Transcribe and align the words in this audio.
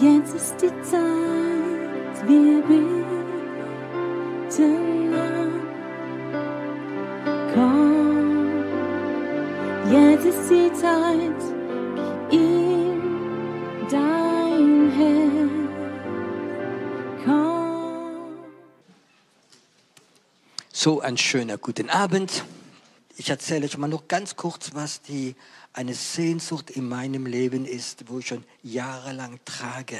Jetzt 0.00 0.32
ist 0.32 0.54
die 0.62 0.68
Zeit, 0.82 2.28
wir 2.28 2.62
beten 2.62 3.02
an. 5.12 5.50
Komm, 7.52 8.62
jetzt 9.90 10.24
ist 10.24 10.48
die 10.50 10.72
Zeit, 10.72 11.42
gib 12.30 12.40
ihm 12.40 13.00
dein 13.90 14.92
Herz. 14.92 15.50
Komm. 17.24 18.36
So 20.72 21.00
ein 21.00 21.16
schöner 21.16 21.58
guten 21.58 21.90
Abend. 21.90 22.44
Ich 23.20 23.30
erzähle 23.30 23.66
euch 23.66 23.76
mal 23.76 23.88
noch 23.88 24.06
ganz 24.06 24.36
kurz, 24.36 24.74
was 24.74 25.02
die, 25.02 25.34
eine 25.72 25.92
Sehnsucht 25.94 26.70
in 26.70 26.88
meinem 26.88 27.26
Leben 27.26 27.66
ist, 27.66 28.08
wo 28.08 28.20
ich 28.20 28.28
schon 28.28 28.44
jahrelang 28.62 29.40
trage. 29.44 29.98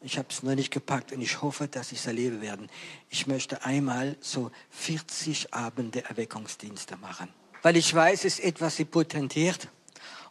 Ich 0.00 0.16
habe 0.16 0.28
es 0.30 0.44
noch 0.44 0.54
nicht 0.54 0.72
gepackt 0.72 1.10
und 1.10 1.20
ich 1.20 1.42
hoffe, 1.42 1.66
dass 1.66 1.90
ich 1.90 1.98
es 1.98 2.06
erleben 2.06 2.40
werde. 2.40 2.68
Ich 3.10 3.26
möchte 3.26 3.64
einmal 3.64 4.16
so 4.20 4.52
40 4.70 5.52
Abende 5.54 6.04
Erweckungsdienste 6.04 6.96
machen. 6.98 7.30
Weil 7.62 7.76
ich 7.76 7.92
weiß, 7.92 8.24
es 8.24 8.38
ist 8.38 8.44
etwas, 8.44 8.76
sie 8.76 8.84
potentiert. 8.84 9.66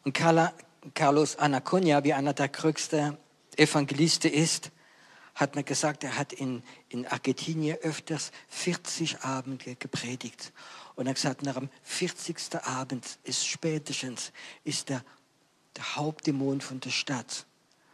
Und 0.05 0.13
Carla, 0.13 0.53
Carlos 0.93 1.35
Anaconia, 1.35 2.02
wie 2.05 2.13
einer 2.13 2.31
der 2.31 2.47
größten 2.47 3.17
Evangelisten 3.57 4.31
ist, 4.31 4.71
hat 5.33 5.55
mir 5.55 5.63
gesagt, 5.63 6.05
er 6.05 6.17
hat 6.17 6.31
in, 6.31 6.63
in 6.88 7.05
Argentinien 7.05 7.77
öfters 7.81 8.31
40 8.47 9.19
Abende 9.19 9.75
gepredigt. 9.75 10.53
Und 10.95 11.08
er 11.08 11.09
hat 11.09 11.16
gesagt, 11.16 11.44
nach 11.44 11.55
dem 11.55 11.70
40. 11.84 12.38
Abend 12.63 13.06
ist 13.23 13.45
spätestens, 13.45 14.31
ist 14.64 14.89
der, 14.89 15.03
der 15.75 15.95
Hauptdämon 15.95 16.61
von 16.61 16.80
der 16.80 16.92
Stadt, 16.92 17.45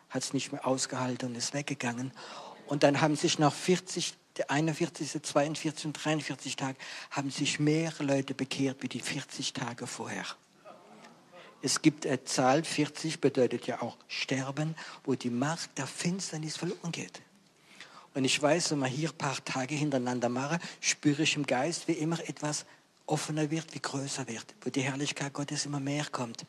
hat 0.10 0.24
es 0.24 0.34
nicht 0.34 0.52
mehr 0.52 0.66
ausgehalten 0.68 1.30
und 1.30 1.36
ist 1.36 1.54
weggegangen. 1.54 2.12
Und 2.68 2.84
dann 2.84 3.02
haben 3.02 3.16
sich 3.16 3.40
nach 3.40 3.54
40, 3.54 4.14
der 4.38 4.52
41., 4.52 5.22
42 5.22 5.86
und 5.86 5.94
43 5.94 6.56
Tage, 6.56 6.78
haben 7.10 7.32
sich 7.32 7.60
mehr 7.60 7.92
Leute 8.00 8.34
bekehrt 8.34 8.78
wie 8.82 8.88
die 8.88 9.02
40 9.02 9.54
Tage 9.54 9.88
vorher. 9.88 10.26
Es 11.64 11.82
gibt 11.82 12.08
eine 12.08 12.24
Zahl, 12.24 12.64
40 12.64 13.20
bedeutet 13.20 13.68
ja 13.68 13.82
auch 13.82 13.98
Sterben, 14.08 14.76
wo 15.04 15.16
die 15.16 15.30
Macht 15.30 15.78
der 15.78 15.86
Finsternis 15.86 16.58
verloren 16.58 16.92
geht. 16.92 17.22
Und 18.14 18.26
ich 18.26 18.42
weiß, 18.42 18.72
wenn 18.72 18.80
wir 18.80 18.88
hier 18.88 19.10
ein 19.10 19.18
paar 19.18 19.44
Tage 19.46 19.76
hintereinander 19.76 20.28
machen, 20.28 20.60
spüre 20.82 21.24
ich 21.24 21.36
im 21.36 21.46
Geist, 21.46 21.88
wie 21.88 21.94
immer 21.94 22.20
etwas 22.28 22.66
offener 23.12 23.52
wird, 23.52 23.74
wie 23.74 23.82
größer 23.82 24.28
wird, 24.28 24.56
wo 24.62 24.70
die 24.70 24.82
Herrlichkeit 24.82 25.34
Gottes 25.34 25.66
immer 25.66 25.80
mehr 25.80 26.06
kommt. 26.06 26.46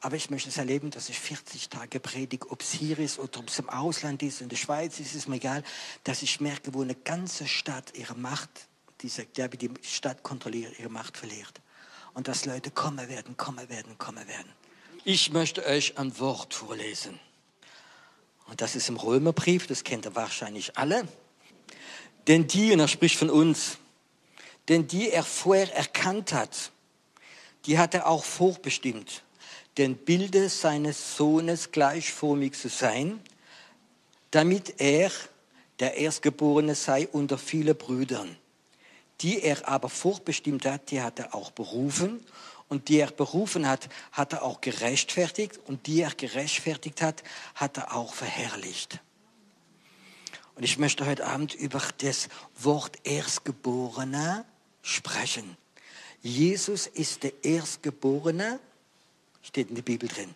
Aber 0.00 0.16
ich 0.16 0.28
möchte 0.28 0.50
es 0.50 0.58
erleben, 0.58 0.90
dass 0.90 1.08
ich 1.08 1.18
40 1.18 1.70
Tage 1.70 2.00
predige, 2.00 2.50
ob 2.50 2.60
es 2.60 2.72
hier 2.72 2.98
ist 2.98 3.18
oder 3.18 3.40
ob 3.40 3.48
es 3.48 3.58
im 3.58 3.70
Ausland 3.70 4.22
ist, 4.22 4.40
in 4.40 4.48
der 4.48 4.56
Schweiz 4.56 5.00
ist 5.00 5.14
es 5.14 5.26
mir 5.26 5.36
egal, 5.36 5.62
dass 6.04 6.22
ich 6.22 6.40
merke, 6.40 6.74
wo 6.74 6.82
eine 6.82 6.94
ganze 6.94 7.48
Stadt 7.48 7.96
ihre 7.96 8.14
Macht, 8.14 8.50
diese, 9.00 9.24
die 9.24 9.70
Stadt 9.82 10.22
kontrolliert, 10.22 10.78
ihre 10.78 10.90
Macht 10.90 11.16
verliert. 11.16 11.60
Und 12.14 12.28
dass 12.28 12.44
Leute 12.44 12.70
kommen 12.70 13.08
werden, 13.08 13.36
kommen 13.36 13.68
werden, 13.68 13.96
kommen 13.98 14.26
werden. 14.28 14.52
Ich 15.04 15.32
möchte 15.32 15.64
euch 15.64 15.98
ein 15.98 16.18
Wort 16.18 16.52
vorlesen. 16.52 17.18
Und 18.46 18.60
das 18.60 18.76
ist 18.76 18.88
im 18.88 18.96
Römerbrief, 18.96 19.66
das 19.66 19.82
kennt 19.82 20.04
ihr 20.04 20.14
wahrscheinlich 20.14 20.76
alle. 20.76 21.06
Denn 22.26 22.46
die, 22.46 22.72
und 22.72 22.80
er 22.80 22.88
spricht 22.88 23.16
von 23.16 23.30
uns, 23.30 23.78
denn 24.68 24.86
die 24.86 25.10
er 25.10 25.24
vorher 25.24 25.74
erkannt 25.74 26.32
hat, 26.32 26.70
die 27.66 27.78
hat 27.78 27.94
er 27.94 28.06
auch 28.06 28.24
vorbestimmt, 28.24 29.22
den 29.78 29.96
Bilde 29.96 30.48
seines 30.48 31.16
Sohnes 31.16 31.70
gleichformig 31.70 32.54
zu 32.54 32.68
sein, 32.68 33.20
damit 34.30 34.80
er 34.80 35.10
der 35.80 35.96
Erstgeborene 35.96 36.74
sei 36.74 37.06
unter 37.08 37.38
viele 37.38 37.74
Brüdern. 37.74 38.36
Die 39.20 39.42
er 39.42 39.68
aber 39.68 39.88
vorbestimmt 39.88 40.64
hat, 40.66 40.90
die 40.90 41.02
hat 41.02 41.18
er 41.18 41.34
auch 41.34 41.50
berufen. 41.50 42.24
Und 42.68 42.88
die 42.88 42.98
er 42.98 43.10
berufen 43.12 43.68
hat, 43.68 43.88
hat 44.10 44.32
er 44.32 44.42
auch 44.42 44.60
gerechtfertigt. 44.60 45.58
Und 45.66 45.86
die 45.86 46.00
er 46.00 46.10
gerechtfertigt 46.10 47.00
hat, 47.00 47.22
hat 47.54 47.76
er 47.76 47.94
auch 47.94 48.12
verherrlicht. 48.12 49.00
Und 50.54 50.64
ich 50.64 50.78
möchte 50.78 51.06
heute 51.06 51.26
Abend 51.26 51.54
über 51.54 51.82
das 51.98 52.28
Wort 52.58 52.96
Erstgeborene 53.04 54.44
sprechen. 54.86 55.56
Jesus 56.22 56.86
ist 56.86 57.24
der 57.24 57.32
Erstgeborene, 57.44 58.60
steht 59.42 59.68
in 59.68 59.74
der 59.74 59.82
Bibel 59.82 60.08
drin. 60.08 60.34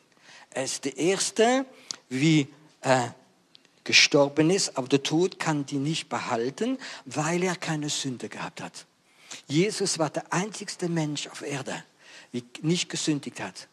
Er 0.50 0.64
ist 0.64 0.84
der 0.84 0.96
Erste, 0.96 1.64
wie 2.08 2.48
äh, 2.80 3.08
gestorben 3.84 4.50
ist, 4.50 4.76
aber 4.76 4.88
der 4.88 5.02
Tod 5.02 5.38
kann 5.38 5.66
die 5.66 5.78
nicht 5.78 6.08
behalten, 6.08 6.78
weil 7.04 7.42
er 7.44 7.54
keine 7.54 7.88
Sünde 7.88 8.28
gehabt 8.28 8.60
hat. 8.60 8.86
Jesus 9.46 9.98
war 9.98 10.10
der 10.10 10.32
einzigste 10.32 10.88
Mensch 10.88 11.28
auf 11.28 11.42
Erde, 11.42 11.84
der 12.32 12.42
nicht 12.62 12.88
gesündigt 12.88 13.40
hat. 13.40 13.68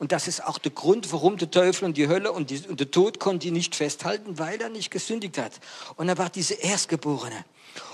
Und 0.00 0.12
das 0.12 0.28
ist 0.28 0.42
auch 0.42 0.56
der 0.56 0.72
Grund, 0.72 1.12
warum 1.12 1.36
der 1.36 1.50
Teufel 1.50 1.84
und 1.84 1.98
die 1.98 2.08
Hölle 2.08 2.32
und, 2.32 2.48
die, 2.48 2.66
und 2.66 2.80
der 2.80 2.90
Tod 2.90 3.20
konnte 3.20 3.48
ihn 3.48 3.52
nicht 3.52 3.76
festhalten, 3.76 4.38
weil 4.38 4.58
er 4.58 4.70
nicht 4.70 4.90
gesündigt 4.90 5.36
hat. 5.36 5.52
Und 5.96 6.08
er 6.08 6.16
war 6.16 6.30
diese 6.30 6.54
Erstgeborene. 6.54 7.44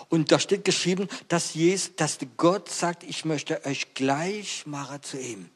Und 0.08 0.30
da 0.30 0.38
steht 0.38 0.64
geschrieben, 0.64 1.08
dass, 1.26 1.54
Jesus, 1.54 1.96
dass 1.96 2.18
Gott 2.36 2.70
sagt, 2.70 3.02
ich 3.02 3.24
möchte 3.24 3.64
euch 3.66 3.92
gleich 3.94 4.66
machen 4.66 5.02
zu 5.02 5.18
ihm. 5.18 5.50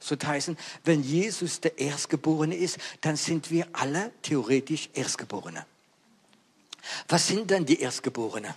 So 0.00 0.16
heißen, 0.20 0.58
wenn 0.84 1.04
Jesus 1.04 1.60
der 1.60 1.78
Erstgeborene 1.78 2.56
ist, 2.56 2.78
dann 3.00 3.14
sind 3.14 3.52
wir 3.52 3.68
alle 3.72 4.10
theoretisch 4.22 4.88
Erstgeborene. 4.94 5.64
Was 7.06 7.28
sind 7.28 7.48
denn 7.48 7.64
die 7.64 7.78
Erstgeborene? 7.80 8.56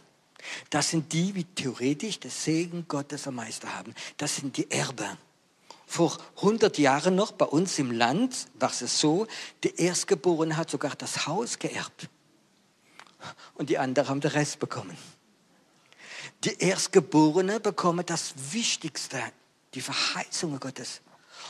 Das 0.72 0.90
sind 0.90 1.14
die, 1.14 1.32
die 1.32 1.44
theoretisch 1.44 2.20
das 2.20 2.44
Segen 2.44 2.86
Gottes 2.88 3.28
am 3.28 3.36
meisten 3.36 3.72
haben. 3.72 3.94
Das 4.18 4.36
sind 4.36 4.58
die 4.58 4.72
Erbe. 4.72 5.16
Vor 5.86 6.18
100 6.38 6.78
Jahren 6.78 7.16
noch 7.16 7.32
bei 7.32 7.46
uns 7.46 7.78
im 7.80 7.92
Land 7.92 8.48
war 8.56 8.72
es 8.72 9.00
so, 9.00 9.28
der 9.64 9.78
Erstgeborene 9.78 10.58
hat 10.58 10.70
sogar 10.70 10.96
das 10.96 11.28
Haus 11.28 11.60
geerbt. 11.60 12.10
Und 13.56 13.70
die 13.70 13.78
anderen 13.78 14.10
haben 14.10 14.22
den 14.22 14.32
Rest 14.32 14.60
bekommen. 14.60 14.98
Die 16.44 16.60
Erstgeborene 16.60 17.60
bekommen 17.60 18.06
das 18.06 18.34
Wichtigste, 18.52 19.22
die 19.74 19.82
Verheißungen 19.82 20.60
Gottes. 20.60 21.02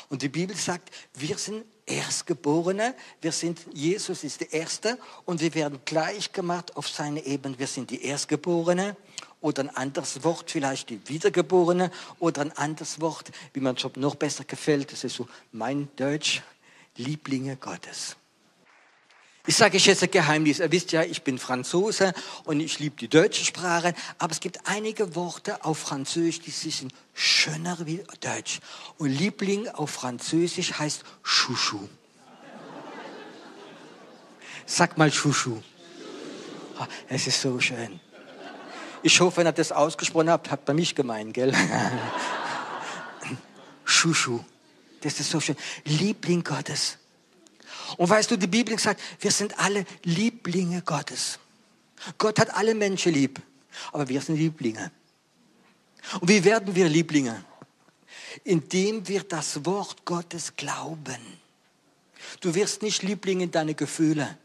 Und 0.10 0.22
die 0.22 0.30
Bibel 0.30 0.56
sagt, 0.56 0.90
wir 1.14 1.38
sind 1.38 1.66
Erstgeborene, 1.86 2.96
wir 3.22 3.32
sind, 3.32 3.60
Jesus 3.74 4.24
ist 4.24 4.42
der 4.42 4.54
Erste 4.54 4.98
und 5.26 5.42
wir 5.42 5.54
werden 5.54 5.80
gleich 5.86 6.32
gemacht 6.32 6.76
auf 6.76 6.88
seine 6.88 7.26
Ebene. 7.26 7.58
Wir 7.60 7.68
sind 7.68 7.90
die 7.92 8.04
Erstgeborene 8.04 8.96
oder 9.42 9.64
ein 9.64 9.76
anderes 9.76 10.24
Wort, 10.24 10.52
vielleicht 10.52 10.90
die 10.90 11.00
Wiedergeborene 11.08 11.92
oder 12.20 12.42
ein 12.42 12.52
anderes 12.54 13.00
Wort, 13.02 13.32
wie 13.54 13.60
man 13.60 13.76
es 13.76 13.86
noch 13.96 14.16
besser 14.16 14.44
gefällt, 14.44 14.92
das 14.92 15.04
ist 15.04 15.16
so 15.16 15.28
mein 15.52 15.90
Deutsch, 15.96 16.42
Lieblinge 16.98 17.56
Gottes. 17.58 18.16
Ich 19.48 19.56
sage 19.56 19.78
euch 19.78 19.86
jetzt 19.86 20.02
ein 20.02 20.10
Geheimnis. 20.10 20.60
Ihr 20.60 20.72
wisst 20.72 20.92
ja, 20.92 21.04
ich 21.04 21.22
bin 21.22 21.38
Franzose 21.38 22.14
und 22.46 22.60
ich 22.60 22.80
liebe 22.80 22.96
die 22.96 23.08
deutsche 23.08 23.46
Sprache, 23.46 23.94
aber 24.18 24.32
es 24.32 24.40
gibt 24.40 24.68
einige 24.68 25.16
Worte 25.16 25.64
auf 25.64 25.78
Französisch, 25.78 26.40
die 26.40 26.52
sind 26.52 26.94
schöner 27.14 27.78
wie 27.86 28.04
Deutsch. 28.22 28.60
Und 28.98 29.10
Liebling 29.10 29.68
auf 29.68 29.92
Französisch 29.92 30.74
heißt 30.74 31.04
Chouchou. 31.24 31.88
Sag 34.66 34.98
mal 34.98 35.12
Chouchou. 35.12 35.62
Es 37.08 37.28
ist 37.28 37.40
so 37.40 37.60
schön. 37.60 38.00
Ich 39.06 39.22
hoffe, 39.22 39.38
wenn 39.38 39.48
ihr 39.48 39.52
das 39.52 39.72
ausgesprochen 39.72 40.32
habt, 40.32 40.50
habt 40.50 40.68
ihr 40.68 40.74
mich 40.74 40.96
gemeint, 40.96 41.32
gell? 41.32 41.54
Chouchou. 43.86 44.44
Das 45.02 45.20
ist 45.20 45.30
so 45.30 45.40
schön. 45.40 45.56
Liebling 45.84 46.44
Gottes. 46.44 46.98
Und 47.98 48.10
weißt 48.10 48.32
du, 48.32 48.36
die 48.36 48.48
Bibel 48.48 48.80
sagt, 48.80 49.00
wir 49.20 49.30
sind 49.30 49.60
alle 49.60 49.86
Lieblinge 50.02 50.82
Gottes. 50.82 51.38
Gott 52.18 52.40
hat 52.40 52.56
alle 52.56 52.74
Menschen 52.74 53.14
lieb, 53.14 53.40
aber 53.92 54.10
wir 54.10 54.22
sind 54.22 54.38
Lieblinge. 54.38 54.92
Und 56.20 56.28
wie 56.28 56.44
werden 56.44 56.74
wir 56.74 56.90
Lieblinge? 56.90 57.46
Indem 58.44 59.08
wir 59.08 59.22
das 59.22 59.64
Wort 59.66 60.04
Gottes 60.06 60.56
glauben. 60.56 61.22
Du 62.40 62.56
wirst 62.56 62.82
nicht 62.82 63.04
Liebling 63.04 63.42
in 63.42 63.52
deine 63.52 63.76
Gefühle, 63.76 64.36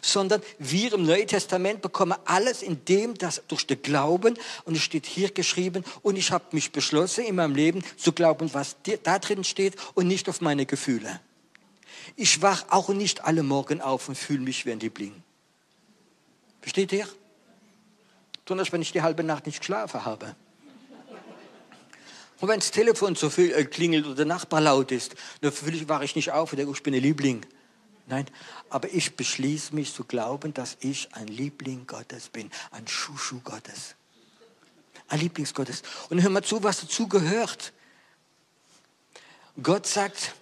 sondern 0.00 0.42
wir 0.58 0.92
im 0.94 1.04
Neuen 1.04 1.26
Testament 1.26 1.82
bekommen 1.82 2.16
alles 2.24 2.62
in 2.62 2.84
dem, 2.84 3.14
das 3.14 3.42
durch 3.48 3.66
den 3.66 3.82
Glauben, 3.82 4.38
und 4.64 4.76
es 4.76 4.82
steht 4.82 5.06
hier 5.06 5.30
geschrieben, 5.30 5.84
und 6.02 6.16
ich 6.16 6.30
habe 6.30 6.44
mich 6.52 6.72
beschlossen 6.72 7.24
in 7.24 7.36
meinem 7.36 7.54
Leben 7.54 7.84
zu 7.96 8.12
glauben, 8.12 8.52
was 8.54 8.76
da 9.02 9.18
drin 9.18 9.44
steht 9.44 9.76
und 9.94 10.06
nicht 10.06 10.28
auf 10.28 10.40
meine 10.40 10.66
Gefühle. 10.66 11.20
Ich 12.16 12.42
wach 12.42 12.64
auch 12.70 12.88
nicht 12.90 13.24
alle 13.24 13.42
Morgen 13.42 13.80
auf 13.80 14.08
und 14.08 14.16
fühle 14.16 14.40
mich 14.40 14.66
wie 14.66 14.72
ein 14.72 14.80
Liebling. 14.80 15.14
Versteht 16.60 16.92
ihr? 16.92 17.08
Besonders 18.44 18.72
wenn 18.72 18.82
ich 18.82 18.92
die 18.92 19.02
halbe 19.02 19.24
Nacht 19.24 19.46
nicht 19.46 19.60
geschlafen 19.60 20.04
habe. 20.04 20.34
Und 22.40 22.48
wenn 22.48 22.58
das 22.58 22.72
Telefon 22.72 23.14
so 23.14 23.30
viel 23.30 23.52
äh, 23.52 23.64
klingelt 23.64 24.04
oder 24.04 24.16
der 24.16 24.26
Nachbar 24.26 24.60
laut 24.60 24.90
ist, 24.90 25.14
dann 25.42 25.52
wache 25.88 26.04
ich 26.04 26.16
nicht 26.16 26.32
auf 26.32 26.52
und 26.52 26.58
denke, 26.58 26.72
ich 26.72 26.82
bin 26.82 26.92
ein 26.92 27.00
Liebling. 27.00 27.46
Nein, 28.12 28.26
aber 28.68 28.92
ich 28.92 29.16
beschließe 29.16 29.74
mich 29.74 29.94
zu 29.94 30.04
glauben, 30.04 30.52
dass 30.52 30.76
ich 30.80 31.14
ein 31.14 31.28
Liebling 31.28 31.86
Gottes 31.86 32.28
bin, 32.28 32.50
ein 32.70 32.86
Schuschu 32.86 33.40
Gottes. 33.40 33.94
Ein 35.08 35.20
Lieblingsgottes. 35.20 35.82
Und 36.10 36.20
hör 36.20 36.28
mal 36.28 36.44
zu, 36.44 36.62
was 36.62 36.82
dazu 36.82 37.08
gehört. 37.08 37.72
Gott 39.62 39.86
sagt, 39.86 40.34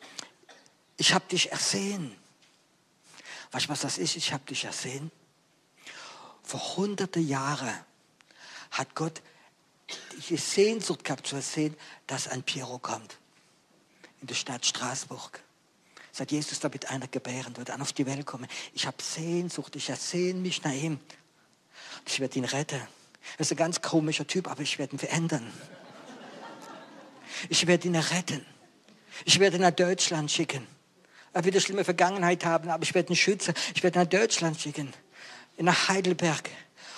ich 0.97 1.15
habe 1.15 1.25
dich 1.29 1.53
ersehen. 1.53 2.13
Weißt 3.53 3.67
du, 3.67 3.69
was 3.69 3.83
das 3.83 3.99
ist? 3.99 4.17
Ich 4.17 4.33
habe 4.33 4.45
dich 4.47 4.65
ersehen. 4.65 5.13
Vor 6.43 6.77
hunderte 6.77 7.21
Jahren 7.21 7.79
hat 8.73 8.97
Gott 8.97 9.23
die 10.29 10.37
Sehnsucht 10.37 11.05
gehabt 11.05 11.25
zu 11.25 11.37
ersehen, 11.37 11.77
dass 12.09 12.27
ein 12.27 12.43
Piero 12.43 12.81
kommt. 12.81 13.19
In 14.23 14.27
der 14.27 14.35
Stadt 14.35 14.67
Straßburg. 14.67 15.45
Seit 16.21 16.33
Jesus 16.33 16.61
da 16.61 16.69
mit 16.69 16.91
einer 16.91 17.09
gebären 17.09 17.57
wird, 17.57 17.71
an 17.71 17.81
auf 17.81 17.95
die 17.95 18.05
Welt 18.05 18.27
kommen. 18.27 18.47
Ich 18.75 18.87
habe 18.87 19.03
Sehnsucht, 19.03 19.75
ich 19.75 19.89
ersehne 19.89 20.39
mich 20.39 20.63
nach 20.63 20.75
ihm. 20.75 21.01
Ich 22.07 22.21
werde 22.21 22.39
ihn 22.39 22.45
retten. 22.45 22.79
Er 23.39 23.41
ist 23.41 23.51
ein 23.53 23.57
ganz 23.57 23.81
komischer 23.81 24.27
Typ, 24.27 24.47
aber 24.47 24.61
ich 24.61 24.79
werde 24.79 24.95
ihn 24.95 24.99
verändern. 24.99 25.51
Ich 27.49 27.67
werde 27.67 27.89
ihn 27.89 27.97
retten. 27.97 28.45
Ich 29.25 29.41
werde 29.41 29.57
ihn 29.57 29.63
nach 29.63 29.71
Deutschland 29.71 30.31
schicken. 30.31 30.67
Er 31.33 31.43
wird 31.43 31.55
eine 31.55 31.63
schlimme 31.63 31.85
Vergangenheit 31.85 32.45
haben, 32.45 32.69
aber 32.69 32.83
ich 32.83 32.95
werde 32.95 33.15
ihn 33.15 33.17
schützen. 33.17 33.55
Ich 33.75 33.83
werde 33.83 33.99
ihn 33.99 34.03
nach 34.03 34.11
Deutschland 34.11 34.61
schicken. 34.61 34.93
Nach 35.57 35.89
Heidelberg. 35.89 36.51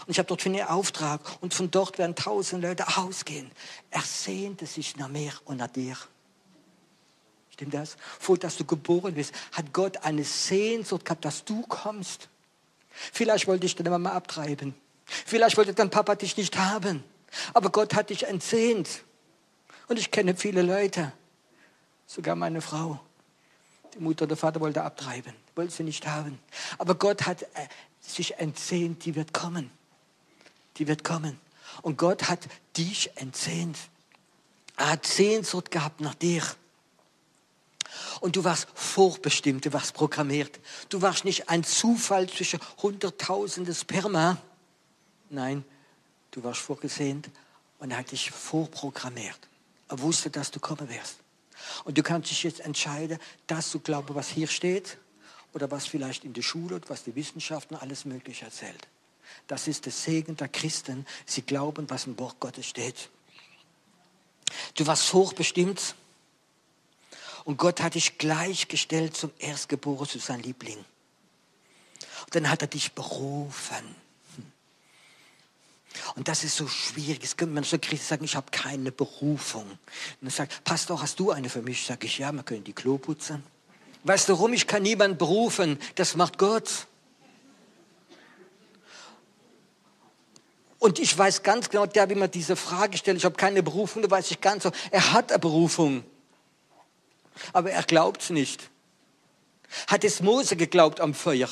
Und 0.05 0.11
ich 0.11 0.19
habe 0.19 0.27
dort 0.27 0.43
für 0.43 0.49
ihn 0.49 0.61
Auftrag. 0.63 1.21
Und 1.41 1.55
von 1.55 1.71
dort 1.71 1.97
werden 1.97 2.17
tausend 2.17 2.65
Leute 2.65 2.89
ausgehen. 2.97 3.53
Er 3.93 4.03
sehnte 4.03 4.67
sich 4.67 4.97
nach 4.97 5.07
mir 5.07 5.33
und 5.45 5.59
nach 5.59 5.69
dir. 5.69 5.97
Stimmt 7.63 7.75
das? 7.75 7.97
Vor 8.19 8.39
dass 8.39 8.57
du 8.57 8.65
geboren 8.65 9.15
bist, 9.15 9.33
hat 9.53 9.73
Gott 9.73 9.99
eine 9.99 10.25
Sehnsucht 10.25 11.05
gehabt, 11.05 11.25
dass 11.25 11.45
du 11.45 11.63
kommst. 11.63 12.29
Vielleicht 12.91 13.47
wollte 13.47 13.67
ich 13.67 13.77
deine 13.77 13.91
Mama 13.91 14.11
abtreiben. 14.11 14.75
Vielleicht 15.07 15.57
wollte 15.57 15.73
dein 15.73 15.89
Papa 15.89 16.17
dich 16.17 16.37
nicht 16.37 16.59
haben. 16.59 17.05
Aber 17.55 17.71
Gott 17.71 17.95
hat 17.95 18.11
dich 18.11 18.27
entsehnt. 18.27 19.05
Und 19.87 19.97
ich 20.01 20.11
kenne 20.11 20.35
viele 20.35 20.63
Leute, 20.63 21.13
sogar 22.09 22.35
meine 22.35 22.63
Frau. 22.63 22.99
Die 23.95 24.01
Mutter 24.01 24.25
oder 24.25 24.37
Vater 24.37 24.61
wollte 24.61 24.83
abtreiben, 24.83 25.33
wollte 25.55 25.73
sie 25.73 25.85
nicht 25.85 26.05
haben. 26.09 26.41
Aber 26.79 26.97
Gott 26.97 27.27
hat 27.27 27.43
äh, 27.43 27.69
sich 28.01 28.39
entsehnt, 28.39 29.05
die 29.05 29.15
wird 29.15 29.33
kommen. 29.33 29.71
Die 30.79 30.89
wird 30.89 31.05
kommen. 31.05 31.39
Und 31.83 31.97
Gott 31.97 32.29
hat 32.29 32.41
dich 32.77 33.13
entsehnt. 33.15 33.79
Er 34.77 34.91
hat 34.91 35.07
Sehnsucht 35.07 35.71
gehabt 35.71 36.01
nach 36.01 36.17
dir. 36.17 36.43
Und 38.21 38.37
du 38.37 38.45
warst 38.45 38.69
vorbestimmt, 38.75 39.65
du 39.65 39.73
warst 39.73 39.95
programmiert. 39.95 40.61
Du 40.89 41.03
warst 41.03 41.25
nicht 41.25 41.49
ein 41.49 41.65
Zufall 41.65 42.29
zwischen 42.29 42.61
hunderttausenden 42.83 43.75
Sperma. 43.75 44.39
Nein, 45.31 45.65
du 46.31 46.43
warst 46.43 46.61
vorgesehen 46.61 47.23
und 47.79 47.91
er 47.91 47.99
hat 47.99 48.13
dich 48.13 48.31
vorprogrammiert. 48.31 49.39
Er 49.89 50.01
wusste, 50.01 50.31
dass 50.31 50.51
du 50.51 50.61
kommen 50.61 50.89
wirst. 50.89 51.17
Und 51.85 51.99
du 51.99 52.03
kannst 52.03 52.31
dich 52.31 52.43
jetzt 52.43 52.61
entscheiden, 52.61 53.19
dass 53.47 53.71
du 53.71 53.81
glaubst, 53.81 54.15
was 54.15 54.29
hier 54.29 54.47
steht 54.49 54.99
oder 55.53 55.71
was 55.71 55.87
vielleicht 55.87 56.25
in 56.25 56.33
der 56.33 56.43
Schule 56.43 56.77
und 56.77 56.91
was 56.91 57.05
die 57.05 57.15
Wissenschaften 57.15 57.77
alles 57.77 58.05
Mögliche 58.05 58.47
erzählt. 58.47 58.89
Das 59.47 59.69
ist 59.69 59.85
der 59.85 59.93
Segen 59.93 60.37
der 60.37 60.49
Christen. 60.49 61.07
Sie 61.27 61.43
glauben, 61.43 61.89
was 61.91 62.07
im 62.07 62.19
Wort 62.19 62.41
Gottes 62.41 62.67
steht. 62.67 63.11
Du 64.75 64.87
warst 64.87 65.13
hochbestimmt 65.13 65.95
und 67.45 67.57
Gott 67.57 67.81
hat 67.81 67.95
dich 67.95 68.19
gleichgestellt 68.19 69.17
zum 69.17 69.31
Erstgeborenen, 69.39 70.09
zu 70.09 70.19
seinem 70.19 70.43
Liebling. 70.43 70.79
Und 70.79 72.35
dann 72.35 72.49
hat 72.49 72.63
er 72.63 72.69
dich 72.69 72.93
berufen. 72.93 73.97
Und 76.15 76.29
das 76.29 76.45
ist 76.45 76.57
so 76.57 76.69
schwierig. 76.69 77.23
Es 77.23 77.37
könnte 77.37 77.55
man 77.55 77.65
so 77.65 77.79
Christen 77.79 78.07
sagen, 78.07 78.25
ich 78.25 78.37
habe 78.37 78.51
keine 78.51 78.93
Berufung. 78.93 79.69
Und 79.71 79.79
dann 80.21 80.31
sagt, 80.31 80.65
Pastor, 80.65 81.03
hast 81.03 81.21
du 81.21 81.31
eine 81.31 81.49
für 81.49 81.63
mich? 81.63 81.85
Sag 81.87 82.05
ich, 82.05 82.19
ja, 82.19 82.33
wir 82.33 82.43
können 82.43 82.65
die 82.65 82.73
Klo 82.73 82.99
putzen. 82.99 83.43
Weißt 84.05 84.29
du 84.29 84.33
warum? 84.33 84.53
Ich 84.53 84.67
kann 84.67 84.83
niemanden 84.83 85.19
berufen. 85.19 85.79
Das 85.95 86.17
macht 86.17 86.39
Gott. 86.39 86.87
Und 90.79 90.99
ich 90.99 91.17
weiß 91.17 91.45
ganz 91.45 91.71
genau, 91.71 91.87
der, 91.87 92.11
wie 92.11 92.17
man 92.17 92.31
diese 92.31 92.57
Frage 92.57 92.99
stellt, 92.99 93.17
ich 93.17 93.25
habe 93.25 93.37
keine 93.37 93.63
Berufung, 93.63 94.03
da 94.03 94.11
weiß 94.11 94.33
ich 94.33 94.41
ganz 94.41 94.65
so, 94.65 94.73
er 94.91 95.13
hat 95.13 95.31
eine 95.31 95.39
Berufung. 95.39 96.03
Aber 97.53 97.71
er 97.71 97.83
glaubt 97.83 98.31
nicht. 98.31 98.71
Hat 99.87 100.05
es 100.05 100.21
Mose 100.21 100.57
geglaubt 100.57 101.01
am 101.01 101.15
Feuer? 101.15 101.49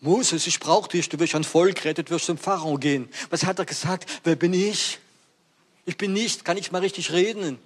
Moses, 0.00 0.46
ich 0.46 0.60
brauche 0.60 0.88
dich, 0.88 1.08
du 1.08 1.18
wirst 1.18 1.34
ein 1.34 1.44
Volk 1.44 1.84
retten, 1.84 2.04
du 2.04 2.10
wirst 2.10 2.26
zum 2.26 2.38
Pharao 2.38 2.76
gehen. 2.76 3.08
Was 3.30 3.44
hat 3.44 3.58
er 3.58 3.64
gesagt? 3.64 4.08
Wer 4.24 4.36
bin 4.36 4.52
ich? 4.52 4.98
Ich 5.84 5.96
bin 5.96 6.12
nicht, 6.12 6.44
kann 6.44 6.56
ich 6.56 6.70
mal 6.70 6.80
richtig 6.80 7.12
reden. 7.12 7.58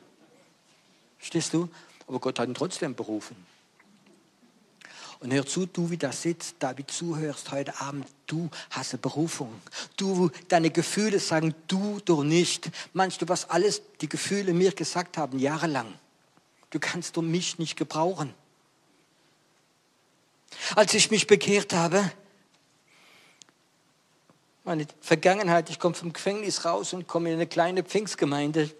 Stehst 1.18 1.52
du? 1.52 1.68
Aber 2.06 2.18
Gott 2.18 2.38
hat 2.38 2.48
ihn 2.48 2.54
trotzdem 2.54 2.94
berufen. 2.94 3.36
Und 5.20 5.34
hör 5.34 5.44
zu, 5.44 5.66
du, 5.66 5.90
wie 5.90 5.98
da 5.98 6.12
sitzt, 6.12 6.56
da 6.60 6.76
wie 6.78 6.86
zuhörst 6.86 7.52
heute 7.52 7.78
Abend, 7.80 8.06
du 8.26 8.48
hast 8.70 8.94
eine 8.94 9.00
Berufung. 9.00 9.52
Du, 9.96 10.30
deine 10.48 10.70
Gefühle 10.70 11.20
sagen 11.20 11.54
du 11.68 12.00
doch 12.06 12.24
nicht. 12.24 12.70
Meinst 12.94 13.20
du, 13.20 13.28
was 13.28 13.50
alles 13.50 13.82
die 14.00 14.08
Gefühle 14.08 14.54
mir 14.54 14.72
gesagt 14.72 15.18
haben, 15.18 15.38
jahrelang? 15.38 15.92
Du 16.70 16.78
kannst 16.78 17.16
doch 17.16 17.22
mich 17.22 17.58
nicht 17.58 17.76
gebrauchen. 17.76 18.34
Als 20.74 20.94
ich 20.94 21.10
mich 21.10 21.26
bekehrt 21.26 21.72
habe, 21.72 22.10
meine 24.64 24.86
Vergangenheit, 25.00 25.70
ich 25.70 25.78
komme 25.78 25.94
vom 25.94 26.12
Gefängnis 26.12 26.64
raus 26.64 26.92
und 26.92 27.08
komme 27.08 27.30
in 27.30 27.36
eine 27.36 27.46
kleine 27.46 27.82
Pfingstgemeinde, 27.82 28.70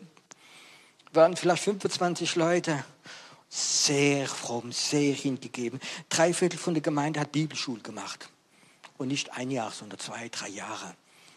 waren 1.12 1.36
vielleicht 1.36 1.64
25 1.64 2.36
Leute, 2.36 2.84
sehr 3.48 4.28
fromm, 4.28 4.70
sehr 4.70 5.12
hingegeben. 5.12 5.80
Drei 6.08 6.32
Viertel 6.32 6.58
von 6.58 6.74
der 6.74 6.82
Gemeinde 6.82 7.18
hat 7.18 7.32
Bibelschule 7.32 7.80
gemacht. 7.80 8.28
Und 8.96 9.08
nicht 9.08 9.32
ein 9.32 9.50
Jahr, 9.50 9.72
sondern 9.72 9.98
zwei, 9.98 10.28
drei 10.28 10.48
Jahre. 10.48 10.94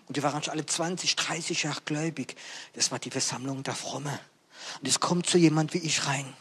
Und 0.07 0.17
die 0.17 0.21
waren 0.21 0.43
schon 0.43 0.53
alle 0.53 0.65
20, 0.65 1.15
30 1.15 1.63
Jahre 1.63 1.81
gläubig. 1.85 2.35
Das 2.73 2.91
war 2.91 2.99
die 2.99 3.09
Versammlung 3.09 3.63
der 3.63 3.73
Fromme. 3.73 4.19
Und 4.79 4.87
es 4.87 4.99
kommt 4.99 5.27
so 5.27 5.37
jemand 5.37 5.73
wie 5.73 5.79
ich 5.79 6.05
rein. 6.05 6.33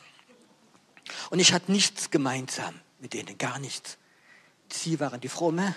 Und 1.30 1.38
ich 1.38 1.52
hatte 1.52 1.72
nichts 1.72 2.10
gemeinsam 2.10 2.80
mit 3.00 3.14
denen, 3.14 3.36
gar 3.38 3.58
nichts. 3.58 3.98
Sie 4.70 5.00
waren 5.00 5.20
die 5.20 5.28
Fromme 5.28 5.74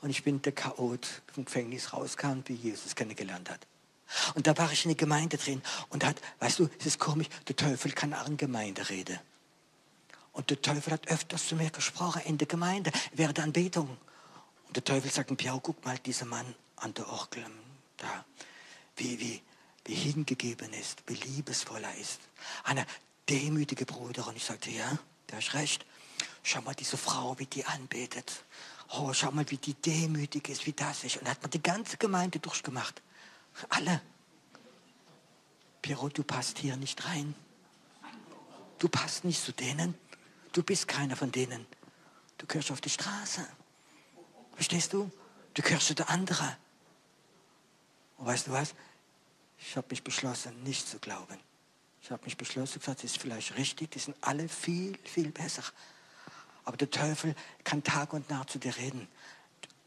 und 0.00 0.10
ich 0.10 0.24
bin 0.24 0.42
der 0.42 0.52
Chaot 0.52 1.06
vom 1.32 1.44
Gefängnis 1.44 1.92
rauskam, 1.92 2.40
wie 2.46 2.54
Jesus 2.54 2.94
kennengelernt 2.94 3.50
hat. 3.50 3.66
Und 4.34 4.46
da 4.46 4.56
war 4.58 4.70
ich 4.72 4.84
in 4.84 4.90
der 4.90 4.96
Gemeinde 4.96 5.36
drin 5.36 5.62
und 5.90 6.04
hat, 6.04 6.20
weißt 6.40 6.58
du, 6.58 6.68
es 6.78 6.86
ist 6.86 6.98
komisch, 6.98 7.28
der 7.48 7.56
Teufel 7.56 7.92
kann 7.92 8.12
auch 8.12 8.26
in 8.26 8.36
Gemeinde 8.36 8.88
reden. 8.88 9.18
Und 10.32 10.50
der 10.50 10.60
Teufel 10.60 10.94
hat 10.94 11.08
öfters 11.08 11.48
zu 11.48 11.56
mir 11.56 11.70
gesprochen 11.70 12.22
in 12.24 12.38
der 12.38 12.46
Gemeinde, 12.46 12.90
während 13.12 13.36
der 13.36 13.44
Anbetung. 13.44 13.96
Und 14.66 14.76
der 14.76 14.84
Teufel 14.84 15.10
sagt, 15.10 15.34
Piau, 15.36 15.60
guck 15.60 15.84
mal, 15.84 15.98
dieser 15.98 16.26
Mann 16.26 16.54
an 16.76 16.94
der 16.94 17.08
Orgel, 17.08 17.44
da, 17.98 18.24
wie, 18.96 19.20
wie, 19.20 19.42
wie 19.84 19.94
hingegeben 19.94 20.72
ist, 20.72 21.02
wie 21.06 21.14
liebesvoll 21.14 21.84
er 21.84 21.94
ist. 21.96 22.20
Einer 22.64 22.86
demütige 23.28 23.86
Bruder. 23.86 24.26
Und 24.26 24.36
ich 24.36 24.44
sagte, 24.44 24.70
ja, 24.70 24.98
du 25.26 25.36
hast 25.36 25.54
recht. 25.54 25.86
Schau 26.42 26.60
mal 26.62 26.74
diese 26.74 26.96
Frau, 26.96 27.38
wie 27.38 27.46
die 27.46 27.64
anbetet. 27.64 28.44
Oh, 28.90 29.12
schau 29.12 29.30
mal, 29.30 29.48
wie 29.50 29.56
die 29.56 29.74
demütig 29.74 30.48
ist, 30.48 30.66
wie 30.66 30.72
das 30.72 31.04
ist. 31.04 31.16
Und 31.16 31.28
hat 31.28 31.40
man 31.40 31.50
die 31.50 31.62
ganze 31.62 31.96
Gemeinde 31.96 32.38
durchgemacht. 32.40 33.00
Alle. 33.68 34.02
Piero, 35.80 36.08
du 36.08 36.22
passt 36.22 36.58
hier 36.58 36.76
nicht 36.76 37.04
rein. 37.04 37.34
Du 38.78 38.88
passt 38.88 39.24
nicht 39.24 39.42
zu 39.42 39.52
denen. 39.52 39.94
Du 40.52 40.62
bist 40.62 40.88
keiner 40.88 41.16
von 41.16 41.32
denen. 41.32 41.66
Du 42.38 42.46
gehörst 42.46 42.70
auf 42.70 42.80
die 42.80 42.90
Straße. 42.90 43.46
Verstehst 44.54 44.92
du? 44.92 45.10
Du 45.54 45.62
gehörst 45.62 45.86
zu 45.86 45.94
der 45.94 46.10
anderen. 46.10 46.56
Und 48.18 48.26
weißt 48.26 48.48
du 48.48 48.52
was? 48.52 48.74
Ich 49.58 49.76
habe 49.76 49.86
mich 49.90 50.02
beschlossen, 50.02 50.62
nicht 50.64 50.88
zu 50.88 50.98
glauben. 50.98 51.38
Ich 52.02 52.10
habe 52.10 52.24
mich 52.24 52.36
beschlossen, 52.36 52.80
gesagt, 52.80 53.04
das 53.04 53.12
ist 53.12 53.20
vielleicht 53.20 53.56
richtig, 53.56 53.92
die 53.92 53.98
sind 54.00 54.16
alle 54.20 54.48
viel, 54.48 54.98
viel 55.04 55.30
besser. 55.30 55.62
Aber 56.64 56.76
der 56.76 56.90
Teufel 56.90 57.34
kann 57.64 57.84
Tag 57.84 58.12
und 58.12 58.28
Nacht 58.28 58.50
zu 58.50 58.58
dir 58.58 58.76
reden. 58.76 59.08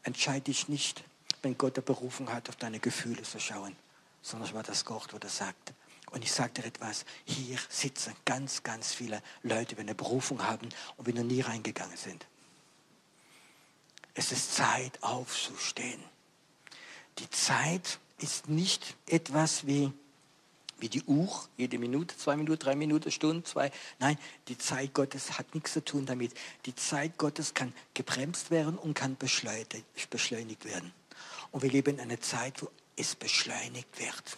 Entscheide 0.02 0.42
dich 0.42 0.68
nicht, 0.68 1.04
wenn 1.42 1.58
Gott 1.58 1.76
der 1.76 1.82
Berufung 1.82 2.32
hat, 2.32 2.48
auf 2.48 2.56
deine 2.56 2.80
Gefühle 2.80 3.22
zu 3.22 3.38
schauen, 3.38 3.76
sondern 4.22 4.52
was 4.54 4.66
das 4.66 4.84
Gott, 4.84 5.12
wo 5.12 5.18
er 5.18 5.28
sagt. 5.28 5.74
Und 6.10 6.22
ich 6.22 6.32
sage 6.32 6.54
dir 6.54 6.64
etwas, 6.64 7.04
hier 7.24 7.58
sitzen 7.68 8.14
ganz, 8.24 8.62
ganz 8.62 8.94
viele 8.94 9.22
Leute, 9.42 9.74
die 9.74 9.80
eine 9.80 9.94
Berufung 9.94 10.42
haben 10.42 10.68
und 10.96 11.06
wir 11.06 11.14
noch 11.14 11.24
nie 11.24 11.40
reingegangen 11.40 11.96
sind. 11.96 12.26
Es 14.14 14.32
ist 14.32 14.54
Zeit 14.54 15.02
aufzustehen. 15.02 16.02
Die 17.18 17.28
Zeit 17.28 17.98
ist 18.18 18.48
nicht 18.48 18.94
etwas 19.06 19.66
wie 19.66 19.92
wie 20.78 20.88
die 20.88 21.02
Uhr, 21.04 21.48
jede 21.56 21.78
Minute, 21.78 22.16
zwei 22.16 22.36
Minuten, 22.36 22.58
drei 22.58 22.76
Minuten, 22.76 23.10
Stunde, 23.10 23.44
zwei. 23.44 23.70
Nein, 23.98 24.18
die 24.48 24.58
Zeit 24.58 24.92
Gottes 24.92 25.38
hat 25.38 25.54
nichts 25.54 25.72
zu 25.72 25.84
tun 25.84 26.06
damit. 26.06 26.32
Die 26.66 26.74
Zeit 26.74 27.16
Gottes 27.16 27.54
kann 27.54 27.72
gebremst 27.94 28.50
werden 28.50 28.76
und 28.76 28.94
kann 28.94 29.16
beschleunigt 29.16 30.64
werden. 30.64 30.92
Und 31.50 31.62
wir 31.62 31.70
leben 31.70 31.94
in 31.94 32.00
einer 32.00 32.20
Zeit, 32.20 32.62
wo 32.62 32.68
es 32.96 33.14
beschleunigt 33.14 33.98
wird. 33.98 34.36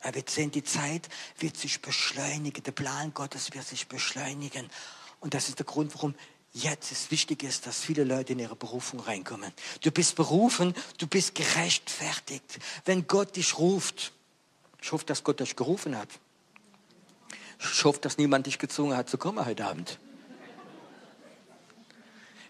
Er 0.00 0.14
wird 0.14 0.30
sehen, 0.30 0.50
die 0.50 0.64
Zeit 0.64 1.08
wird 1.38 1.56
sich 1.56 1.82
beschleunigen. 1.82 2.62
Der 2.62 2.72
Plan 2.72 3.12
Gottes 3.12 3.52
wird 3.52 3.66
sich 3.66 3.88
beschleunigen. 3.88 4.70
Und 5.20 5.34
das 5.34 5.48
ist 5.48 5.58
der 5.58 5.66
Grund, 5.66 5.94
warum 5.94 6.14
jetzt 6.52 6.92
es 6.92 7.10
wichtig 7.10 7.42
ist, 7.42 7.66
dass 7.66 7.80
viele 7.80 8.04
Leute 8.04 8.32
in 8.32 8.38
ihre 8.38 8.56
Berufung 8.56 9.00
reinkommen. 9.00 9.52
Du 9.82 9.90
bist 9.90 10.14
berufen, 10.14 10.74
du 10.98 11.06
bist 11.06 11.34
gerechtfertigt. 11.34 12.60
Wenn 12.84 13.06
Gott 13.06 13.36
dich 13.36 13.58
ruft, 13.58 14.12
ich 14.80 14.92
hoffe, 14.92 15.04
dass 15.04 15.24
Gott 15.24 15.40
dich 15.40 15.56
gerufen 15.56 15.96
hat. 15.96 16.08
Ich 17.60 17.84
hoffe, 17.84 18.00
dass 18.00 18.18
niemand 18.18 18.46
dich 18.46 18.58
gezwungen 18.58 18.96
hat 18.96 19.08
zu 19.08 19.18
kommen 19.18 19.44
heute 19.44 19.64
Abend. 19.66 19.98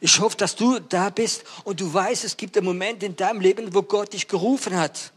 Ich 0.01 0.21
hoffe, 0.21 0.37
dass 0.37 0.55
du 0.55 0.79
da 0.79 1.11
bist 1.11 1.45
und 1.65 1.81
du 1.81 1.93
weißt, 1.93 2.25
es 2.25 2.37
gibt 2.37 2.57
einen 2.57 2.67
Moment 2.67 3.03
in 3.03 3.17
deinem 3.17 3.41
Leben, 3.41 3.75
wo 3.75 3.83
Gott 3.83 4.13
dich 4.13 4.29
gerufen 4.29 4.77
hat. 4.77 5.13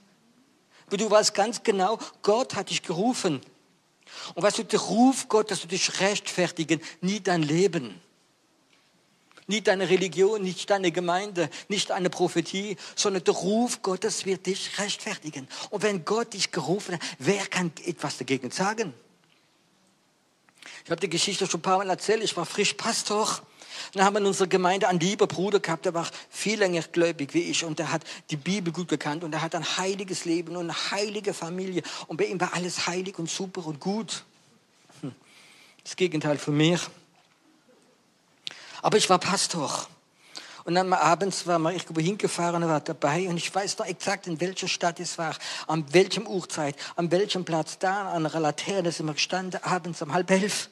Wo 0.90 0.98
du 0.98 1.10
weißt 1.10 1.34
ganz 1.34 1.62
genau, 1.62 2.00
Gott 2.24 2.56
hat 2.56 2.70
dich 2.70 2.82
gerufen. 2.82 3.42
Und 4.34 4.44
weißt 4.44 4.60
du, 4.60 4.64
der 4.64 4.80
Ruf 4.80 5.28
Gottes, 5.30 5.62
du 5.62 5.68
dich 5.68 6.00
rechtfertigen, 6.00 6.82
nie 7.02 7.20
dein 7.20 7.44
Leben. 7.44 8.02
Nicht 9.52 9.68
deine 9.68 9.90
Religion, 9.90 10.42
nicht 10.42 10.70
deine 10.70 10.94
Gemeinde, 10.94 11.50
nicht 11.68 11.92
eine 11.92 12.10
Prophetie, 12.10 12.78
sondern 12.96 13.26
der 13.26 13.34
Ruf 13.34 13.82
Gottes 13.82 14.26
wird 14.26 14.46
dich 14.46 14.80
rechtfertigen. 14.80 15.46
Und 15.72 15.84
wenn 15.84 16.06
Gott 16.06 16.34
dich 16.34 16.52
gerufen 16.52 16.96
hat, 16.96 17.02
wer 17.20 17.46
kann 17.48 17.70
etwas 17.86 18.18
dagegen 18.18 18.50
sagen? 18.50 18.94
Ich 20.86 20.90
habe 20.90 21.02
die 21.02 21.10
Geschichte 21.10 21.48
schon 21.48 21.60
ein 21.60 21.64
paar 21.64 21.80
Mal 21.80 21.90
erzählt. 21.90 22.24
Ich 22.24 22.38
war 22.38 22.46
frisch 22.46 22.76
Pastor. 22.76 23.42
Dann 23.92 24.06
haben 24.06 24.14
wir 24.14 24.22
in 24.22 24.28
unserer 24.28 24.48
Gemeinde 24.48 24.88
einen 24.88 25.02
lieben 25.02 25.28
Bruder 25.28 25.60
gehabt, 25.60 25.84
der 25.84 25.94
war 25.94 26.10
viel 26.30 26.58
länger 26.58 26.84
gläubig 26.84 27.34
wie 27.34 27.42
ich 27.42 27.66
und 27.66 27.78
der 27.78 27.92
hat 27.92 28.04
die 28.30 28.38
Bibel 28.38 28.72
gut 28.72 28.88
gekannt 28.88 29.26
und 29.26 29.34
er 29.34 29.42
hat 29.42 29.54
ein 29.54 29.66
heiliges 29.78 30.24
Leben 30.24 30.56
und 30.56 30.70
eine 30.70 30.92
heilige 30.92 31.34
Familie 31.34 31.84
und 32.08 32.16
bei 32.16 32.26
ihm 32.26 32.40
war 32.40 32.54
alles 32.54 32.88
heilig 32.88 33.20
und 33.20 33.30
super 33.30 33.66
und 33.66 33.82
gut. 33.82 34.24
Hm. 35.02 35.14
Das 35.84 35.98
Gegenteil 35.98 36.38
von 36.38 36.56
mir. 36.56 36.80
Aber 38.82 38.98
ich 38.98 39.10
war 39.10 39.20
Pastor. 39.20 39.88
Und 40.64 40.76
dann 40.76 40.94
abends 40.94 41.48
war 41.48 41.58
mal 41.58 41.74
irgendwo 41.74 42.00
hingefahren 42.00 42.64
und 42.64 42.70
war 42.70 42.82
dabei 42.82 43.28
und 43.28 43.38
ich 43.38 43.54
weiß 43.54 43.80
noch 43.80 43.88
exakt, 43.88 44.28
in 44.28 44.40
welcher 44.40 44.68
Stadt 44.68 45.00
es 45.00 45.18
war, 45.18 45.36
an 45.68 45.92
welchem 45.92 46.28
Uhrzeit, 46.28 46.76
an 46.96 47.10
welchem 47.10 47.46
Platz, 47.46 47.80
da 47.80 48.12
an 48.12 48.26
einer 48.26 48.40
Laterne 48.40 48.92
sind 48.92 49.08
wir 49.08 49.14
gestanden, 49.14 49.64
abends 49.64 50.02
um 50.04 50.14
halb 50.14 50.30
elf. 50.30 50.70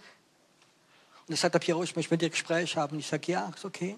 Und 1.27 1.33
er 1.33 1.37
sagt, 1.37 1.59
Piero, 1.59 1.81
ich 1.83 1.95
möchte 1.95 2.13
mit 2.13 2.21
dir 2.21 2.29
Gespräch 2.29 2.77
haben. 2.77 2.99
Ich 2.99 3.07
sage, 3.07 3.31
ja, 3.31 3.51
ist 3.55 3.65
okay, 3.65 3.97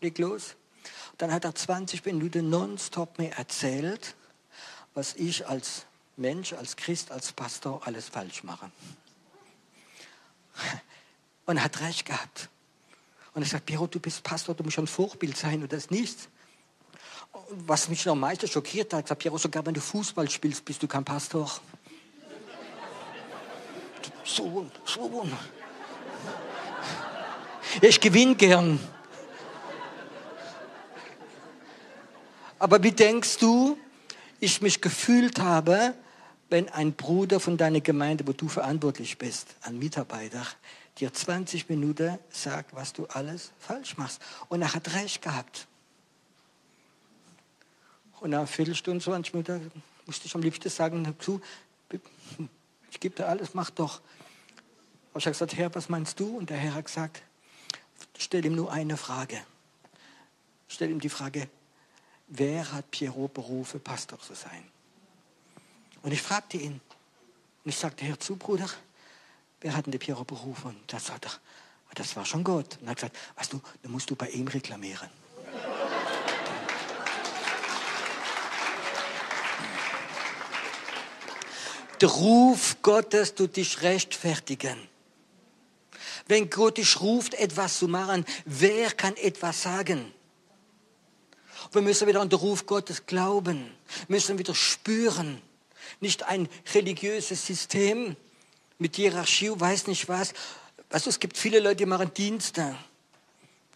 leg 0.00 0.18
los. 0.18 0.56
Und 1.12 1.22
dann 1.22 1.32
hat 1.32 1.44
er 1.44 1.54
20 1.54 2.04
Minuten 2.04 2.50
nonstop 2.50 3.18
mir 3.18 3.32
erzählt, 3.32 4.16
was 4.94 5.14
ich 5.14 5.46
als 5.46 5.86
Mensch, 6.16 6.52
als 6.52 6.76
Christ, 6.76 7.10
als 7.10 7.32
Pastor 7.32 7.80
alles 7.86 8.08
falsch 8.08 8.42
mache. 8.44 8.70
Und 11.46 11.62
hat 11.62 11.80
recht 11.80 12.06
gehabt. 12.06 12.48
Und 13.34 13.42
er 13.42 13.48
sagt, 13.48 13.66
Piero, 13.66 13.86
du 13.86 13.98
bist 13.98 14.22
Pastor, 14.22 14.54
du 14.54 14.62
musst 14.62 14.78
ein 14.78 14.86
Vorbild 14.86 15.36
sein 15.36 15.62
und 15.62 15.72
das 15.72 15.90
nicht. 15.90 16.28
Was 17.50 17.88
mich 17.88 18.04
noch 18.04 18.12
am 18.12 18.20
meisten 18.20 18.46
schockiert 18.46 18.92
hat, 18.92 19.04
gesagt, 19.04 19.22
Piero, 19.22 19.38
sogar 19.38 19.64
wenn 19.64 19.74
du 19.74 19.80
Fußball 19.80 20.28
spielst, 20.28 20.64
bist 20.64 20.82
du 20.82 20.86
kein 20.86 21.04
Pastor. 21.04 21.50
So, 24.24 24.70
so. 24.84 25.28
Ich 27.80 28.00
gewinne 28.00 28.34
gern. 28.34 28.78
Aber 32.58 32.82
wie 32.82 32.92
denkst 32.92 33.38
du, 33.38 33.78
ich 34.38 34.60
mich 34.60 34.80
gefühlt 34.80 35.38
habe, 35.40 35.94
wenn 36.50 36.68
ein 36.68 36.92
Bruder 36.92 37.40
von 37.40 37.56
deiner 37.56 37.80
Gemeinde, 37.80 38.26
wo 38.26 38.32
du 38.32 38.46
verantwortlich 38.46 39.16
bist, 39.16 39.56
ein 39.62 39.78
Mitarbeiter, 39.78 40.46
dir 40.98 41.12
20 41.12 41.68
Minuten 41.68 42.18
sagt, 42.30 42.74
was 42.74 42.92
du 42.92 43.06
alles 43.06 43.52
falsch 43.58 43.96
machst. 43.96 44.20
Und 44.48 44.62
er 44.62 44.74
hat 44.74 44.94
recht 44.94 45.22
gehabt. 45.22 45.66
Und 48.20 48.30
nach 48.30 48.38
einer 48.38 48.46
Viertelstunde, 48.46 49.02
20 49.02 49.34
Minuten 49.34 49.72
musste 50.06 50.26
ich 50.26 50.34
am 50.34 50.42
liebsten 50.42 50.68
sagen, 50.68 51.14
du, 51.24 51.40
ich 52.90 53.00
gebe 53.00 53.16
dir 53.16 53.26
alles, 53.26 53.54
mach 53.54 53.70
doch. 53.70 54.00
Aber 55.10 55.18
ich 55.18 55.26
habe 55.26 55.32
gesagt, 55.32 55.56
Herr, 55.56 55.74
was 55.74 55.88
meinst 55.88 56.20
du? 56.20 56.36
Und 56.36 56.50
der 56.50 56.56
Herr 56.56 56.74
hat 56.74 56.84
gesagt, 56.86 57.22
stell 58.16 58.44
ihm 58.44 58.54
nur 58.54 58.70
eine 58.70 58.96
Frage. 58.96 59.42
Stell 60.68 60.90
ihm 60.90 61.00
die 61.00 61.08
Frage, 61.08 61.48
wer 62.28 62.72
hat 62.72 62.90
Pierrot 62.90 63.34
berufen, 63.34 63.80
Pastor 63.80 64.18
zu 64.20 64.34
sein? 64.34 64.64
Und 66.02 66.12
ich 66.12 66.22
fragte 66.22 66.56
ihn. 66.56 66.80
Und 67.64 67.68
ich 67.68 67.76
sagte, 67.76 68.04
Herr 68.04 68.18
zu, 68.18 68.36
Bruder, 68.36 68.68
wer 69.62 69.74
hat 69.74 69.86
denn 69.86 69.92
den 69.92 70.00
Piero 70.00 70.24
berufen? 70.24 70.70
Und 70.70 70.92
da 70.92 71.00
sagt 71.00 71.40
das 71.94 72.16
war 72.16 72.24
schon 72.24 72.42
Gott. 72.42 72.78
Und 72.80 72.86
er 72.86 72.90
hat 72.90 72.96
gesagt, 72.96 73.16
weißt 73.36 73.52
du, 73.52 73.60
dann 73.82 73.92
musst 73.92 74.08
du 74.10 74.16
bei 74.16 74.28
ihm 74.30 74.48
reklamieren. 74.48 75.10
Der 82.00 82.08
Ruf 82.08 82.78
Gottes 82.82 83.34
tut 83.34 83.56
dich 83.56 83.82
rechtfertigen. 83.82 84.76
Wenn 86.26 86.50
Gott 86.50 86.78
dich 86.78 87.00
ruft, 87.00 87.34
etwas 87.34 87.78
zu 87.78 87.88
machen, 87.88 88.24
wer 88.44 88.90
kann 88.90 89.16
etwas 89.16 89.62
sagen? 89.62 90.12
Wir 91.72 91.82
müssen 91.82 92.08
wieder 92.08 92.20
an 92.20 92.28
den 92.28 92.38
Ruf 92.38 92.66
Gottes 92.66 93.06
glauben, 93.06 93.72
müssen 94.08 94.38
wieder 94.38 94.54
spüren. 94.54 95.40
Nicht 96.00 96.24
ein 96.24 96.48
religiöses 96.74 97.46
System, 97.46 98.16
mit 98.82 98.96
Hierarchie, 98.96 99.52
weiß 99.54 99.86
nicht 99.86 100.08
was. 100.08 100.34
Du, 100.90 101.08
es 101.08 101.18
gibt 101.18 101.38
viele 101.38 101.60
Leute, 101.60 101.76
die 101.76 101.86
machen 101.86 102.12
Dienste. 102.12 102.76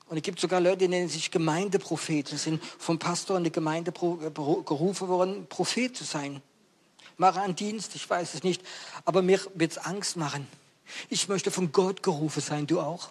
Und 0.08 0.18
es 0.18 0.22
gibt 0.22 0.38
sogar 0.38 0.60
Leute, 0.60 0.78
die 0.78 0.88
nennen 0.88 1.08
sich 1.08 1.30
Gemeindepropheten, 1.30 2.36
sind 2.36 2.62
vom 2.78 2.98
Pastor 2.98 3.38
in 3.38 3.44
die 3.44 3.52
Gemeinde 3.52 3.92
gerufen 3.92 5.08
worden, 5.08 5.46
Prophet 5.48 5.96
zu 5.96 6.04
sein. 6.04 6.42
Mache 7.16 7.40
einen 7.40 7.56
Dienst, 7.56 7.94
ich 7.94 8.08
weiß 8.08 8.34
es 8.34 8.42
nicht, 8.42 8.62
aber 9.04 9.22
mir 9.22 9.40
wird 9.54 9.72
es 9.72 9.78
Angst 9.78 10.16
machen. 10.16 10.46
Ich 11.08 11.28
möchte 11.28 11.50
von 11.50 11.72
Gott 11.72 12.02
gerufen 12.02 12.42
sein, 12.42 12.66
du 12.66 12.80
auch. 12.80 13.10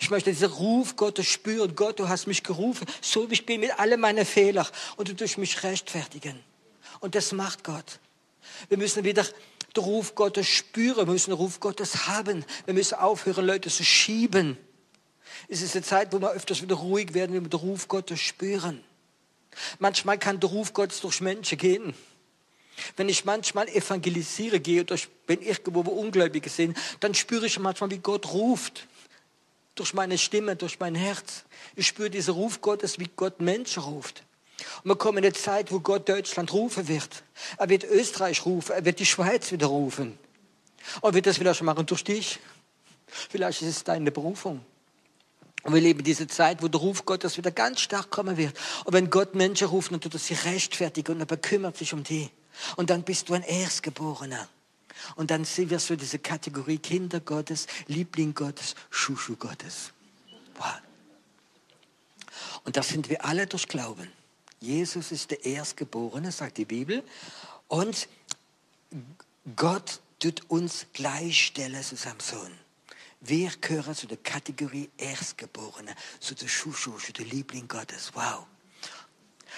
Ich 0.00 0.10
möchte 0.10 0.30
diesen 0.30 0.50
Ruf 0.50 0.96
Gottes 0.96 1.26
spüren. 1.26 1.74
Gott, 1.74 1.98
du 1.98 2.08
hast 2.08 2.26
mich 2.26 2.42
gerufen, 2.42 2.86
so 3.00 3.30
wie 3.30 3.34
ich 3.34 3.46
bin, 3.46 3.60
mit 3.60 3.78
all 3.78 3.96
meinen 3.96 4.26
Fehlern 4.26 4.66
und 4.96 5.08
du 5.08 5.14
durch 5.14 5.38
mich 5.38 5.62
rechtfertigen. 5.62 6.38
Und 6.98 7.14
das 7.14 7.32
macht 7.32 7.64
Gott. 7.64 7.98
Wir 8.68 8.76
müssen 8.76 9.04
wieder 9.04 9.24
den 9.76 9.84
Ruf 9.84 10.14
Gottes 10.14 10.46
spüren, 10.46 11.06
wir 11.06 11.12
müssen 11.12 11.30
den 11.30 11.38
Ruf 11.38 11.60
Gottes 11.60 12.06
haben. 12.08 12.44
Wir 12.64 12.74
müssen 12.74 12.94
aufhören, 12.94 13.46
Leute 13.46 13.70
zu 13.70 13.84
schieben. 13.84 14.56
Es 15.48 15.62
ist 15.62 15.74
eine 15.74 15.84
Zeit, 15.84 16.12
wo 16.12 16.20
wir 16.20 16.30
öfters 16.30 16.62
wieder 16.62 16.76
ruhig 16.76 17.14
werden, 17.14 17.34
wenn 17.34 17.44
wir 17.44 17.50
den 17.50 17.60
Ruf 17.60 17.88
Gottes 17.88 18.20
spüren. 18.20 18.82
Manchmal 19.78 20.18
kann 20.18 20.40
der 20.40 20.50
Ruf 20.50 20.72
Gottes 20.72 21.00
durch 21.00 21.20
Menschen 21.20 21.58
gehen. 21.58 21.94
Wenn 22.96 23.08
ich 23.08 23.24
manchmal 23.24 23.68
evangelisiere 23.68 24.60
gehe, 24.60 24.84
durch, 24.84 25.08
wenn 25.26 25.42
irgendwo 25.42 25.84
wo 25.84 25.90
Ungläubige 25.90 26.48
sind, 26.48 26.76
dann 27.00 27.14
spüre 27.14 27.46
ich 27.46 27.58
manchmal, 27.58 27.90
wie 27.90 27.98
Gott 27.98 28.32
ruft. 28.32 28.86
Durch 29.74 29.94
meine 29.94 30.18
Stimme, 30.18 30.56
durch 30.56 30.78
mein 30.80 30.94
Herz. 30.94 31.44
Ich 31.76 31.86
spüre 31.86 32.10
diesen 32.10 32.34
Ruf 32.34 32.60
Gottes, 32.60 32.98
wie 32.98 33.08
Gott 33.16 33.40
Menschen 33.40 33.82
ruft. 33.82 34.24
Und 34.82 34.90
wir 34.90 34.96
kommen 34.96 35.18
in 35.18 35.24
eine 35.24 35.32
Zeit, 35.32 35.72
wo 35.72 35.80
Gott 35.80 36.08
Deutschland 36.08 36.52
rufen 36.52 36.88
wird. 36.88 37.22
Er 37.56 37.68
wird 37.68 37.84
Österreich 37.84 38.44
rufen, 38.44 38.72
er 38.72 38.84
wird 38.84 38.98
die 38.98 39.06
Schweiz 39.06 39.52
wieder 39.52 39.66
rufen. 39.66 40.18
Und 41.00 41.14
wird 41.14 41.26
das 41.26 41.38
vielleicht 41.38 41.62
machen 41.62 41.86
durch 41.86 42.04
dich. 42.04 42.38
Vielleicht 43.06 43.62
ist 43.62 43.68
es 43.68 43.84
deine 43.84 44.10
Berufung. 44.10 44.64
Und 45.62 45.74
wir 45.74 45.80
leben 45.80 46.02
diese 46.02 46.26
Zeit, 46.26 46.62
wo 46.62 46.68
der 46.68 46.80
Ruf 46.80 47.04
Gottes 47.04 47.36
wieder 47.36 47.50
ganz 47.50 47.80
stark 47.80 48.10
kommen 48.10 48.36
wird. 48.36 48.56
Und 48.84 48.94
wenn 48.94 49.10
Gott 49.10 49.34
Menschen 49.34 49.68
ruft, 49.68 49.92
dann 49.92 50.00
tut 50.00 50.14
er 50.14 50.18
sie 50.18 50.34
rechtfertigen 50.34 51.16
und 51.16 51.20
er 51.20 51.26
bekümmert 51.26 51.76
sich 51.76 51.92
um 51.92 52.02
die. 52.02 52.30
Und 52.76 52.90
dann 52.90 53.02
bist 53.02 53.28
du 53.28 53.34
ein 53.34 53.42
Erstgeborener. 53.42 54.48
Und 55.16 55.30
dann 55.30 55.46
wirst 55.46 55.90
du 55.90 55.96
diese 55.96 56.18
Kategorie 56.18 56.78
Kinder 56.78 57.20
Gottes, 57.20 57.66
Liebling 57.86 58.34
Gottes, 58.34 58.74
Schuschu 58.90 59.36
Gottes. 59.36 59.92
Wow. 60.56 60.74
Und 62.64 62.76
das 62.76 62.88
sind 62.88 63.08
wir 63.08 63.24
alle 63.24 63.46
durch 63.46 63.68
Glauben. 63.68 64.10
Jesus 64.60 65.10
ist 65.10 65.30
der 65.30 65.44
Erstgeborene, 65.44 66.30
sagt 66.30 66.58
die 66.58 66.64
Bibel. 66.64 67.02
Und 67.68 68.08
Gott 69.56 70.00
tut 70.18 70.48
uns 70.50 70.86
gleichstellen 70.92 71.82
zu 71.82 71.96
seinem 71.96 72.20
Sohn. 72.20 72.52
Wir 73.20 73.50
gehören 73.60 73.94
zu 73.94 74.06
der 74.06 74.18
Kategorie 74.18 74.90
Erstgeborene, 74.96 75.94
zu 76.20 76.34
der 76.34 76.48
Schuschu, 76.48 76.98
zu 76.98 77.12
der 77.12 77.26
Liebling 77.26 77.68
Gottes. 77.68 78.12
Wow. 78.14 78.46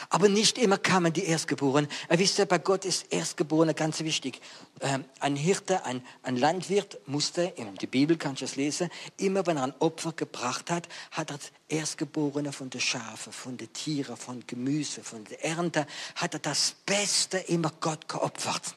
Aber 0.09 0.29
nicht 0.29 0.59
immer 0.59 0.79
kamen 0.79 1.13
die 1.13 1.25
Erstgeborenen. 1.25 1.91
Er 2.09 2.19
wisst 2.19 2.47
bei 2.49 2.59
Gott 2.59 2.85
ist 2.85 3.13
Erstgeborene 3.13 3.75
ganz 3.75 4.01
wichtig. 4.01 4.41
Ähm, 4.81 5.05
ein 5.21 5.37
Hirte, 5.37 5.85
ein, 5.85 6.03
ein 6.23 6.37
Landwirt 6.37 6.99
musste, 7.07 7.43
in 7.57 7.75
der 7.77 7.87
Bibel 7.87 8.17
kannst 8.17 8.43
du 8.43 8.45
es 8.47 8.57
lesen, 8.57 8.91
immer 9.19 9.47
wenn 9.47 9.57
er 9.57 9.65
ein 9.65 9.75
Opfer 9.79 10.13
gebracht 10.13 10.71
hat, 10.71 10.89
hat 11.11 11.31
er 11.31 11.39
Erstgeborene 11.69 12.53
von 12.53 12.71
den 12.71 12.81
Schafen, 12.81 13.33
von 13.33 13.57
den 13.57 13.73
Tieren, 13.73 14.17
von 14.17 14.43
Gemüse, 14.47 15.03
von 15.03 15.25
der 15.25 15.45
Ernte, 15.45 15.87
hat 16.17 16.35
er 16.35 16.41
das 16.41 16.75
Beste 16.85 17.39
immer 17.39 17.73
Gott 17.81 18.09
geopfert. 18.09 18.77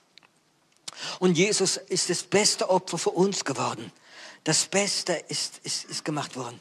Und 1.19 1.37
Jesus 1.37 1.77
ist 1.77 2.09
das 2.09 2.23
beste 2.23 2.69
Opfer 2.69 2.97
für 2.97 3.09
uns 3.11 3.43
geworden. 3.43 3.91
Das 4.43 4.65
Beste 4.65 5.13
ist, 5.27 5.59
ist, 5.63 5.85
ist 5.85 6.05
gemacht 6.05 6.35
worden. 6.35 6.59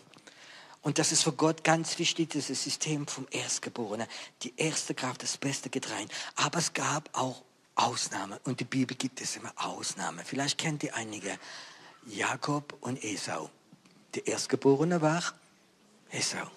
Und 0.84 0.98
das 0.98 1.12
ist 1.12 1.22
für 1.22 1.32
Gott 1.32 1.64
ganz 1.64 1.98
wichtig, 1.98 2.30
dieses 2.30 2.62
System 2.62 3.06
vom 3.06 3.26
Erstgeborenen. 3.30 4.06
Die 4.42 4.52
erste 4.56 4.94
Kraft, 4.94 5.22
das 5.22 5.38
beste 5.38 5.70
Getreide. 5.70 6.12
Aber 6.36 6.58
es 6.58 6.74
gab 6.74 7.08
auch 7.12 7.42
Ausnahmen. 7.74 8.38
Und 8.44 8.60
die 8.60 8.64
Bibel 8.64 8.94
gibt 8.94 9.20
es 9.22 9.36
immer 9.36 9.52
Ausnahmen. 9.56 10.20
Vielleicht 10.24 10.58
kennt 10.58 10.82
ihr 10.82 10.94
einige. 10.94 11.38
Jakob 12.06 12.76
und 12.82 13.02
Esau. 13.02 13.50
Der 14.14 14.26
Erstgeborene 14.26 15.00
war 15.00 15.22
Esau. 16.10 16.50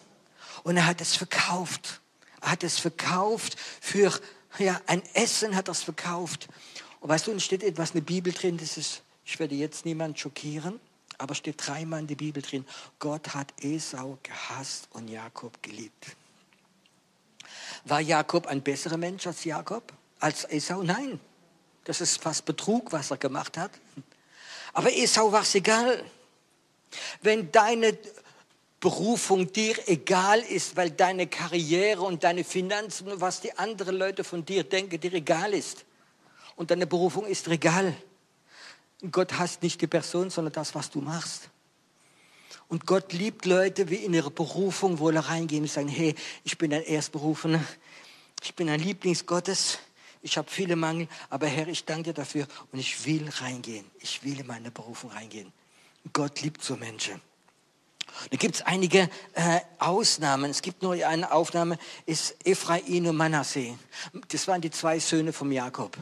Und 0.63 0.75
er 0.75 0.85
hat 0.85 0.99
es 0.99 1.15
verkauft. 1.15 2.01
Er 2.41 2.51
hat 2.51 2.63
es 2.65 2.77
verkauft 2.77 3.55
für 3.79 4.11
ja, 4.59 4.81
ein 4.87 5.03
Essen 5.13 5.55
hat 5.55 5.69
er 5.69 5.71
es 5.71 5.83
verkauft. 5.83 6.49
Und 6.99 7.09
weißt 7.09 7.27
du, 7.27 7.31
und 7.31 7.41
steht 7.41 7.63
etwas 7.63 7.91
in 7.91 8.01
der 8.01 8.05
Bibel 8.05 8.33
drin, 8.33 8.57
das 8.57 8.77
ist, 8.77 9.03
ich 9.23 9.39
werde 9.39 9.55
jetzt 9.55 9.85
niemand 9.85 10.19
schockieren. 10.19 10.81
Aber 11.17 11.33
steht 11.33 11.55
dreimal 11.65 12.01
in 12.01 12.07
der 12.07 12.15
Bibel 12.15 12.43
drin, 12.43 12.65
Gott 12.99 13.33
hat 13.33 13.53
Esau 13.61 14.17
gehasst 14.21 14.87
und 14.91 15.07
Jakob 15.07 15.61
geliebt. 15.63 16.15
War 17.85 18.01
Jakob 18.01 18.47
ein 18.47 18.61
besserer 18.61 18.97
Mensch 18.97 19.25
als 19.25 19.43
Jakob? 19.43 19.93
Als 20.19 20.43
Esau? 20.45 20.83
Nein. 20.83 21.19
Das 21.85 22.01
ist 22.01 22.21
fast 22.21 22.45
Betrug, 22.45 22.91
was 22.91 23.11
er 23.11 23.17
gemacht 23.17 23.57
hat. 23.57 23.71
Aber 24.73 24.93
Esau 24.93 25.31
war 25.31 25.41
es 25.41 25.55
egal. 25.55 26.03
Wenn 27.21 27.51
deine 27.51 27.97
Berufung 28.79 29.51
dir 29.51 29.75
egal 29.87 30.41
ist, 30.41 30.75
weil 30.75 30.91
deine 30.91 31.27
Karriere 31.27 32.01
und 32.01 32.23
deine 32.23 32.43
Finanzen 32.43 33.07
und 33.11 33.21
was 33.21 33.41
die 33.41 33.57
anderen 33.57 33.95
Leute 33.95 34.23
von 34.23 34.45
dir 34.45 34.63
denken, 34.63 34.99
dir 34.99 35.13
egal 35.13 35.53
ist. 35.53 35.85
Und 36.55 36.69
deine 36.69 36.85
Berufung 36.85 37.25
ist 37.25 37.47
dir 37.47 37.51
egal 37.53 37.95
Gott 39.11 39.37
hasst 39.37 39.63
nicht 39.63 39.81
die 39.81 39.87
Person, 39.87 40.29
sondern 40.29 40.53
das, 40.53 40.73
was 40.75 40.89
du 40.89 41.01
machst. 41.01 41.49
Und 42.67 42.85
Gott 42.85 43.13
liebt 43.13 43.45
Leute, 43.45 43.89
wie 43.89 43.95
in 43.95 44.13
ihre 44.13 44.31
Berufung 44.31 44.99
wohl 44.99 45.17
reingehen 45.17 45.63
und 45.63 45.71
sagen, 45.71 45.87
hey, 45.87 46.15
ich 46.43 46.57
bin 46.57 46.73
ein 46.73 46.83
Erstberufener, 46.83 47.63
ich 48.43 48.55
bin 48.55 48.69
ein 48.69 48.79
Lieblings 48.79 49.25
Gottes, 49.25 49.79
ich 50.21 50.37
habe 50.37 50.49
viele 50.49 50.75
Mangel, 50.75 51.07
aber 51.29 51.47
Herr, 51.47 51.67
ich 51.67 51.85
danke 51.85 52.03
dir 52.03 52.13
dafür 52.13 52.47
und 52.71 52.79
ich 52.79 53.05
will 53.05 53.29
reingehen. 53.39 53.85
Ich 53.99 54.23
will 54.23 54.39
in 54.39 54.47
meine 54.47 54.71
Berufung 54.71 55.11
reingehen. 55.11 55.53
Gott 56.11 56.41
liebt 56.41 56.63
so 56.63 56.75
Menschen. 56.75 57.21
Da 58.31 58.37
gibt 58.37 58.55
es 58.55 58.61
einige 58.63 59.09
äh, 59.33 59.59
Ausnahmen. 59.79 60.49
Es 60.49 60.61
gibt 60.61 60.81
nur 60.81 60.93
eine 60.93 61.31
Aufnahme, 61.31 61.77
ist 62.05 62.35
Ephraim 62.45 63.05
und 63.05 63.15
Manasseh. 63.15 63.77
Das 64.29 64.47
waren 64.47 64.61
die 64.61 64.71
zwei 64.71 64.99
Söhne 64.99 65.33
von 65.33 65.51
Jakob. 65.51 65.97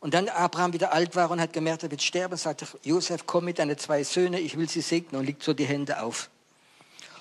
Und 0.00 0.14
dann 0.14 0.28
Abraham 0.28 0.72
wieder 0.72 0.92
alt 0.92 1.14
war 1.14 1.30
und 1.30 1.40
hat 1.40 1.52
gemerkt, 1.52 1.82
er 1.82 1.90
wird 1.90 2.02
sterben, 2.02 2.36
sagte 2.36 2.66
Josef, 2.82 3.26
komm 3.26 3.44
mit 3.44 3.58
deinen 3.58 3.76
zwei 3.76 4.02
Söhnen, 4.02 4.42
ich 4.44 4.56
will 4.56 4.68
sie 4.68 4.80
segnen 4.80 5.20
und 5.20 5.26
legt 5.26 5.42
so 5.42 5.52
die 5.52 5.66
Hände 5.66 6.02
auf. 6.02 6.30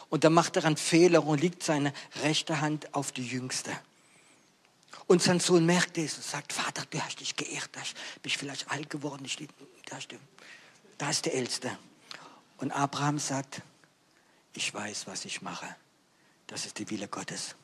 Und 0.10 0.24
dann 0.24 0.34
macht 0.34 0.56
er 0.56 0.66
einen 0.66 0.78
Fehler 0.78 1.26
und 1.26 1.42
legt 1.42 1.62
seine 1.62 1.94
rechte 2.24 2.62
Hand 2.62 2.94
auf 2.94 3.12
die 3.12 3.26
jüngste. 3.26 3.72
Und 5.08 5.22
sein 5.22 5.40
Sohn 5.40 5.66
merkt 5.66 5.98
es 5.98 6.16
und 6.16 6.24
sagt, 6.24 6.54
Vater, 6.54 6.84
du 6.90 7.02
hast 7.02 7.20
dich 7.20 7.36
geehrt, 7.36 7.70
du 7.76 7.82
bist 8.22 8.38
vielleicht 8.38 8.72
alt 8.72 8.90
geworden, 8.90 9.28
da 10.98 11.10
ist 11.10 11.26
der 11.26 11.34
Älteste. 11.34 11.78
Und 12.58 12.72
Abraham 12.72 13.20
sagt, 13.20 13.62
ich 14.54 14.74
weiß, 14.74 15.08
was 15.08 15.26
ich 15.26 15.42
mache. 15.42 15.76
Das 16.48 16.66
ist 16.66 16.80
die 16.80 16.90
Wille 16.90 17.08
Gottes. 17.08 17.56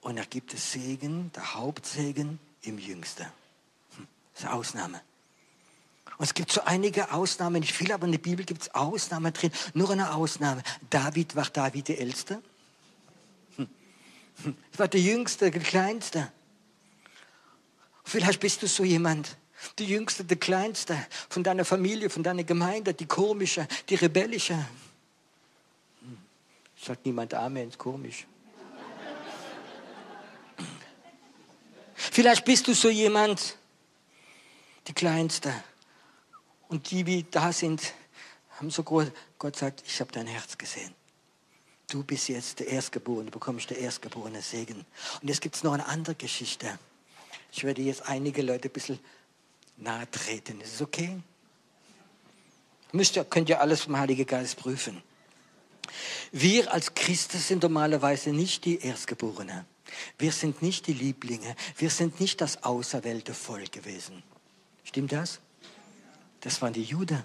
Und 0.00 0.16
er 0.16 0.26
gibt 0.26 0.54
es 0.54 0.72
Segen, 0.72 1.32
der 1.34 1.54
Hauptsegen 1.54 2.38
im 2.62 2.78
Jüngsten. 2.78 3.26
Das 4.34 4.42
ist 4.42 4.48
eine 4.48 4.54
Ausnahme. 4.54 5.00
Und 6.16 6.24
es 6.24 6.34
gibt 6.34 6.52
so 6.52 6.62
einige 6.62 7.12
Ausnahmen, 7.12 7.60
nicht 7.60 7.72
viele, 7.72 7.94
aber 7.94 8.06
in 8.06 8.12
der 8.12 8.18
Bibel 8.18 8.44
gibt 8.44 8.62
es 8.62 8.74
Ausnahmen 8.74 9.32
drin. 9.32 9.50
Nur 9.74 9.90
eine 9.90 10.14
Ausnahme. 10.14 10.62
David 10.90 11.34
war 11.34 11.46
David 11.46 11.88
der 11.88 12.00
Älteste. 12.00 12.42
Hm. 13.56 13.68
Hm. 14.44 14.56
Das 14.70 14.78
war 14.78 14.88
der 14.88 15.00
Jüngste, 15.00 15.50
der 15.50 15.60
Kleinste. 15.60 16.32
Vielleicht 18.04 18.40
bist 18.40 18.62
du 18.62 18.68
so 18.68 18.84
jemand. 18.84 19.36
Der 19.78 19.86
Jüngste, 19.86 20.24
der 20.24 20.36
Kleinste 20.36 20.96
von 21.30 21.42
deiner 21.42 21.64
Familie, 21.64 22.10
von 22.10 22.22
deiner 22.22 22.44
Gemeinde, 22.44 22.92
die 22.92 23.06
komische, 23.06 23.66
die 23.88 23.94
rebellische. 23.96 24.54
Hm. 24.54 26.18
Sagt 26.80 27.06
niemand 27.06 27.34
Amen, 27.34 27.68
ist 27.68 27.78
komisch. 27.78 28.26
Vielleicht 31.94 32.44
bist 32.44 32.68
du 32.68 32.74
so 32.74 32.90
jemand, 32.90 33.56
die 34.86 34.92
Kleinste. 34.92 35.52
Und 36.68 36.90
die, 36.90 37.04
die 37.04 37.30
da 37.30 37.52
sind, 37.52 37.94
haben 38.58 38.70
so 38.70 38.82
groß, 38.82 39.06
Gott 39.38 39.56
sagt, 39.56 39.82
ich 39.86 40.00
habe 40.00 40.12
dein 40.12 40.26
Herz 40.26 40.58
gesehen. 40.58 40.94
Du 41.88 42.02
bist 42.02 42.28
jetzt 42.28 42.60
der 42.60 42.68
Erstgeborene, 42.68 43.26
du 43.26 43.30
bekommst 43.30 43.70
der 43.70 43.78
Erstgeborene 43.78 44.42
Segen. 44.42 44.84
Und 45.20 45.28
jetzt 45.28 45.40
gibt 45.40 45.54
es 45.54 45.62
noch 45.62 45.72
eine 45.72 45.86
andere 45.86 46.14
Geschichte. 46.14 46.78
Ich 47.52 47.62
werde 47.62 47.82
jetzt 47.82 48.02
einige 48.08 48.42
Leute 48.42 48.68
ein 48.68 48.72
bisschen 48.72 48.98
nahe 49.76 50.10
treten. 50.10 50.60
Ist 50.60 50.74
es 50.74 50.82
okay? 50.82 51.20
Müsst 52.92 53.16
ihr, 53.16 53.24
könnt 53.24 53.48
ihr 53.48 53.60
alles 53.60 53.82
vom 53.82 53.96
Heiligen 53.98 54.26
Geist 54.26 54.56
prüfen. 54.56 55.02
Wir 56.32 56.72
als 56.72 56.94
Christen 56.94 57.38
sind 57.38 57.62
normalerweise 57.62 58.30
nicht 58.30 58.64
die 58.64 58.78
Erstgeborenen. 58.78 59.64
Wir 60.18 60.32
sind 60.32 60.62
nicht 60.62 60.86
die 60.86 60.92
Lieblinge. 60.92 61.54
Wir 61.76 61.90
sind 61.90 62.20
nicht 62.20 62.40
das 62.40 62.62
auserwählte 62.64 63.34
Volk 63.34 63.72
gewesen. 63.72 64.22
Stimmt 64.84 65.12
das? 65.12 65.40
Das 66.40 66.60
waren 66.62 66.72
die 66.72 66.82
Juden. 66.82 67.24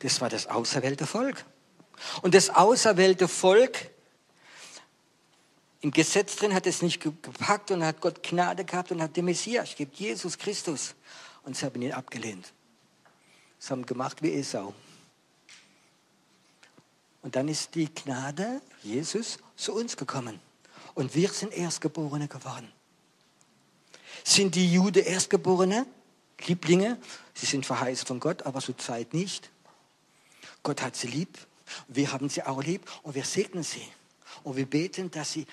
Das 0.00 0.20
war 0.20 0.28
das 0.28 0.46
auserwählte 0.48 1.06
Volk. 1.06 1.44
Und 2.22 2.34
das 2.34 2.50
auserwählte 2.50 3.28
Volk, 3.28 3.90
im 5.80 5.90
Gesetz 5.90 6.36
drin 6.36 6.52
hat 6.52 6.66
es 6.66 6.82
nicht 6.82 7.00
gepackt 7.00 7.70
und 7.70 7.84
hat 7.84 8.00
Gott 8.00 8.22
Gnade 8.22 8.64
gehabt 8.64 8.90
und 8.90 9.00
hat 9.00 9.16
den 9.16 9.24
Messias, 9.24 9.74
gibt 9.76 9.96
Jesus 9.96 10.36
Christus. 10.36 10.94
Und 11.44 11.56
sie 11.56 11.64
haben 11.64 11.80
ihn 11.80 11.92
abgelehnt. 11.92 12.52
Sie 13.58 13.70
haben 13.70 13.86
gemacht 13.86 14.22
wie 14.22 14.32
Esau. 14.32 14.74
Und 17.22 17.36
dann 17.36 17.48
ist 17.48 17.74
die 17.74 17.92
Gnade, 17.92 18.60
Jesus, 18.82 19.38
zu 19.56 19.74
uns 19.74 19.96
gekommen. 19.96 20.40
Und 20.94 21.14
wir 21.14 21.28
sind 21.30 21.52
Erstgeborene 21.52 22.28
geworden. 22.28 22.70
Sind 24.24 24.54
die 24.54 24.72
Juden 24.72 25.04
Erstgeborene? 25.04 25.86
Lieblinge, 26.46 26.98
sie 27.34 27.46
sind 27.46 27.66
verheißt 27.66 28.06
von 28.06 28.20
Gott, 28.20 28.42
aber 28.42 28.60
zur 28.60 28.76
Zeit 28.78 29.14
nicht. 29.14 29.50
Gott 30.62 30.82
hat 30.82 30.96
sie 30.96 31.08
lieb, 31.08 31.38
wir 31.88 32.12
haben 32.12 32.28
sie 32.28 32.42
auch 32.42 32.62
lieb 32.62 32.82
und 33.02 33.14
wir 33.14 33.24
segnen 33.24 33.62
sie. 33.62 33.86
Und 34.42 34.56
wir 34.56 34.66
beten, 34.66 35.10
dass 35.10 35.32
sie 35.32 35.46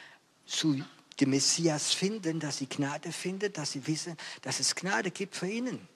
zu 0.46 0.84
dem 1.20 1.30
Messias 1.30 1.94
finden, 1.94 2.40
dass 2.40 2.58
sie 2.58 2.68
Gnade 2.68 3.12
finden, 3.12 3.54
dass 3.54 3.72
sie 3.72 3.86
wissen, 3.88 4.18
dass 4.42 4.60
es 4.60 4.76
Gnade 4.76 5.12
gibt 5.12 5.36
für 5.36 5.48
ihnen. 5.48 5.88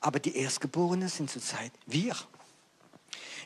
Aber 0.00 0.20
die 0.20 0.36
Erstgeborenen 0.36 1.08
sind 1.08 1.30
zurzeit 1.30 1.72
wir. 1.86 2.16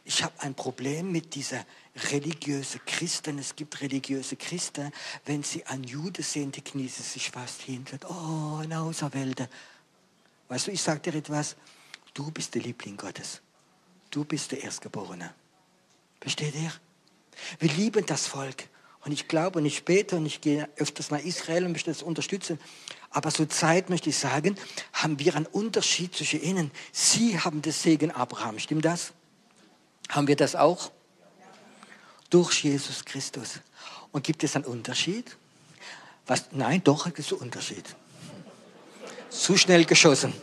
Ich 0.05 0.23
habe 0.23 0.35
ein 0.41 0.55
Problem 0.55 1.13
mit 1.13 1.35
dieser 1.35 1.65
religiösen 2.11 2.81
Christen. 2.87 3.39
Es 3.39 3.57
gibt 3.57 3.81
religiöse 3.81 4.37
Christen, 4.37 4.93
wenn 5.27 5.43
sie 5.43 5.67
an 5.67 5.85
Jude 5.85 6.23
sehen, 6.23 6.53
die 6.53 6.63
kniesen 6.63 7.05
sich 7.05 7.31
fast 7.31 7.63
hin. 7.63 7.85
Oh, 8.09 8.57
ein 8.57 8.73
Auserwählter. 8.73 9.49
Weißt 10.51 10.67
du, 10.67 10.73
ich 10.73 10.83
sage 10.83 10.99
dir 10.99 11.15
etwas, 11.15 11.55
du 12.13 12.29
bist 12.33 12.57
der 12.57 12.63
Liebling 12.63 12.97
Gottes. 12.97 13.41
Du 14.11 14.25
bist 14.25 14.51
der 14.51 14.65
Erstgeborene. 14.65 15.33
Versteht 16.21 16.57
ihr? 16.57 16.73
Wir 17.61 17.71
lieben 17.71 18.05
das 18.05 18.27
Volk. 18.27 18.69
Und 19.05 19.13
ich 19.13 19.29
glaube 19.29 19.61
und 19.61 19.65
ich 19.65 19.85
bete 19.85 20.17
und 20.17 20.27
ich 20.27 20.41
gehe 20.41 20.69
öfters 20.77 21.13
nach 21.13 21.21
Israel 21.21 21.65
und 21.65 21.73
möchte 21.73 21.93
das 21.93 22.03
unterstützen. 22.03 22.59
Aber 23.11 23.31
zur 23.31 23.49
Zeit 23.49 23.91
möchte 23.91 24.11
ich 24.11 24.19
sagen, 24.19 24.57
haben 24.93 25.21
wir 25.21 25.37
einen 25.37 25.47
Unterschied 25.47 26.17
zwischen 26.17 26.43
ihnen. 26.43 26.73
Sie 26.91 27.39
haben 27.39 27.63
das 27.63 27.83
Segen 27.83 28.11
Abraham. 28.11 28.59
Stimmt 28.59 28.85
das? 28.85 29.13
Haben 30.09 30.27
wir 30.27 30.37
das 30.37 30.57
auch? 30.57 30.91
Durch 32.29 32.65
Jesus 32.65 33.05
Christus. 33.05 33.61
Und 34.11 34.25
gibt 34.25 34.43
es 34.43 34.57
einen 34.57 34.65
Unterschied? 34.65 35.37
Was? 36.27 36.47
Nein, 36.51 36.83
doch, 36.83 37.07
es 37.07 37.19
ist 37.21 37.33
ein 37.35 37.39
Unterschied. 37.39 37.85
Zu 39.31 39.57
schnell 39.57 39.85
geschossen. 39.85 40.35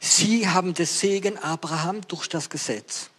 Sie 0.00 0.48
haben 0.48 0.74
das 0.74 1.00
Segen 1.00 1.38
Abraham 1.38 2.00
durch 2.08 2.28
das 2.28 2.50
Gesetz. 2.50 3.10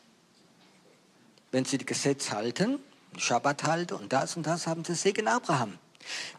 Wenn 1.51 1.65
sie 1.65 1.77
das 1.77 1.88
Gesetz 1.88 2.31
halten, 2.31 2.79
Schabbat 3.17 3.63
halte 3.63 3.95
und 3.95 4.13
das 4.13 4.36
und 4.36 4.45
das, 4.45 4.67
haben 4.67 4.83
den 4.83 4.95
Segen 4.95 5.27
Abraham. 5.27 5.77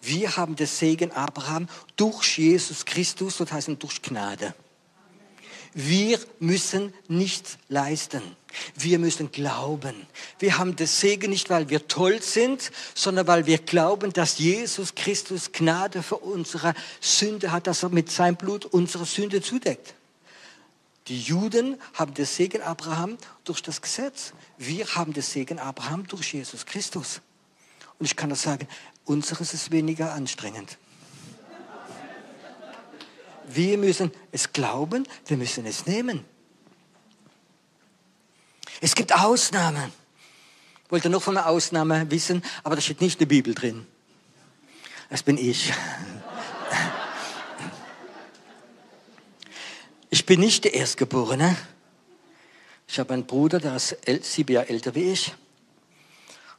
Wir 0.00 0.36
haben 0.36 0.56
den 0.56 0.66
Segen 0.66 1.12
Abraham 1.12 1.68
durch 1.96 2.38
Jesus 2.38 2.84
Christus, 2.84 3.38
das 3.38 3.52
heißt 3.52 3.70
durch 3.78 4.02
Gnade. 4.02 4.54
Wir 5.74 6.18
müssen 6.40 6.94
nichts 7.08 7.58
leisten. 7.68 8.22
Wir 8.74 8.98
müssen 8.98 9.30
glauben. 9.30 10.06
Wir 10.38 10.58
haben 10.58 10.76
das 10.76 11.00
Segen 11.00 11.30
nicht, 11.30 11.50
weil 11.50 11.68
wir 11.68 11.86
toll 11.88 12.22
sind, 12.22 12.70
sondern 12.94 13.26
weil 13.26 13.46
wir 13.46 13.58
glauben, 13.58 14.12
dass 14.12 14.38
Jesus 14.38 14.94
Christus 14.94 15.52
Gnade 15.52 16.02
für 16.02 16.16
unsere 16.16 16.74
Sünde 17.00 17.52
hat, 17.52 17.66
dass 17.66 17.82
er 17.82 17.90
mit 17.90 18.10
seinem 18.10 18.36
Blut 18.36 18.64
unsere 18.64 19.04
Sünde 19.04 19.42
zudeckt. 19.42 19.94
Die 21.08 21.20
Juden 21.20 21.80
haben 21.94 22.14
das 22.14 22.36
Segen 22.36 22.62
Abraham 22.62 23.16
durch 23.44 23.62
das 23.62 23.80
Gesetz. 23.80 24.32
Wir 24.58 24.94
haben 24.94 25.12
das 25.12 25.32
Segen 25.32 25.58
Abraham 25.58 26.06
durch 26.06 26.34
Jesus 26.34 26.66
Christus. 26.66 27.20
Und 27.98 28.06
ich 28.06 28.16
kann 28.16 28.30
das 28.30 28.42
sagen, 28.42 28.68
unseres 29.04 29.54
ist 29.54 29.70
weniger 29.70 30.12
anstrengend. 30.12 30.78
Wir 33.48 33.78
müssen 33.78 34.12
es 34.32 34.52
glauben, 34.52 35.06
wir 35.26 35.36
müssen 35.36 35.66
es 35.66 35.86
nehmen. 35.86 36.24
Es 38.80 38.94
gibt 38.94 39.14
Ausnahmen. 39.14 39.92
Wollt 40.88 41.04
ihr 41.04 41.10
noch 41.10 41.22
von 41.22 41.36
einer 41.36 41.46
Ausnahme 41.46 42.10
wissen? 42.10 42.42
Aber 42.62 42.76
da 42.76 42.80
steht 42.80 43.00
nicht 43.00 43.14
in 43.14 43.18
der 43.20 43.26
Bibel 43.26 43.54
drin. 43.54 43.86
Das 45.10 45.22
bin 45.22 45.36
ich. 45.38 45.72
Ich 50.10 50.24
bin 50.24 50.40
nicht 50.40 50.64
der 50.64 50.74
Erstgeborene. 50.74 51.56
Ich 52.86 52.98
habe 52.98 53.12
einen 53.12 53.26
Bruder, 53.26 53.60
der 53.60 53.76
ist 53.76 53.96
sieben 54.22 54.52
Jahre 54.52 54.68
älter 54.68 54.94
wie 54.94 55.12
ich. 55.12 55.34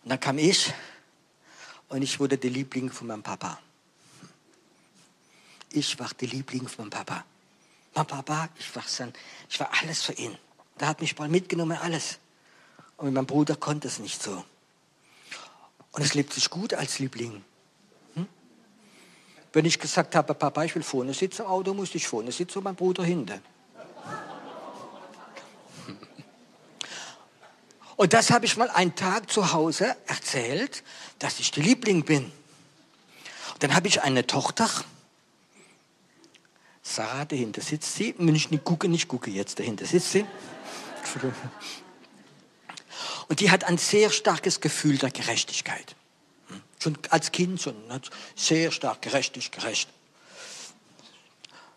Und 0.04 0.10
dann 0.12 0.20
kam 0.20 0.38
ich 0.38 0.72
und 1.88 2.02
ich 2.04 2.20
wurde 2.20 2.38
der 2.38 2.52
Liebling 2.52 2.92
von 2.92 3.08
meinem 3.08 3.24
Papa. 3.24 3.60
Ich 5.72 6.00
war 6.00 6.10
der 6.20 6.28
Liebling 6.28 6.68
von 6.68 6.90
Papa. 6.90 7.24
Mein 7.96 8.06
Papa, 8.06 8.50
ich 8.58 8.76
war, 8.76 8.84
sein, 8.86 9.14
ich 9.50 9.60
war 9.60 9.70
alles 9.82 10.04
für 10.04 10.14
ihn. 10.14 10.38
Der 10.80 10.88
hat 10.88 11.02
mich 11.02 11.18
mal 11.18 11.30
mitgenommen, 11.30 11.78
alles. 11.78 12.20
Und 12.98 13.14
meinem 13.14 13.26
Bruder 13.26 13.56
konnte 13.56 13.88
es 13.88 14.00
nicht 14.00 14.22
so. 14.22 14.44
Und 15.92 16.02
es 16.02 16.14
lebt 16.14 16.34
sich 16.34 16.50
gut 16.50 16.74
als 16.74 17.00
Liebling. 17.00 17.44
Hm? 18.16 18.28
Wenn 19.54 19.66
ich 19.66 19.80
gesagt 19.80 20.16
habe, 20.16 20.34
Papa, 20.34 20.64
ich 20.64 20.76
will 20.76 20.84
vorne 20.84 21.14
sitzen 21.14 21.44
im 21.44 21.48
Auto, 21.48 21.74
musste 21.74 21.98
ich 21.98 22.08
vorne 22.08 22.32
sitzen 22.32 22.60
und 22.60 22.64
mein 22.64 22.76
Bruder 22.76 23.04
hinten. 23.04 23.42
Und 28.00 28.14
das 28.14 28.32
habe 28.32 28.46
ich 28.46 28.56
mal 28.56 28.70
einen 28.70 28.96
Tag 28.96 29.30
zu 29.30 29.52
Hause 29.52 29.94
erzählt, 30.08 30.86
dass 31.20 31.38
ich 31.42 31.52
der 31.52 31.64
Liebling 31.64 32.06
bin. 32.06 32.32
Und 33.54 33.64
dann 33.64 33.76
habe 33.76 33.90
ich 33.90 34.02
eine 34.02 34.26
Tochter, 34.26 34.70
Sarah, 36.90 37.26
dahinter 37.26 37.62
sitzt 37.62 37.96
sie. 37.96 38.16
Wenn 38.18 38.36
ich 38.36 38.50
nicht 38.50 38.64
gucke, 38.64 38.88
nicht 38.88 39.08
gucke 39.08 39.30
jetzt, 39.30 39.60
dahinter 39.60 39.86
sitzt 39.86 40.12
sie. 40.12 40.26
Und 43.28 43.40
die 43.40 43.52
hat 43.52 43.64
ein 43.66 43.78
sehr 43.78 44.10
starkes 44.10 44.60
Gefühl 44.60 44.98
der 44.98 45.12
Gerechtigkeit. 45.12 45.96
Schon 46.82 46.98
als 47.12 47.32
Kind 47.32 47.62
schon 47.62 47.76
sehr 48.36 48.72
stark 48.72 49.04
gerechtig, 49.04 49.52
gerecht. 49.52 49.90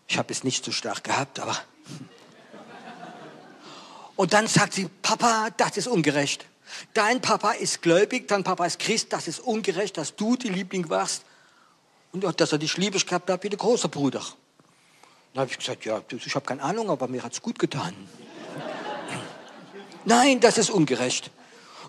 Ich 0.07 0.17
habe 0.17 0.33
es 0.33 0.43
nicht 0.43 0.65
so 0.65 0.71
stark 0.71 1.03
gehabt, 1.03 1.39
aber. 1.39 1.59
Und 4.15 4.33
dann 4.33 4.47
sagt 4.47 4.73
sie, 4.73 4.89
Papa, 5.03 5.49
das 5.57 5.77
ist 5.77 5.87
ungerecht. 5.87 6.45
Dein 6.95 7.21
Papa 7.21 7.51
ist 7.51 7.83
gläubig, 7.83 8.27
dein 8.27 8.43
Papa 8.43 8.65
ist 8.65 8.79
Christ, 8.79 9.13
das 9.13 9.27
ist 9.27 9.39
ungerecht, 9.39 9.97
dass 9.97 10.15
du 10.15 10.35
die 10.35 10.49
Liebling 10.49 10.89
warst 10.89 11.23
und 12.11 12.41
dass 12.41 12.51
er 12.51 12.57
dich 12.57 12.77
liebig 12.77 13.05
gehabt 13.05 13.29
hat 13.29 13.43
wie 13.43 13.49
der 13.49 13.59
große 13.59 13.89
Bruder. 13.89 14.23
Dann 15.33 15.41
habe 15.41 15.51
ich 15.51 15.57
gesagt, 15.57 15.85
ja, 15.85 16.01
ich 16.09 16.35
habe 16.35 16.45
keine 16.45 16.61
Ahnung, 16.61 16.89
aber 16.89 17.07
mir 17.07 17.23
hat 17.23 17.33
es 17.33 17.41
gut 17.41 17.57
getan. 17.57 17.93
Nein, 20.05 20.39
das 20.39 20.57
ist 20.57 20.69
ungerecht. 20.69 21.31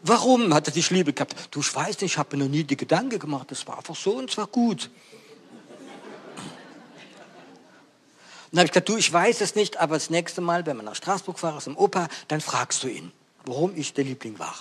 Warum 0.02 0.52
hat 0.54 0.68
er 0.68 0.72
dich 0.72 0.90
Liebe 0.90 1.12
gehabt? 1.12 1.48
Du, 1.50 1.60
ich 1.60 1.74
weiß 1.74 2.00
nicht, 2.00 2.12
ich 2.12 2.18
habe 2.18 2.36
mir 2.36 2.44
noch 2.44 2.50
nie 2.50 2.64
die 2.64 2.76
Gedanken 2.76 3.18
gemacht. 3.18 3.50
Das 3.50 3.66
war 3.66 3.78
einfach 3.78 3.96
so 3.96 4.12
und 4.12 4.30
es 4.30 4.36
war 4.36 4.46
gut. 4.46 4.90
Dann 8.50 8.60
habe 8.60 8.66
ich 8.66 8.72
gesagt, 8.72 8.88
du, 8.88 8.96
ich 8.96 9.12
weiß 9.12 9.40
es 9.40 9.56
nicht, 9.56 9.78
aber 9.78 9.96
das 9.96 10.10
nächste 10.10 10.40
Mal, 10.40 10.64
wenn 10.64 10.76
wir 10.76 10.84
nach 10.84 10.94
Straßburg 10.94 11.38
fahren, 11.38 11.60
zum 11.60 11.76
Opa, 11.76 12.08
dann 12.28 12.40
fragst 12.40 12.84
du 12.84 12.88
ihn, 12.88 13.12
warum 13.46 13.72
ich 13.74 13.94
der 13.94 14.04
Liebling 14.04 14.38
war. 14.38 14.54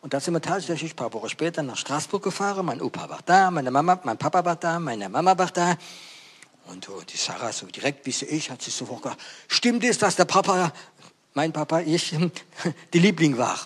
Und 0.00 0.14
da 0.14 0.20
sind 0.20 0.34
wir 0.34 0.40
tatsächlich 0.40 0.94
ein 0.94 0.96
paar 0.96 1.12
Wochen 1.12 1.28
später 1.28 1.62
nach 1.62 1.76
Straßburg 1.76 2.22
gefahren. 2.24 2.66
Mein 2.66 2.82
Opa 2.82 3.08
war 3.08 3.20
da, 3.24 3.50
meine 3.50 3.70
Mama, 3.70 4.00
mein 4.02 4.18
Papa 4.18 4.44
war 4.44 4.56
da, 4.56 4.80
meine 4.80 5.08
Mama 5.08 5.38
war 5.38 5.46
da. 5.46 5.76
Und 6.68 6.86
die 7.10 7.16
Sarah, 7.16 7.50
so 7.50 7.66
direkt 7.66 8.04
wie 8.04 8.26
ich, 8.26 8.50
hat 8.50 8.60
sich 8.60 8.74
sofort 8.74 9.02
gesagt, 9.02 9.22
stimmt 9.48 9.84
es, 9.84 9.96
dass 9.96 10.16
der 10.16 10.26
Papa, 10.26 10.72
mein 11.32 11.52
Papa, 11.52 11.80
ich, 11.80 12.14
die 12.92 12.98
Liebling 12.98 13.38
war? 13.38 13.58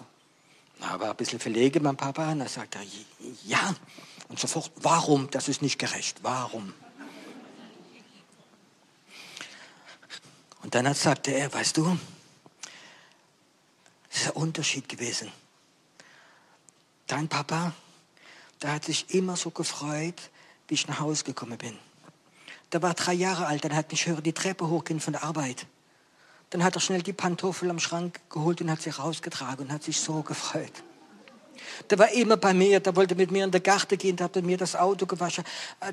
Da 0.81 0.99
war 1.01 1.11
ein 1.11 1.17
bisschen 1.17 1.41
verlegen, 1.41 1.83
mein 1.83 1.97
Papa, 1.97 2.31
und 2.31 2.39
dann 2.39 2.49
sagt 2.49 2.77
er, 2.77 2.83
ja. 3.45 3.75
Und 4.29 4.39
sofort, 4.39 4.71
warum? 4.77 5.29
Das 5.31 5.49
ist 5.49 5.63
nicht 5.63 5.79
gerecht. 5.79 6.19
Warum? 6.23 6.73
Und 10.63 10.75
dann 10.75 10.95
sagte 10.95 11.33
er, 11.33 11.53
weißt 11.53 11.77
du, 11.77 11.99
das 14.11 14.23
ist 14.23 14.27
ein 14.29 14.33
Unterschied 14.35 14.89
gewesen. 14.89 15.33
Dein 17.09 17.29
Papa, 17.29 17.73
der 18.63 18.75
hat 18.75 18.85
sich 18.85 19.13
immer 19.13 19.37
so 19.37 19.51
gefreut, 19.51 20.31
wie 20.69 20.75
ich 20.75 20.87
nach 20.87 21.01
Hause 21.01 21.25
gekommen 21.25 21.59
bin. 21.59 21.77
Der 22.73 22.83
war 22.83 22.95
drei 22.95 23.13
Jahre 23.13 23.47
alt, 23.47 23.65
dann 23.65 23.77
hat 23.77 23.91
mich 23.91 24.07
hören 24.07 24.23
die 24.23 24.33
Treppe 24.33 24.69
hochgehen 24.69 25.01
von 25.01 25.13
der 25.13 25.25
Arbeit. 25.25 25.67
Dann 26.51 26.65
hat 26.65 26.75
er 26.75 26.81
schnell 26.81 27.03
die 27.03 27.13
Pantoffel 27.13 27.71
am 27.71 27.79
Schrank 27.79 28.21
geholt 28.31 28.61
und 28.61 28.71
hat 28.71 28.83
sie 28.83 28.91
rausgetragen 28.91 29.67
und 29.67 29.73
hat 29.73 29.83
sich 29.83 30.01
so 30.01 30.23
gefreut. 30.23 30.73
Der 31.91 31.99
war 31.99 32.11
immer 32.13 32.37
bei 32.37 32.55
mir, 32.55 32.81
der 32.81 32.97
wollte 32.97 33.15
mit 33.15 33.31
mir 33.31 33.45
in 33.45 33.51
der 33.51 33.61
Garten 33.61 33.97
gehen, 33.97 34.17
der 34.17 34.25
hat 34.25 34.37
mit 34.37 34.45
mir 34.45 34.57
das 34.57 34.75
Auto 34.75 35.07
gewaschen. 35.07 35.45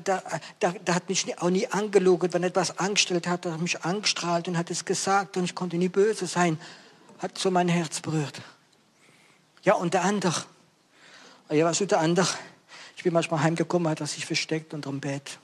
Der, 0.06 0.22
der, 0.60 0.72
der 0.72 0.94
hat 0.94 1.08
mich 1.08 1.38
auch 1.40 1.50
nie 1.50 1.66
angelogen, 1.66 2.32
wenn 2.32 2.42
etwas 2.42 2.78
angestellt 2.78 3.26
hat, 3.26 3.46
hat 3.46 3.52
er 3.52 3.58
mich 3.58 3.82
angestrahlt 3.84 4.48
und 4.48 4.58
hat 4.58 4.70
es 4.70 4.84
gesagt 4.84 5.36
und 5.36 5.44
ich 5.44 5.54
konnte 5.54 5.76
nie 5.76 5.88
böse 5.88 6.26
sein. 6.26 6.58
Hat 7.18 7.38
so 7.38 7.50
mein 7.50 7.68
Herz 7.68 8.00
berührt. 8.00 8.40
Ja, 9.62 9.74
und 9.74 9.94
der 9.94 10.04
andere. 10.04 10.44
Ja, 11.50 11.66
was 11.66 11.80
ist 11.80 11.90
der 11.90 12.00
andere? 12.00 12.28
Ich 12.96 13.02
bin 13.02 13.12
manchmal 13.12 13.42
heimgekommen, 13.42 13.88
hat 13.88 14.00
er 14.00 14.06
sich 14.06 14.26
versteckt 14.26 14.74
unter 14.74 14.90
dem 14.90 15.00
Bett. 15.00 15.38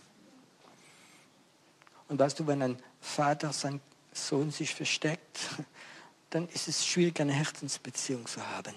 Und 2.08 2.18
weißt 2.18 2.38
du, 2.38 2.46
wenn 2.46 2.62
ein 2.62 2.82
Vater 3.00 3.52
seinen 3.52 3.80
Sohn 4.12 4.50
sich 4.50 4.74
versteckt, 4.74 5.38
dann 6.30 6.48
ist 6.48 6.68
es 6.68 6.86
schwierig, 6.86 7.20
eine 7.20 7.32
Herzensbeziehung 7.32 8.26
zu 8.26 8.46
haben. 8.46 8.74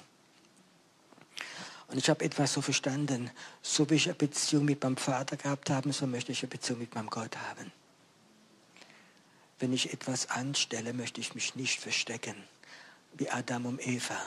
Und 1.88 1.98
ich 1.98 2.10
habe 2.10 2.24
etwas 2.24 2.54
so 2.54 2.62
verstanden, 2.62 3.32
so 3.64 3.90
wie 3.90 3.96
ich 3.96 4.06
eine 4.06 4.14
Beziehung 4.14 4.66
mit 4.66 4.84
meinem 4.84 4.98
Vater 4.98 5.38
gehabt 5.38 5.70
habe, 5.72 5.92
so 5.92 6.06
möchte 6.06 6.32
ich 6.32 6.44
eine 6.44 6.50
Beziehung 6.50 6.80
mit 6.80 6.94
meinem 6.94 7.10
Gott 7.10 7.36
haben. 7.36 7.72
Wenn 9.58 9.74
ich 9.74 9.92
etwas 9.92 10.30
anstelle, 10.30 10.94
möchte 10.94 11.20
ich 11.20 11.34
mich 11.34 11.56
nicht 11.56 11.80
verstecken, 11.80 12.36
wie 13.14 13.30
Adam 13.30 13.66
und 13.66 13.86
Eva, 13.86 14.18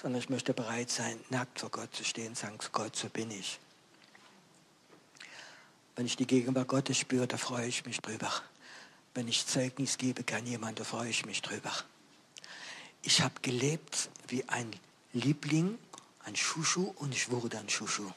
sondern 0.00 0.22
ich 0.22 0.28
möchte 0.28 0.54
bereit 0.54 0.90
sein, 0.90 1.18
nackt 1.28 1.58
vor 1.58 1.70
Gott 1.70 1.94
zu 1.94 2.04
stehen 2.04 2.36
sagen, 2.36 2.58
Gott, 2.72 2.94
so 2.94 3.08
bin 3.08 3.30
ich. 3.32 3.58
Wenn 5.98 6.06
ich 6.06 6.14
die 6.14 6.28
Gegenwart 6.28 6.68
Gottes 6.68 6.96
spüre, 6.96 7.26
da 7.26 7.36
freue 7.36 7.66
ich 7.66 7.84
mich 7.84 8.00
drüber. 8.00 8.30
Wenn 9.14 9.26
ich 9.26 9.48
Zeugnis 9.48 9.98
gebe, 9.98 10.22
kann 10.22 10.46
jemand, 10.46 10.78
da 10.78 10.84
freue 10.84 11.10
ich 11.10 11.26
mich 11.26 11.42
drüber. 11.42 11.72
Ich 13.02 13.20
habe 13.20 13.34
gelebt 13.42 14.08
wie 14.28 14.48
ein 14.48 14.70
Liebling, 15.12 15.76
ein 16.24 16.36
Schuschu 16.36 16.92
und 16.98 17.12
ich 17.12 17.32
wurde 17.32 17.58
ein 17.58 17.68
Schuschu. 17.68 18.08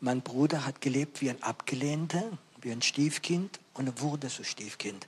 Mein 0.00 0.22
Bruder 0.22 0.64
hat 0.64 0.80
gelebt 0.80 1.20
wie 1.20 1.28
ein 1.28 1.42
Abgelehnter, 1.42 2.38
wie 2.62 2.72
ein 2.72 2.80
Stiefkind 2.80 3.60
und 3.74 3.86
er 3.86 4.00
wurde 4.00 4.30
so 4.30 4.42
Stiefkind. 4.42 5.06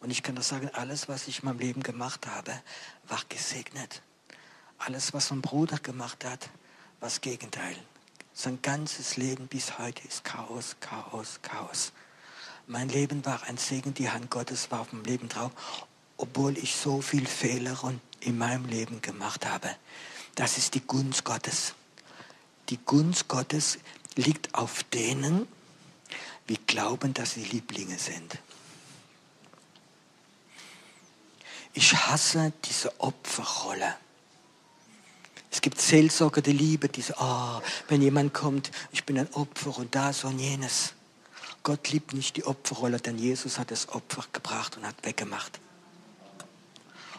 Und 0.00 0.10
ich 0.10 0.24
kann 0.24 0.34
das 0.34 0.48
sagen, 0.48 0.70
alles, 0.72 1.08
was 1.08 1.28
ich 1.28 1.38
in 1.38 1.44
meinem 1.44 1.60
Leben 1.60 1.84
gemacht 1.84 2.26
habe, 2.26 2.60
war 3.06 3.20
gesegnet. 3.28 4.02
Alles, 4.78 5.14
was 5.14 5.30
mein 5.30 5.40
Bruder 5.40 5.78
gemacht 5.78 6.24
hat, 6.24 6.50
war 6.98 7.08
das 7.10 7.20
Gegenteil. 7.20 7.76
Sein 8.42 8.62
ganzes 8.62 9.18
Leben 9.18 9.48
bis 9.48 9.78
heute 9.78 10.00
ist 10.08 10.24
Chaos, 10.24 10.74
Chaos, 10.80 11.40
Chaos. 11.42 11.92
Mein 12.66 12.88
Leben 12.88 13.22
war 13.26 13.42
ein 13.42 13.58
Segen, 13.58 13.92
die 13.92 14.08
Hand 14.08 14.30
Gottes 14.30 14.70
war 14.70 14.80
auf 14.80 14.88
dem 14.88 15.04
Leben 15.04 15.28
drauf, 15.28 15.52
obwohl 16.16 16.56
ich 16.56 16.74
so 16.74 17.02
viel 17.02 17.26
Fehler 17.26 17.78
in 18.20 18.38
meinem 18.38 18.64
Leben 18.64 19.02
gemacht 19.02 19.44
habe. 19.44 19.68
Das 20.36 20.56
ist 20.56 20.74
die 20.74 20.80
Gunst 20.80 21.22
Gottes. 21.24 21.74
Die 22.70 22.78
Gunst 22.78 23.28
Gottes 23.28 23.78
liegt 24.16 24.54
auf 24.54 24.84
denen, 24.84 25.46
die 26.48 26.56
glauben, 26.66 27.12
dass 27.12 27.32
sie 27.32 27.44
Lieblinge 27.44 27.98
sind. 27.98 28.38
Ich 31.74 31.94
hasse 31.94 32.54
diese 32.64 32.98
Opferrolle. 33.02 33.96
Es 35.50 35.60
gibt 35.60 35.80
Seelsorger 35.80 36.42
der 36.42 36.54
Liebe, 36.54 36.88
die 36.88 37.02
sagen, 37.02 37.20
oh, 37.22 37.60
wenn 37.88 38.02
jemand 38.02 38.32
kommt, 38.32 38.70
ich 38.92 39.04
bin 39.04 39.18
ein 39.18 39.32
Opfer 39.34 39.76
und 39.78 39.94
das 39.94 40.24
und 40.24 40.38
jenes. 40.38 40.94
Gott 41.62 41.90
liebt 41.90 42.14
nicht 42.14 42.36
die 42.36 42.44
Opferrolle, 42.44 42.98
denn 42.98 43.18
Jesus 43.18 43.58
hat 43.58 43.70
das 43.70 43.88
Opfer 43.88 44.24
gebracht 44.32 44.76
und 44.76 44.86
hat 44.86 44.94
weggemacht. 45.02 45.60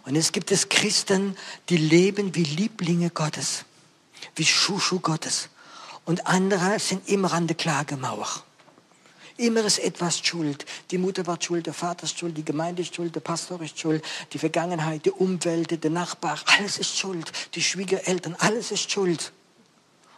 Und 0.03 0.15
es 0.15 0.31
gibt 0.31 0.51
es 0.51 0.69
Christen, 0.69 1.37
die 1.69 1.77
leben 1.77 2.33
wie 2.33 2.43
Lieblinge 2.43 3.11
Gottes, 3.11 3.65
wie 4.35 4.45
Schuschu 4.45 4.99
Gottes. 4.99 5.49
Und 6.05 6.25
andere 6.25 6.79
sind 6.79 7.07
immer 7.07 7.33
an 7.33 7.47
der 7.47 7.55
Klagemauer. 7.55 8.27
Immer 9.41 9.65
ist 9.65 9.79
etwas 9.79 10.19
schuld. 10.19 10.65
Die 10.91 10.99
Mutter 10.99 11.25
war 11.25 11.41
schuld, 11.41 11.65
der 11.65 11.73
Vater 11.73 12.03
ist 12.03 12.19
schuld, 12.19 12.37
die 12.37 12.45
Gemeinde 12.45 12.83
ist 12.83 12.95
schuld, 12.95 13.15
der 13.15 13.21
Pastor 13.21 13.59
ist 13.63 13.79
schuld, 13.79 14.05
die 14.33 14.37
Vergangenheit, 14.37 15.03
die 15.05 15.09
Umwelt, 15.09 15.83
der 15.83 15.89
Nachbar, 15.89 16.39
alles 16.45 16.77
ist 16.77 16.95
schuld. 16.95 17.31
Die 17.55 17.63
Schwiegereltern, 17.63 18.35
alles 18.37 18.71
ist 18.71 18.91
schuld. 18.91 19.31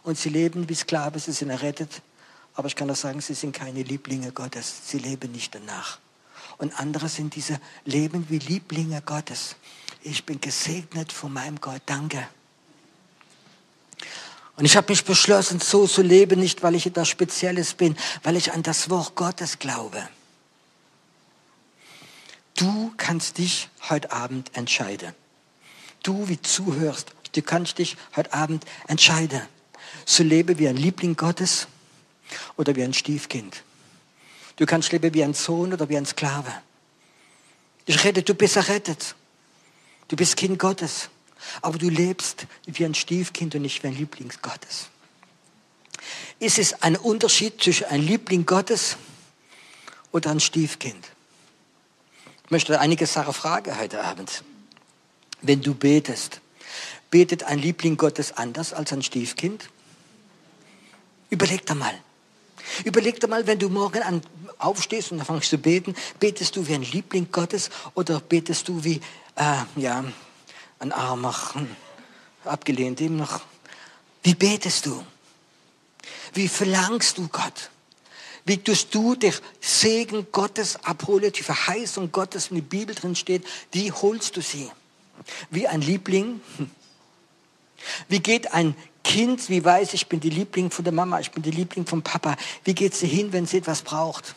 Und 0.02 0.18
sie 0.18 0.28
leben 0.28 0.68
wie 0.68 0.74
Sklaven, 0.74 1.18
sie 1.18 1.32
sind 1.32 1.48
errettet. 1.48 2.02
Aber 2.52 2.68
ich 2.68 2.76
kann 2.76 2.90
auch 2.90 2.96
sagen, 2.96 3.22
sie 3.22 3.32
sind 3.32 3.56
keine 3.56 3.82
Lieblinge 3.82 4.30
Gottes. 4.30 4.90
Sie 4.90 4.98
leben 4.98 5.32
nicht 5.32 5.54
danach. 5.54 6.00
Und 6.58 6.78
andere 6.78 7.08
sind 7.08 7.34
diese 7.34 7.58
Leben 7.86 8.26
wie 8.28 8.38
Lieblinge 8.38 9.00
Gottes. 9.00 9.56
Ich 10.02 10.26
bin 10.26 10.38
gesegnet 10.38 11.14
von 11.14 11.32
meinem 11.32 11.62
Gott. 11.62 11.80
Danke. 11.86 12.28
Und 14.56 14.64
ich 14.64 14.76
habe 14.76 14.92
mich 14.92 15.04
beschlossen, 15.04 15.60
so 15.60 15.86
zu 15.86 16.02
leben, 16.02 16.38
nicht 16.38 16.62
weil 16.62 16.74
ich 16.74 16.86
etwas 16.86 17.08
Spezielles 17.08 17.74
bin, 17.74 17.96
weil 18.22 18.36
ich 18.36 18.52
an 18.52 18.62
das 18.62 18.88
Wort 18.88 19.16
Gottes 19.16 19.58
glaube. 19.58 20.08
Du 22.56 22.92
kannst 22.96 23.38
dich 23.38 23.68
heute 23.88 24.12
Abend 24.12 24.56
entscheiden. 24.56 25.12
Du, 26.04 26.28
wie 26.28 26.40
zuhörst, 26.40 27.12
du 27.32 27.42
kannst 27.42 27.78
dich 27.78 27.96
heute 28.14 28.32
Abend 28.32 28.64
entscheiden. 28.86 29.42
Zu 30.06 30.22
leben 30.22 30.58
wie 30.58 30.68
ein 30.68 30.76
Liebling 30.76 31.16
Gottes 31.16 31.66
oder 32.56 32.76
wie 32.76 32.84
ein 32.84 32.94
Stiefkind. 32.94 33.62
Du 34.56 34.66
kannst 34.66 34.92
leben 34.92 35.12
wie 35.14 35.24
ein 35.24 35.34
Sohn 35.34 35.72
oder 35.72 35.88
wie 35.88 35.96
ein 35.96 36.06
Sklave. 36.06 36.52
Ich 37.86 38.04
rede, 38.04 38.22
du 38.22 38.34
bist 38.34 38.56
errettet. 38.56 39.16
Du 40.06 40.16
bist 40.16 40.36
Kind 40.36 40.58
Gottes. 40.58 41.08
Aber 41.60 41.78
du 41.78 41.88
lebst 41.88 42.46
wie 42.66 42.84
ein 42.84 42.94
Stiefkind 42.94 43.54
und 43.54 43.62
nicht 43.62 43.82
wie 43.82 43.88
ein 43.88 43.96
Liebling 43.96 44.32
Gottes. 44.42 44.88
Ist 46.38 46.58
es 46.58 46.82
ein 46.82 46.96
Unterschied 46.96 47.62
zwischen 47.62 47.86
ein 47.86 48.02
Liebling 48.02 48.44
Gottes 48.46 48.96
oder 50.12 50.30
ein 50.30 50.40
Stiefkind? 50.40 51.06
Ich 52.44 52.50
möchte 52.50 52.78
einige 52.78 53.06
Sachen 53.06 53.32
fragen 53.32 53.78
heute 53.78 54.02
Abend. 54.02 54.44
Wenn 55.40 55.62
du 55.62 55.74
betest, 55.74 56.40
betet 57.10 57.44
ein 57.44 57.58
Liebling 57.58 57.96
Gottes 57.96 58.32
anders 58.32 58.72
als 58.72 58.92
ein 58.92 59.02
Stiefkind? 59.02 59.70
Überleg 61.30 61.64
da 61.66 61.74
mal. 61.74 61.94
Überleg 62.84 63.20
dir 63.20 63.28
mal, 63.28 63.46
wenn 63.46 63.58
du 63.58 63.68
morgen 63.68 64.02
an, 64.02 64.22
aufstehst 64.58 65.12
und 65.12 65.24
fängst 65.24 65.50
zu 65.50 65.58
beten, 65.58 65.94
betest 66.18 66.56
du 66.56 66.66
wie 66.66 66.74
ein 66.74 66.82
Liebling 66.82 67.28
Gottes 67.30 67.70
oder 67.94 68.20
betest 68.20 68.68
du 68.68 68.82
wie, 68.84 69.00
äh, 69.36 69.56
ja, 69.76 70.04
ein 70.84 70.92
Armer, 70.92 71.34
abgelehnt 72.44 73.00
ihm 73.00 73.16
noch. 73.16 73.40
Wie 74.22 74.34
betest 74.34 74.86
du? 74.86 75.04
Wie 76.34 76.48
verlangst 76.48 77.16
du 77.16 77.28
Gott? 77.28 77.70
Wie 78.44 78.58
tust 78.58 78.94
du 78.94 79.14
dich 79.14 79.40
Segen 79.60 80.26
Gottes 80.30 80.76
abholen, 80.84 81.32
die 81.32 81.42
Verheißung 81.42 82.12
Gottes, 82.12 82.48
in 82.48 82.56
der 82.56 82.62
Bibel 82.62 82.94
drin 82.94 83.16
steht, 83.16 83.46
wie 83.72 83.90
holst 83.90 84.36
du 84.36 84.42
sie? 84.42 84.70
Wie 85.50 85.66
ein 85.66 85.80
Liebling? 85.80 86.42
Wie 88.08 88.20
geht 88.20 88.52
ein 88.52 88.76
Kind, 89.02 89.48
wie 89.48 89.64
weiß 89.64 89.94
ich, 89.94 90.06
bin 90.08 90.20
die 90.20 90.30
Liebling 90.30 90.70
von 90.70 90.84
der 90.84 90.92
Mama, 90.92 91.20
ich 91.20 91.30
bin 91.30 91.42
die 91.42 91.50
Liebling 91.50 91.86
vom 91.86 92.02
Papa. 92.02 92.36
Wie 92.64 92.74
geht 92.74 92.94
sie 92.94 93.06
hin, 93.06 93.32
wenn 93.32 93.46
sie 93.46 93.58
etwas 93.58 93.82
braucht? 93.82 94.34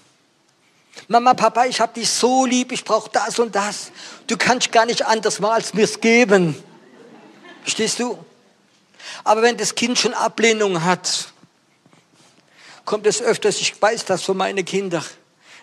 Mama, 1.07 1.33
Papa, 1.33 1.65
ich 1.65 1.79
habe 1.79 1.93
dich 1.93 2.09
so 2.09 2.45
lieb, 2.45 2.71
ich 2.71 2.83
brauche 2.83 3.09
das 3.09 3.39
und 3.39 3.55
das. 3.55 3.91
Du 4.27 4.37
kannst 4.37 4.71
gar 4.71 4.85
nicht 4.85 5.05
anders 5.05 5.39
mal 5.39 5.53
als 5.53 5.73
mir's 5.73 5.99
geben. 5.99 6.55
Verstehst 7.61 7.99
du? 7.99 8.17
Aber 9.23 9.41
wenn 9.41 9.57
das 9.57 9.75
Kind 9.75 9.97
schon 9.97 10.13
Ablehnung 10.13 10.83
hat, 10.83 11.31
kommt 12.85 13.05
es 13.05 13.21
öfters, 13.21 13.59
ich 13.59 13.81
weiß 13.81 14.05
das 14.05 14.23
von 14.23 14.37
meinen 14.37 14.63
Kindern. 14.65 15.03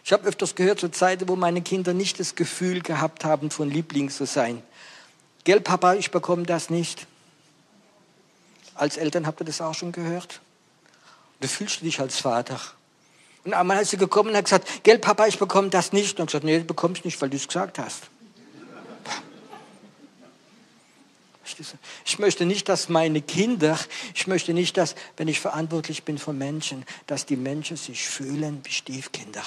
Ich 0.04 0.12
habe 0.12 0.28
öfters 0.28 0.54
gehört, 0.54 0.80
zu 0.80 0.90
Zeiten, 0.90 1.28
wo 1.28 1.36
meine 1.36 1.62
Kinder 1.62 1.94
nicht 1.94 2.20
das 2.20 2.34
Gefühl 2.34 2.82
gehabt 2.82 3.24
haben, 3.24 3.50
von 3.50 3.70
Liebling 3.70 4.10
zu 4.10 4.26
sein. 4.26 4.62
Gell, 5.44 5.60
Papa, 5.60 5.94
ich 5.94 6.10
bekomme 6.10 6.44
das 6.44 6.68
nicht. 6.68 7.06
Als 8.74 8.96
Eltern 8.96 9.26
habt 9.26 9.40
ihr 9.40 9.46
das 9.46 9.60
auch 9.60 9.74
schon 9.74 9.92
gehört? 9.92 10.40
Du 11.40 11.48
fühlst 11.48 11.80
dich 11.80 12.00
als 12.00 12.20
Vater. 12.20 12.60
Und 13.44 13.52
einmal 13.52 13.82
ist 13.82 13.90
sie 13.90 13.98
gekommen 13.98 14.30
und 14.30 14.36
hat 14.36 14.44
gesagt, 14.44 14.84
gell 14.84 14.98
Papa, 14.98 15.26
ich 15.26 15.38
bekomme 15.38 15.68
das 15.68 15.92
nicht. 15.92 16.18
Und 16.18 16.26
gesagt, 16.26 16.44
nee, 16.44 16.58
du 16.58 16.64
bekommst 16.64 17.04
nicht, 17.04 17.20
weil 17.20 17.30
du 17.30 17.36
es 17.36 17.46
gesagt 17.46 17.78
hast. 17.78 18.04
Ich 22.06 22.18
möchte 22.18 22.46
nicht, 22.46 22.70
dass 22.70 22.88
meine 22.88 23.20
Kinder, 23.20 23.78
ich 24.14 24.26
möchte 24.26 24.54
nicht, 24.54 24.78
dass, 24.78 24.94
wenn 25.18 25.28
ich 25.28 25.40
verantwortlich 25.40 26.04
bin 26.04 26.16
für 26.16 26.32
Menschen, 26.32 26.86
dass 27.06 27.26
die 27.26 27.36
Menschen 27.36 27.76
sich 27.76 28.08
fühlen 28.08 28.60
wie 28.64 28.72
Stiefkinder. 28.72 29.44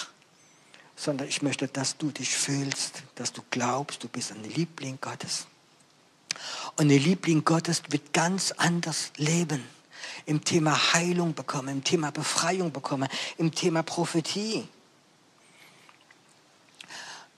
Sondern 0.95 1.27
ich 1.27 1.41
möchte, 1.41 1.67
dass 1.67 1.97
du 1.97 2.11
dich 2.11 2.29
fühlst, 2.29 3.03
dass 3.15 3.33
du 3.33 3.41
glaubst, 3.49 4.03
du 4.03 4.07
bist 4.07 4.31
ein 4.31 4.43
Liebling 4.43 4.99
Gottes. 5.01 5.47
Und 6.75 6.91
ein 6.91 6.99
Liebling 6.99 7.43
Gottes 7.43 7.81
wird 7.89 8.13
ganz 8.13 8.51
anders 8.51 9.11
leben 9.17 9.63
im 10.25 10.43
Thema 10.43 10.93
Heilung 10.93 11.33
bekommen, 11.33 11.69
im 11.69 11.83
Thema 11.83 12.11
Befreiung 12.11 12.71
bekommen, 12.71 13.07
im 13.37 13.53
Thema 13.53 13.83
Prophetie. 13.83 14.67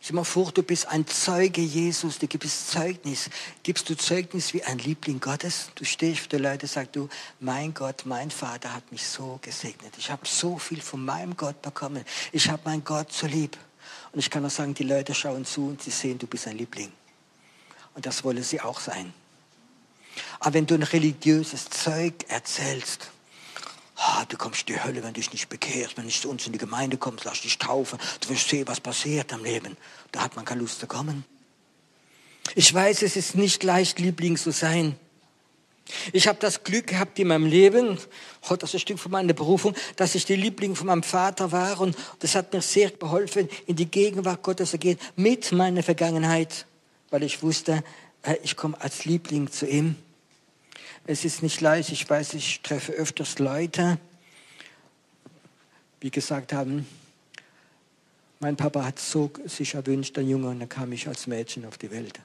Stell 0.01 0.15
mal 0.15 0.23
vor, 0.23 0.51
du 0.51 0.63
bist 0.63 0.87
ein 0.87 1.05
Zeuge 1.05 1.61
Jesus, 1.61 2.19
du 2.19 2.27
gibst 2.27 2.71
Zeugnis. 2.71 3.29
Gibst 3.63 3.89
du 3.89 3.97
Zeugnis 3.97 4.53
wie 4.53 4.63
ein 4.63 4.79
Liebling 4.79 5.19
Gottes? 5.19 5.69
Du 5.75 5.83
stehst 5.83 6.21
für 6.21 6.29
die 6.29 6.37
Leute 6.37 6.63
und 6.63 6.71
sagst 6.71 6.95
du, 6.95 7.09
mein 7.41 7.73
Gott, 7.73 8.05
mein 8.05 8.31
Vater 8.31 8.73
hat 8.73 8.89
mich 8.91 9.05
so 9.05 9.39
gesegnet. 9.41 9.93
Ich 9.97 10.09
habe 10.09 10.25
so 10.25 10.57
viel 10.57 10.79
von 10.79 11.03
meinem 11.03 11.35
Gott 11.35 11.61
bekommen. 11.61 12.05
Ich 12.31 12.49
habe 12.49 12.61
meinen 12.63 12.83
Gott 12.83 13.11
so 13.11 13.27
lieb. 13.27 13.57
Und 14.13 14.19
ich 14.19 14.29
kann 14.29 14.45
auch 14.45 14.49
sagen, 14.49 14.73
die 14.73 14.83
Leute 14.83 15.13
schauen 15.13 15.45
zu 15.45 15.67
und 15.67 15.83
sie 15.83 15.91
sehen, 15.91 16.17
du 16.17 16.27
bist 16.27 16.47
ein 16.47 16.57
Liebling. 16.57 16.91
Und 17.93 18.05
das 18.05 18.23
wollen 18.23 18.41
sie 18.41 18.61
auch 18.61 18.79
sein. 18.79 19.13
Aber 20.39 20.53
wenn 20.53 20.65
du 20.65 20.75
ein 20.75 20.83
religiöses 20.83 21.69
Zeug 21.69 22.13
erzählst, 22.27 23.09
oh, 23.97 24.23
du 24.27 24.37
kommst 24.37 24.61
in 24.61 24.75
die 24.75 24.83
Hölle, 24.83 25.03
wenn 25.03 25.13
du 25.13 25.19
dich 25.19 25.31
nicht 25.31 25.49
bekehrst, 25.49 25.97
wenn 25.97 26.03
du 26.03 26.07
nicht 26.07 26.21
zu 26.21 26.29
uns 26.29 26.45
in 26.45 26.53
die 26.53 26.59
Gemeinde 26.59 26.97
kommst, 26.97 27.25
lass 27.25 27.41
dich 27.41 27.57
taufen, 27.57 27.99
du 28.21 28.29
wirst 28.29 28.49
sehen, 28.49 28.67
was 28.67 28.79
passiert 28.79 29.33
am 29.33 29.43
Leben. 29.43 29.77
Da 30.11 30.21
hat 30.21 30.35
man 30.35 30.45
keine 30.45 30.61
Lust 30.61 30.79
zu 30.79 30.87
kommen. 30.87 31.25
Ich 32.55 32.73
weiß, 32.73 33.03
es 33.03 33.15
ist 33.15 33.35
nicht 33.35 33.63
leicht, 33.63 33.99
Liebling 33.99 34.37
zu 34.37 34.51
sein. 34.51 34.95
Ich 36.13 36.27
habe 36.27 36.39
das 36.39 36.63
Glück 36.63 36.87
gehabt 36.87 37.17
in 37.19 37.27
meinem 37.27 37.45
Leben, 37.45 37.97
heute 38.47 38.61
das 38.61 38.71
ist 38.71 38.75
ein 38.75 38.79
Stück 38.79 38.99
von 38.99 39.11
meiner 39.11 39.33
Berufung, 39.33 39.73
dass 39.95 40.13
ich 40.15 40.25
die 40.25 40.35
Liebling 40.35 40.75
von 40.75 40.87
meinem 40.87 41.03
Vater 41.03 41.51
war 41.51 41.79
und 41.79 41.95
das 42.19 42.35
hat 42.35 42.53
mir 42.53 42.61
sehr 42.61 42.91
geholfen, 42.91 43.49
in 43.65 43.75
die 43.75 43.89
Gegenwart 43.89 44.43
Gottes 44.43 44.71
zu 44.71 44.77
gehen, 44.77 44.99
mit 45.15 45.51
meiner 45.51 45.81
Vergangenheit, 45.81 46.67
weil 47.09 47.23
ich 47.23 47.41
wusste, 47.41 47.83
äh, 48.21 48.35
ich 48.43 48.55
komme 48.55 48.79
als 48.79 49.05
Liebling 49.05 49.51
zu 49.51 49.67
ihm. 49.67 49.95
Es 51.11 51.25
ist 51.25 51.41
nicht 51.41 51.59
leicht. 51.59 51.91
Ich 51.91 52.07
weiß, 52.07 52.35
ich 52.35 52.61
treffe 52.61 52.91
öfters 52.91 53.39
Leute, 53.39 53.97
die 56.03 56.11
gesagt 56.11 56.53
haben, 56.53 56.87
mein 58.39 58.55
Papa 58.55 58.85
hat 58.85 58.99
so 58.99 59.31
sich 59.45 59.73
erwünscht, 59.73 60.19
ein 60.19 60.29
Junge, 60.29 60.49
und 60.49 60.59
dann 60.59 60.69
kam 60.69 60.91
ich 60.91 61.07
als 61.07 61.25
Mädchen 61.25 61.65
auf 61.65 61.79
die 61.79 61.89
Welt. 61.89 62.19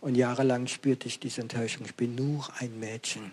Und 0.00 0.16
jahrelang 0.16 0.66
spürte 0.66 1.06
ich 1.06 1.20
diese 1.20 1.42
Enttäuschung. 1.42 1.86
Ich 1.86 1.94
bin 1.94 2.16
nur 2.16 2.48
ein 2.58 2.76
Mädchen. 2.80 3.30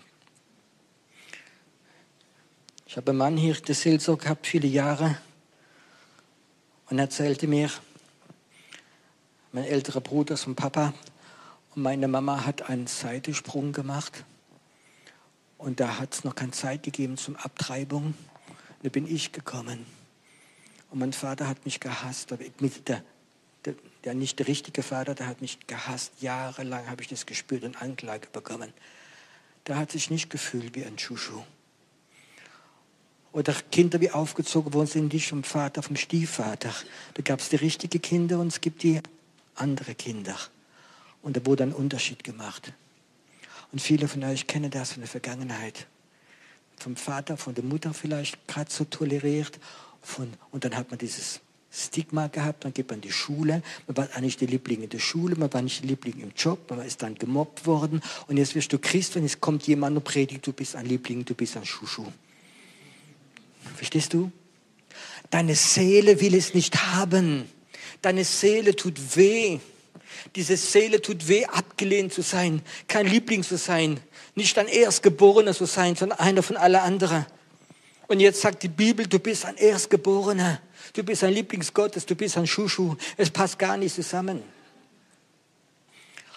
Ich 2.86 2.96
habe 2.96 3.10
einen 3.10 3.18
Mann 3.18 3.36
hier, 3.36 3.54
der 3.54 3.74
Seelsorge 3.74 4.22
gehabt, 4.22 4.46
viele 4.46 4.68
Jahre, 4.68 5.18
und 6.90 7.00
erzählte 7.00 7.48
mir, 7.48 7.72
mein 9.50 9.64
älterer 9.64 10.00
Bruder 10.00 10.34
ist 10.34 10.44
von 10.44 10.54
Papa, 10.54 10.94
und 11.74 11.82
meine 11.82 12.06
Mama 12.06 12.46
hat 12.46 12.70
einen 12.70 12.86
Seitensprung 12.86 13.72
gemacht. 13.72 14.24
Und 15.58 15.80
da 15.80 15.98
hat 15.98 16.14
es 16.14 16.24
noch 16.24 16.34
keine 16.34 16.52
Zeit 16.52 16.82
gegeben 16.82 17.16
zum 17.16 17.36
Abtreibung. 17.36 18.14
Da 18.82 18.88
bin 18.88 19.06
ich 19.12 19.32
gekommen. 19.32 19.86
Und 20.90 20.98
mein 20.98 21.12
Vater 21.12 21.48
hat 21.48 21.64
mich 21.64 21.80
gehasst. 21.80 22.30
Der, 22.30 22.38
der, 23.64 23.74
der 24.04 24.14
nicht 24.14 24.38
der 24.38 24.46
richtige 24.46 24.82
Vater, 24.82 25.14
der 25.14 25.26
hat 25.26 25.40
mich 25.40 25.58
gehasst. 25.66 26.12
Jahrelang 26.20 26.88
habe 26.88 27.02
ich 27.02 27.08
das 27.08 27.26
gespürt 27.26 27.64
und 27.64 27.80
Anklage 27.80 28.28
bekommen. 28.32 28.72
Der 29.66 29.76
hat 29.76 29.90
sich 29.90 30.10
nicht 30.10 30.28
gefühlt 30.28 30.74
wie 30.74 30.84
ein 30.84 30.98
Schuschu. 30.98 31.42
Oder 33.32 33.52
Kinder, 33.72 34.00
wie 34.00 34.12
aufgezogen 34.12 34.72
worden 34.74 34.86
sind, 34.86 35.12
nicht 35.12 35.28
vom 35.28 35.42
Vater, 35.42 35.82
vom 35.82 35.96
Stiefvater. 35.96 36.72
Da 37.14 37.22
gab 37.22 37.40
es 37.40 37.48
die 37.48 37.56
richtigen 37.56 38.00
Kinder 38.00 38.38
und 38.38 38.48
es 38.48 38.60
gibt 38.60 38.84
die 38.84 39.00
andere 39.56 39.94
Kinder. 39.96 40.36
Und 41.22 41.36
da 41.36 41.44
wurde 41.44 41.64
ein 41.64 41.72
Unterschied 41.72 42.22
gemacht. 42.22 42.72
Und 43.74 43.80
viele 43.80 44.06
von 44.06 44.22
euch 44.22 44.46
kennen 44.46 44.70
das 44.70 44.92
von 44.92 45.00
der 45.00 45.08
Vergangenheit. 45.08 45.88
Vom 46.78 46.94
Vater, 46.94 47.36
von 47.36 47.56
der 47.56 47.64
Mutter 47.64 47.92
vielleicht 47.92 48.46
gerade 48.46 48.70
so 48.70 48.84
toleriert. 48.84 49.58
Von, 50.00 50.32
und 50.52 50.64
dann 50.64 50.76
hat 50.76 50.90
man 50.90 50.98
dieses 51.00 51.40
Stigma 51.72 52.28
gehabt, 52.28 52.64
dann 52.64 52.72
geht 52.72 52.88
man 52.88 52.98
in 52.98 53.00
die 53.00 53.10
Schule, 53.10 53.64
man 53.88 53.96
war 53.96 54.08
eigentlich 54.14 54.36
der 54.36 54.46
Liebling 54.46 54.84
in 54.84 54.90
der 54.90 55.00
Schule, 55.00 55.34
man 55.34 55.52
war 55.52 55.60
nicht 55.60 55.82
der 55.82 55.88
Liebling 55.88 56.20
im 56.20 56.30
Job, 56.36 56.70
man 56.70 56.86
ist 56.86 57.02
dann 57.02 57.16
gemobbt 57.16 57.66
worden 57.66 58.00
und 58.28 58.36
jetzt 58.36 58.54
wirst 58.54 58.72
du 58.72 58.78
Christ 58.78 59.16
und 59.16 59.24
jetzt 59.24 59.40
kommt 59.40 59.66
jemand 59.66 59.96
und 59.96 60.04
predigt, 60.04 60.46
du 60.46 60.52
bist 60.52 60.76
ein 60.76 60.86
Liebling, 60.86 61.24
du 61.24 61.34
bist 61.34 61.56
ein 61.56 61.64
Schuschu. 61.64 62.04
Verstehst 63.74 64.14
du? 64.14 64.30
Deine 65.30 65.56
Seele 65.56 66.20
will 66.20 66.36
es 66.36 66.54
nicht 66.54 66.76
haben. 66.92 67.46
Deine 68.02 68.22
Seele 68.22 68.76
tut 68.76 69.16
weh. 69.16 69.58
Diese 70.36 70.56
Seele 70.56 71.00
tut 71.00 71.28
weh, 71.28 71.44
abgelehnt 71.46 72.12
zu 72.12 72.22
sein, 72.22 72.62
kein 72.88 73.06
Liebling 73.06 73.42
zu 73.42 73.56
sein, 73.56 74.00
nicht 74.34 74.58
ein 74.58 74.68
Erstgeborener 74.68 75.54
zu 75.54 75.66
sein, 75.66 75.96
sondern 75.96 76.18
einer 76.18 76.42
von 76.42 76.56
allen 76.56 76.76
anderen. 76.76 77.26
Und 78.06 78.20
jetzt 78.20 78.40
sagt 78.40 78.62
die 78.62 78.68
Bibel, 78.68 79.06
du 79.06 79.18
bist 79.18 79.44
ein 79.44 79.56
Erstgeborener, 79.56 80.60
du 80.92 81.02
bist 81.02 81.24
ein 81.24 81.32
Lieblingsgottes, 81.32 82.06
du 82.06 82.14
bist 82.14 82.36
ein 82.36 82.46
Schuschu. 82.46 82.96
Es 83.16 83.30
passt 83.30 83.58
gar 83.58 83.76
nicht 83.76 83.94
zusammen. 83.94 84.42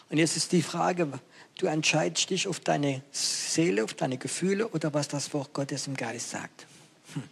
Und 0.09 0.17
jetzt 0.17 0.37
ist 0.37 0.51
die 0.53 0.61
Frage, 0.61 1.19
du 1.57 1.67
entscheidest 1.67 2.29
dich 2.29 2.47
auf 2.47 2.59
deine 2.59 3.01
Seele, 3.11 3.83
auf 3.83 3.93
deine 3.93 4.17
Gefühle 4.17 4.67
oder 4.69 4.93
was 4.93 5.07
das 5.07 5.33
Wort 5.33 5.53
Gottes 5.53 5.87
im 5.87 5.95
Geist 5.95 6.29
sagt. 6.29 6.65
Hm. 7.13 7.23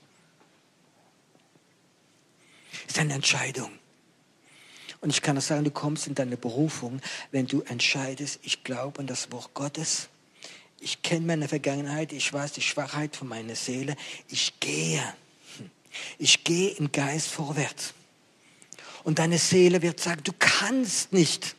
Ist 2.88 3.00
eine 3.00 3.14
Entscheidung. 3.14 3.72
Und 5.06 5.12
ich 5.12 5.22
kann 5.22 5.38
auch 5.38 5.42
sagen, 5.44 5.64
du 5.64 5.70
kommst 5.70 6.08
in 6.08 6.16
deine 6.16 6.36
Berufung, 6.36 7.00
wenn 7.30 7.46
du 7.46 7.62
entscheidest, 7.62 8.40
ich 8.42 8.64
glaube 8.64 9.02
an 9.02 9.06
das 9.06 9.32
Wort 9.32 9.54
Gottes. 9.54 10.10
Ich 10.80 11.04
kenne 11.04 11.28
meine 11.28 11.48
Vergangenheit, 11.48 12.12
ich 12.12 12.34
weiß 12.34 12.54
die 12.54 12.62
Schwachheit 12.62 13.16
von 13.16 13.28
meiner 13.28 13.54
Seele. 13.54 13.98
Ich 14.30 14.60
gehe. 14.60 15.04
Ich 16.18 16.44
gehe 16.44 16.72
im 16.72 16.92
Geist 16.92 17.28
vorwärts. 17.28 17.94
Und 19.04 19.20
deine 19.20 19.38
Seele 19.38 19.84
wird 19.84 20.00
sagen, 20.00 20.22
du 20.24 20.32
kannst 20.40 21.14
nicht. 21.14 21.56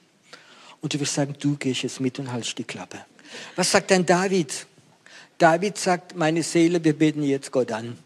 Und 0.81 0.93
du 0.93 0.99
wirst 0.99 1.15
sagen, 1.15 1.37
du 1.39 1.57
gehst 1.57 1.85
jetzt 1.85 2.01
mit 2.01 2.19
und 2.19 2.33
haltst 2.33 2.59
die 2.59 2.65
Klappe. 2.65 3.07
Was 3.55 3.71
sagt 3.71 3.91
denn 3.91 4.05
David? 4.05 4.67
David 5.39 5.79
sagt, 5.79 6.17
meine 6.17 6.43
Seele, 6.43 6.83
wir 6.83 6.99
beten 6.99 7.23
jetzt 7.23 7.53
Gott 7.53 7.71
an. 7.71 7.97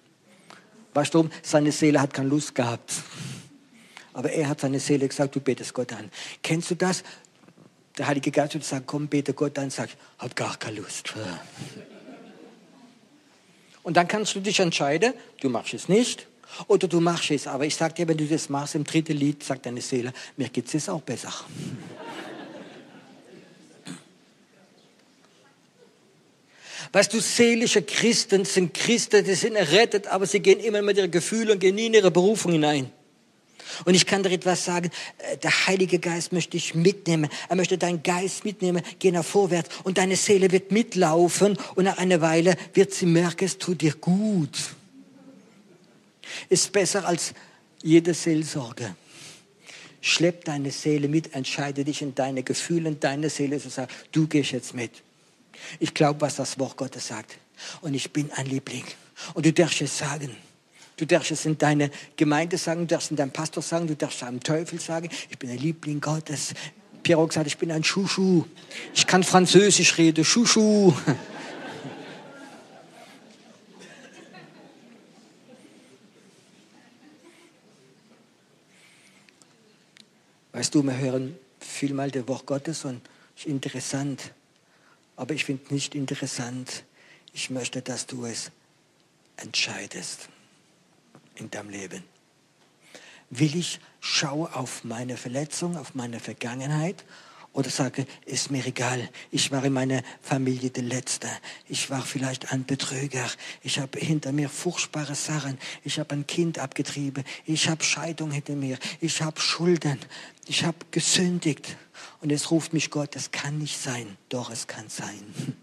Weißt 0.92 1.14
du, 1.14 1.30
seine 1.42 1.72
Seele 1.72 1.98
hat 1.98 2.12
keine 2.12 2.28
Lust 2.28 2.54
gehabt. 2.54 2.92
Aber 4.20 4.32
er 4.32 4.50
hat 4.50 4.60
seine 4.60 4.80
Seele 4.80 5.08
gesagt, 5.08 5.34
du 5.34 5.40
betest 5.40 5.72
Gott 5.72 5.94
an. 5.94 6.10
Kennst 6.42 6.70
du 6.70 6.74
das? 6.74 7.04
Der 7.96 8.06
Heilige 8.06 8.30
Geist 8.30 8.52
wird 8.52 8.64
sagen, 8.64 8.84
komm, 8.86 9.08
bete 9.08 9.32
Gott 9.32 9.58
an, 9.58 9.70
sag, 9.70 9.88
hab 10.18 10.36
gar 10.36 10.58
keine 10.58 10.76
Lust. 10.76 11.14
Und 13.82 13.96
dann 13.96 14.06
kannst 14.06 14.34
du 14.34 14.40
dich 14.40 14.60
entscheiden, 14.60 15.14
du 15.40 15.48
machst 15.48 15.72
es 15.72 15.88
nicht 15.88 16.26
oder 16.66 16.86
du 16.86 17.00
machst 17.00 17.30
es. 17.30 17.46
Aber 17.46 17.64
ich 17.64 17.74
sage 17.74 17.94
dir, 17.94 18.08
wenn 18.08 18.18
du 18.18 18.26
das 18.26 18.50
machst, 18.50 18.74
im 18.74 18.84
dritten 18.84 19.16
Lied 19.16 19.42
sagt 19.42 19.64
deine 19.64 19.80
Seele, 19.80 20.12
mir 20.36 20.50
geht 20.50 20.74
es 20.74 20.90
auch 20.90 21.00
besser. 21.00 21.32
Weißt 26.92 27.14
du, 27.14 27.20
seelische 27.20 27.80
Christen 27.80 28.44
sind 28.44 28.74
Christen, 28.74 29.24
die 29.24 29.32
sind 29.32 29.56
errettet, 29.56 30.08
aber 30.08 30.26
sie 30.26 30.40
gehen 30.40 30.60
immer 30.60 30.82
mit 30.82 30.98
ihren 30.98 31.10
Gefühlen 31.10 31.52
und 31.52 31.58
gehen 31.60 31.76
nie 31.76 31.86
in 31.86 31.94
ihre 31.94 32.10
Berufung 32.10 32.52
hinein. 32.52 32.92
Und 33.84 33.94
ich 33.94 34.06
kann 34.06 34.22
dir 34.22 34.30
etwas 34.30 34.64
sagen, 34.64 34.90
äh, 35.18 35.36
der 35.38 35.66
Heilige 35.66 35.98
Geist 35.98 36.32
möchte 36.32 36.52
dich 36.52 36.74
mitnehmen. 36.74 37.30
Er 37.48 37.56
möchte 37.56 37.78
deinen 37.78 38.02
Geist 38.02 38.44
mitnehmen, 38.44 38.82
geh 38.98 39.10
nach 39.10 39.24
vorwärts 39.24 39.68
und 39.84 39.98
deine 39.98 40.16
Seele 40.16 40.50
wird 40.52 40.72
mitlaufen 40.72 41.58
und 41.74 41.84
nach 41.84 41.98
einer 41.98 42.20
Weile 42.20 42.56
wird 42.74 42.92
sie 42.92 43.06
merken, 43.06 43.44
es 43.44 43.58
tut 43.58 43.80
dir 43.80 43.94
gut. 43.94 44.74
Ist 46.48 46.72
besser 46.72 47.06
als 47.06 47.34
jede 47.82 48.14
Seelsorge. 48.14 48.94
Schlepp 50.00 50.44
deine 50.44 50.70
Seele 50.70 51.08
mit, 51.08 51.34
entscheide 51.34 51.84
dich 51.84 52.00
in 52.00 52.14
deine 52.14 52.42
Gefühle, 52.42 52.88
in 52.88 53.00
deine 53.00 53.28
Seele 53.28 53.60
zu 53.60 53.68
sagen, 53.68 53.92
du 54.12 54.26
gehst 54.26 54.52
jetzt 54.52 54.74
mit. 54.74 55.02
Ich 55.78 55.92
glaube, 55.92 56.22
was 56.22 56.36
das 56.36 56.58
Wort 56.58 56.76
Gottes 56.76 57.08
sagt. 57.08 57.36
Und 57.82 57.94
ich 57.94 58.10
bin 58.10 58.30
ein 58.32 58.46
Liebling. 58.46 58.84
Und 59.34 59.44
du 59.44 59.52
darfst 59.52 59.82
es 59.82 59.98
sagen. 59.98 60.34
Du 61.00 61.06
darfst 61.06 61.30
es 61.30 61.46
in 61.46 61.56
deine 61.56 61.90
Gemeinde 62.14 62.58
sagen, 62.58 62.80
du 62.82 62.88
darfst 62.88 63.06
es 63.06 63.12
in 63.12 63.16
deinem 63.16 63.30
Pastor 63.30 63.62
sagen, 63.62 63.86
du 63.86 63.96
darfst 63.96 64.18
es 64.18 64.22
einem 64.28 64.42
Teufel 64.42 64.78
sagen, 64.78 65.08
ich 65.30 65.38
bin 65.38 65.48
ein 65.48 65.56
Liebling 65.56 65.98
Gottes. 65.98 66.52
Pierrot 67.02 67.30
gesagt, 67.30 67.46
ich 67.46 67.56
bin 67.56 67.72
ein 67.72 67.82
Schuschu. 67.82 68.44
Ich 68.94 69.06
kann 69.06 69.24
Französisch 69.24 69.96
reden, 69.96 70.26
Schuschu. 70.26 70.92
Weißt 80.52 80.74
du, 80.74 80.82
wir 80.82 80.98
hören 80.98 81.34
vielmal 81.60 82.10
das 82.10 82.28
Wort 82.28 82.44
Gottes 82.44 82.84
und 82.84 83.00
ist 83.38 83.46
interessant. 83.46 84.34
Aber 85.16 85.32
ich 85.32 85.46
finde 85.46 85.72
nicht 85.72 85.94
interessant. 85.94 86.84
Ich 87.32 87.48
möchte, 87.48 87.80
dass 87.80 88.04
du 88.04 88.26
es 88.26 88.50
entscheidest 89.38 90.28
in 91.40 91.50
deinem 91.50 91.70
Leben? 91.70 92.04
Will 93.30 93.56
ich 93.56 93.80
schaue 94.00 94.54
auf 94.54 94.84
meine 94.84 95.16
Verletzung, 95.16 95.76
auf 95.76 95.94
meine 95.94 96.20
Vergangenheit 96.20 97.04
oder 97.52 97.70
sage, 97.70 98.06
ist 98.26 98.50
mir 98.50 98.64
egal, 98.64 99.08
ich 99.30 99.50
war 99.50 99.64
in 99.64 99.72
meiner 99.72 100.02
Familie 100.22 100.70
der 100.70 100.84
Letzte, 100.84 101.28
ich 101.68 101.90
war 101.90 102.02
vielleicht 102.02 102.52
ein 102.52 102.64
Betrüger, 102.64 103.28
ich 103.62 103.78
habe 103.78 103.98
hinter 103.98 104.32
mir 104.32 104.48
furchtbare 104.48 105.14
Sachen, 105.14 105.58
ich 105.84 105.98
habe 105.98 106.14
ein 106.14 106.26
Kind 106.26 106.58
abgetrieben, 106.58 107.24
ich 107.46 107.68
habe 107.68 107.82
Scheidung 107.82 108.30
hinter 108.30 108.54
mir, 108.54 108.78
ich 109.00 109.20
habe 109.22 109.40
Schulden, 109.40 109.98
ich 110.46 110.64
habe 110.64 110.78
gesündigt 110.90 111.76
und 112.20 112.30
es 112.30 112.50
ruft 112.50 112.72
mich 112.72 112.90
Gott, 112.90 113.16
es 113.16 113.32
kann 113.32 113.58
nicht 113.58 113.80
sein, 113.80 114.16
doch 114.28 114.50
es 114.50 114.66
kann 114.68 114.88
sein. 114.88 115.56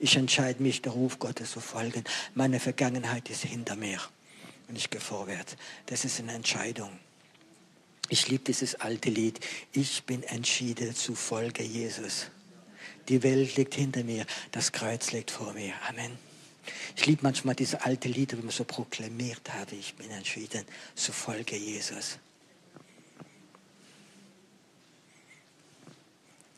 Ich 0.00 0.16
entscheide 0.16 0.62
mich, 0.62 0.82
der 0.82 0.92
Ruf 0.92 1.18
Gottes 1.18 1.52
zu 1.52 1.60
folgen. 1.60 2.04
Meine 2.34 2.60
Vergangenheit 2.60 3.30
ist 3.30 3.42
hinter 3.42 3.74
mir 3.74 3.98
und 4.68 4.76
ich 4.76 4.90
gehe 4.90 5.00
vorwärts. 5.00 5.56
Das 5.86 6.04
ist 6.04 6.20
eine 6.20 6.32
Entscheidung. 6.32 6.90
Ich 8.10 8.28
liebe 8.28 8.44
dieses 8.44 8.74
alte 8.76 9.10
Lied. 9.10 9.40
Ich 9.72 10.04
bin 10.04 10.22
entschieden 10.22 10.94
zu 10.94 11.14
Folge 11.14 11.62
Jesus. 11.62 12.26
Die 13.08 13.22
Welt 13.22 13.56
liegt 13.56 13.74
hinter 13.74 14.04
mir, 14.04 14.26
das 14.52 14.72
Kreuz 14.72 15.12
liegt 15.12 15.30
vor 15.30 15.52
mir. 15.52 15.72
Amen. 15.88 16.18
Ich 16.96 17.06
liebe 17.06 17.22
manchmal 17.22 17.54
diese 17.54 17.84
alte 17.84 18.08
Lieder, 18.08 18.36
wie 18.36 18.42
man 18.42 18.50
so 18.50 18.64
proklamiert 18.64 19.52
habe. 19.54 19.74
Ich 19.74 19.94
bin 19.94 20.10
entschieden 20.10 20.64
zu 20.94 21.12
Folge 21.12 21.56
Jesus. 21.56 22.18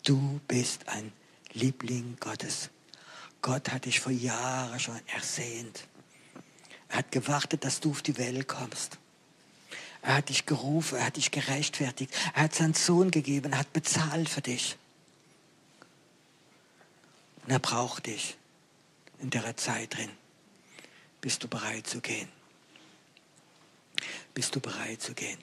Du 0.04 0.40
bist 0.48 0.88
ein 0.88 1.12
Liebling 1.52 2.16
Gottes. 2.18 2.70
Gott 3.42 3.70
hat 3.70 3.84
dich 3.84 4.00
vor 4.00 4.12
Jahren 4.12 4.80
schon 4.80 5.00
ersehnt. 5.06 5.86
Er 6.90 6.98
hat 6.98 7.12
gewartet, 7.12 7.64
dass 7.64 7.80
du 7.80 7.90
auf 7.90 8.02
die 8.02 8.18
Welt 8.18 8.48
kommst. 8.48 8.98
Er 10.02 10.16
hat 10.16 10.28
dich 10.28 10.46
gerufen, 10.46 10.98
er 10.98 11.06
hat 11.06 11.16
dich 11.16 11.30
gerechtfertigt. 11.30 12.12
Er 12.34 12.44
hat 12.44 12.54
seinen 12.54 12.74
Sohn 12.74 13.10
gegeben, 13.10 13.52
er 13.52 13.60
hat 13.60 13.72
bezahlt 13.72 14.28
für 14.28 14.40
dich. 14.40 14.76
Und 17.44 17.52
er 17.52 17.58
braucht 17.58 18.06
dich 18.06 18.36
in 19.20 19.30
der 19.30 19.56
Zeit 19.56 19.96
drin. 19.96 20.10
Bist 21.20 21.42
du 21.44 21.48
bereit 21.48 21.86
zu 21.86 22.00
gehen? 22.00 22.28
Bist 24.34 24.54
du 24.54 24.60
bereit 24.60 25.02
zu 25.02 25.14
gehen? 25.14 25.38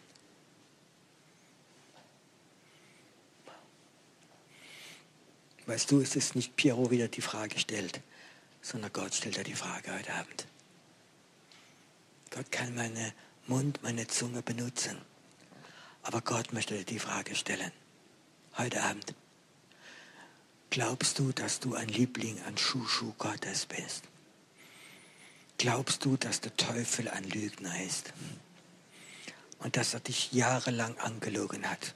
Weißt 5.66 5.92
du, 5.92 6.00
es 6.02 6.16
ist 6.16 6.36
nicht 6.36 6.56
Piero, 6.56 6.90
wieder 6.92 7.10
die 7.10 7.22
Frage 7.22 7.60
stellt, 7.60 8.02
sondern 8.62 8.92
Gott 8.94 9.14
stellt 9.14 9.38
dir 9.38 9.44
die 9.44 9.54
Frage 9.54 9.94
heute 9.94 10.14
Abend. 10.14 10.48
Gott 12.32 12.52
kann 12.52 12.76
meinen 12.76 13.12
Mund, 13.48 13.82
meine 13.84 14.08
Zunge 14.08 14.42
benutzen. 14.42 14.98
Aber 16.04 16.22
Gott 16.22 16.54
möchte 16.54 16.78
dir 16.78 16.86
die 16.86 17.00
Frage 17.00 17.36
stellen, 17.36 17.72
heute 18.58 18.82
Abend. 18.84 19.14
Glaubst 20.70 21.20
du, 21.20 21.32
dass 21.32 21.60
du 21.60 21.76
ein 21.76 21.88
Liebling 21.88 22.42
an 22.44 22.58
Schuschu 22.58 23.14
Gottes 23.18 23.66
bist? 23.66 24.04
Glaubst 25.58 26.06
du, 26.06 26.18
dass 26.18 26.42
der 26.42 26.56
Teufel 26.56 27.08
ein 27.10 27.24
Lügner 27.24 27.84
ist? 27.84 28.14
Und 29.60 29.76
dass 29.76 29.94
er 29.94 30.02
dich 30.02 30.32
jahrelang 30.34 30.98
angelogen 31.00 31.70
hat? 31.70 31.96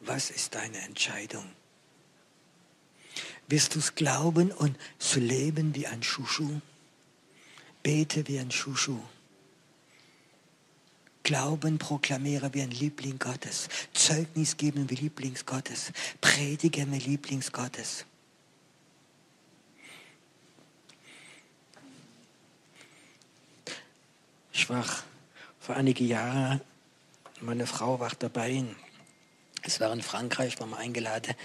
Was 0.00 0.30
ist 0.30 0.54
deine 0.54 0.78
Entscheidung? 0.78 1.44
Wirst 3.48 3.74
du 3.74 3.80
es 3.80 3.94
glauben 3.94 4.50
und 4.50 4.76
zu 4.98 5.20
leben 5.20 5.74
wie 5.74 5.86
ein 5.86 6.02
Schuschu? 6.02 6.60
Bete 7.86 8.26
wie 8.26 8.40
ein 8.40 8.50
Schuschu. 8.50 8.98
Glauben 11.22 11.78
proklamieren 11.78 12.52
wie 12.52 12.62
ein 12.62 12.72
Liebling 12.72 13.16
Gottes. 13.16 13.68
Zeugnis 13.92 14.56
geben 14.56 14.90
wie 14.90 14.96
Lieblings 14.96 15.46
Gottes. 15.46 15.92
Predigen 16.20 16.92
wie 16.92 16.98
Lieblings 16.98 17.52
Gottes. 17.52 18.04
Ich 24.52 24.68
war 24.68 24.84
vor 25.60 25.76
einigen 25.76 26.08
Jahren, 26.08 26.60
meine 27.40 27.68
Frau 27.68 28.00
war 28.00 28.10
dabei. 28.18 28.64
Es 29.62 29.78
war 29.78 29.92
in 29.92 30.02
Frankreich, 30.02 30.58
waren 30.58 30.70
wir 30.70 30.78
eingeladen 30.78 31.36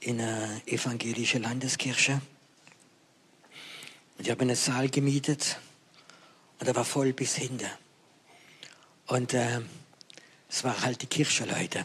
in 0.00 0.20
eine 0.20 0.60
evangelische 0.66 1.38
Landeskirche. 1.38 2.20
Und 4.22 4.28
ich 4.28 4.30
habe 4.30 4.42
einen 4.42 4.54
Saal 4.54 4.88
gemietet 4.88 5.58
und 6.60 6.68
er 6.68 6.76
war 6.76 6.84
voll 6.84 7.12
bis 7.12 7.34
hinten. 7.34 7.66
Und 9.08 9.34
äh, 9.34 9.62
es 10.48 10.62
waren 10.62 10.80
halt 10.80 11.02
die 11.02 11.06
Kirchenleute. 11.06 11.84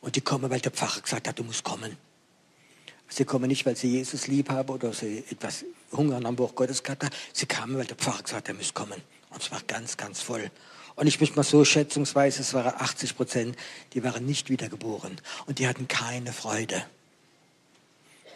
Und 0.00 0.16
die 0.16 0.20
kommen, 0.20 0.50
weil 0.50 0.58
der 0.58 0.72
Pfarrer 0.72 1.00
gesagt 1.00 1.28
hat, 1.28 1.38
du 1.38 1.44
musst 1.44 1.62
kommen. 1.62 1.96
Sie 3.08 3.24
kommen 3.24 3.46
nicht, 3.46 3.64
weil 3.66 3.76
sie 3.76 3.86
Jesus 3.86 4.26
lieb 4.26 4.50
haben 4.50 4.68
oder 4.68 4.92
sie 4.92 5.22
etwas 5.30 5.64
Hunger 5.92 6.16
am 6.26 6.36
Wort 6.38 6.56
Gottes 6.56 6.82
gehabt 6.82 7.04
haben. 7.04 7.14
Sie 7.32 7.46
kamen, 7.46 7.78
weil 7.78 7.86
der 7.86 7.96
Pfarrer 7.96 8.24
gesagt 8.24 8.48
hat, 8.48 8.48
er 8.48 8.54
muss 8.54 8.74
kommen. 8.74 9.00
Und 9.30 9.40
es 9.40 9.52
war 9.52 9.62
ganz, 9.68 9.96
ganz 9.96 10.20
voll. 10.20 10.50
Und 10.96 11.06
ich 11.06 11.20
möchte 11.20 11.36
mal 11.36 11.44
so 11.44 11.64
schätzungsweise, 11.64 12.40
es 12.40 12.52
waren 12.52 12.74
80 12.74 13.14
Prozent, 13.14 13.56
die 13.92 14.02
waren 14.02 14.26
nicht 14.26 14.50
wiedergeboren. 14.50 15.20
Und 15.46 15.60
die 15.60 15.68
hatten 15.68 15.86
keine 15.86 16.32
Freude. 16.32 16.84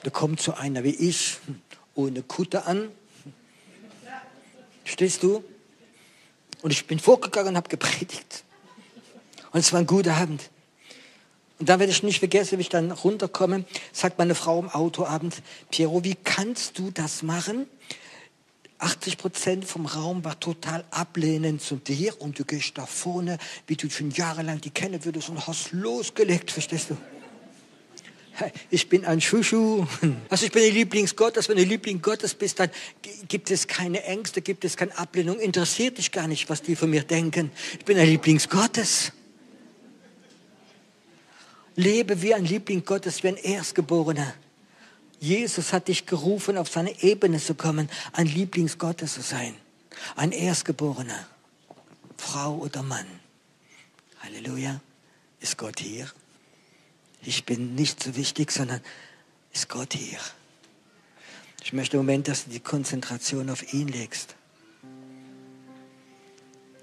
Da 0.04 0.10
kommt 0.10 0.40
so 0.40 0.54
einer 0.54 0.84
wie 0.84 0.94
ich, 0.94 1.38
ohne 1.94 2.22
Kutte 2.22 2.66
an. 2.66 2.90
Stehst 4.84 5.22
du? 5.22 5.44
Und 6.62 6.70
ich 6.72 6.86
bin 6.86 6.98
vorgegangen 6.98 7.50
und 7.50 7.56
habe 7.56 7.68
gepredigt. 7.68 8.44
Und 9.52 9.60
es 9.60 9.72
war 9.72 9.80
ein 9.80 9.86
guter 9.86 10.14
Abend. 10.16 10.50
Und 11.58 11.68
dann 11.68 11.78
werde 11.78 11.92
ich 11.92 12.02
nicht 12.02 12.20
vergessen, 12.20 12.58
wie 12.58 12.62
ich 12.62 12.68
dann 12.70 12.90
runterkomme, 12.90 13.64
sagt 13.92 14.18
meine 14.18 14.34
Frau 14.34 14.58
im 14.60 14.70
Autoabend, 14.70 15.42
Piero, 15.70 16.02
wie 16.04 16.14
kannst 16.14 16.78
du 16.78 16.90
das 16.90 17.22
machen? 17.22 17.66
80 18.78 19.18
Prozent 19.18 19.64
vom 19.66 19.84
Raum 19.84 20.24
war 20.24 20.40
total 20.40 20.84
ablehnend 20.90 21.60
zu 21.60 21.76
dir 21.76 22.18
und 22.20 22.38
du 22.38 22.46
gehst 22.46 22.78
da 22.78 22.86
vorne, 22.86 23.38
wie 23.66 23.76
du 23.76 23.90
schon 23.90 24.10
jahrelang 24.10 24.60
die 24.62 24.70
kennen 24.70 25.04
würdest 25.04 25.28
und 25.28 25.46
hast 25.46 25.72
losgelegt, 25.72 26.50
verstehst 26.50 26.90
du? 26.90 26.96
Ich 28.70 28.88
bin 28.88 29.04
ein 29.04 29.20
Schuschu. 29.20 29.86
Also 30.28 30.46
ich 30.46 30.52
bin 30.52 30.62
der 30.62 30.72
Lieblingsgottes. 30.72 31.48
Wenn 31.48 31.56
du 31.56 31.64
Liebling 31.64 32.00
Gottes 32.00 32.34
bist, 32.34 32.60
dann 32.60 32.70
gibt 33.28 33.50
es 33.50 33.66
keine 33.66 34.02
Ängste, 34.04 34.40
gibt 34.40 34.64
es 34.64 34.76
keine 34.76 34.96
Ablehnung. 34.96 35.38
Interessiert 35.38 35.98
dich 35.98 36.12
gar 36.12 36.26
nicht, 36.26 36.48
was 36.48 36.62
die 36.62 36.76
von 36.76 36.90
mir 36.90 37.02
denken. 37.02 37.50
Ich 37.78 37.84
bin 37.84 37.98
ein 37.98 38.06
Lieblingsgottes. 38.06 39.12
Lebe 41.76 42.22
wie 42.22 42.34
ein 42.34 42.44
Liebling 42.44 42.84
Gottes, 42.84 43.22
wie 43.22 43.28
ein 43.28 43.36
Erstgeborener. 43.36 44.34
Jesus 45.18 45.72
hat 45.72 45.88
dich 45.88 46.06
gerufen, 46.06 46.56
auf 46.56 46.68
seine 46.68 47.02
Ebene 47.02 47.38
zu 47.38 47.54
kommen, 47.54 47.90
ein 48.12 48.26
Lieblingsgottes 48.26 49.14
zu 49.14 49.20
sein. 49.20 49.54
Ein 50.16 50.32
Erstgeborener. 50.32 51.26
Frau 52.16 52.56
oder 52.56 52.82
Mann. 52.82 53.06
Halleluja. 54.20 54.80
Ist 55.40 55.56
Gott 55.56 55.80
hier? 55.80 56.10
Ich 57.22 57.44
bin 57.44 57.74
nicht 57.74 58.02
so 58.02 58.16
wichtig, 58.16 58.50
sondern 58.50 58.80
ist 59.52 59.68
Gott 59.68 59.94
hier. 59.94 60.18
Ich 61.62 61.72
möchte 61.72 61.96
im 61.96 62.04
Moment, 62.04 62.28
dass 62.28 62.44
du 62.44 62.50
die 62.50 62.60
Konzentration 62.60 63.50
auf 63.50 63.72
ihn 63.74 63.88
legst. 63.88 64.34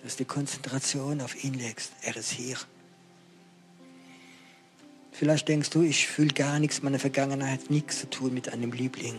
Dass 0.03 0.15
du 0.15 0.23
die 0.23 0.27
Konzentration 0.27 1.21
auf 1.21 1.43
ihn 1.43 1.55
legst. 1.55 1.91
Er 2.03 2.15
ist 2.15 2.31
hier. 2.31 2.57
Vielleicht 5.11 5.47
denkst 5.47 5.71
du, 5.71 5.81
ich 5.81 6.07
fühle 6.07 6.33
gar 6.33 6.59
nichts, 6.59 6.83
meine 6.83 6.99
Vergangenheit 6.99 7.61
hat 7.61 7.69
nichts 7.71 8.01
zu 8.01 8.09
tun 8.09 8.35
mit 8.35 8.53
einem 8.53 8.71
Liebling. 8.71 9.15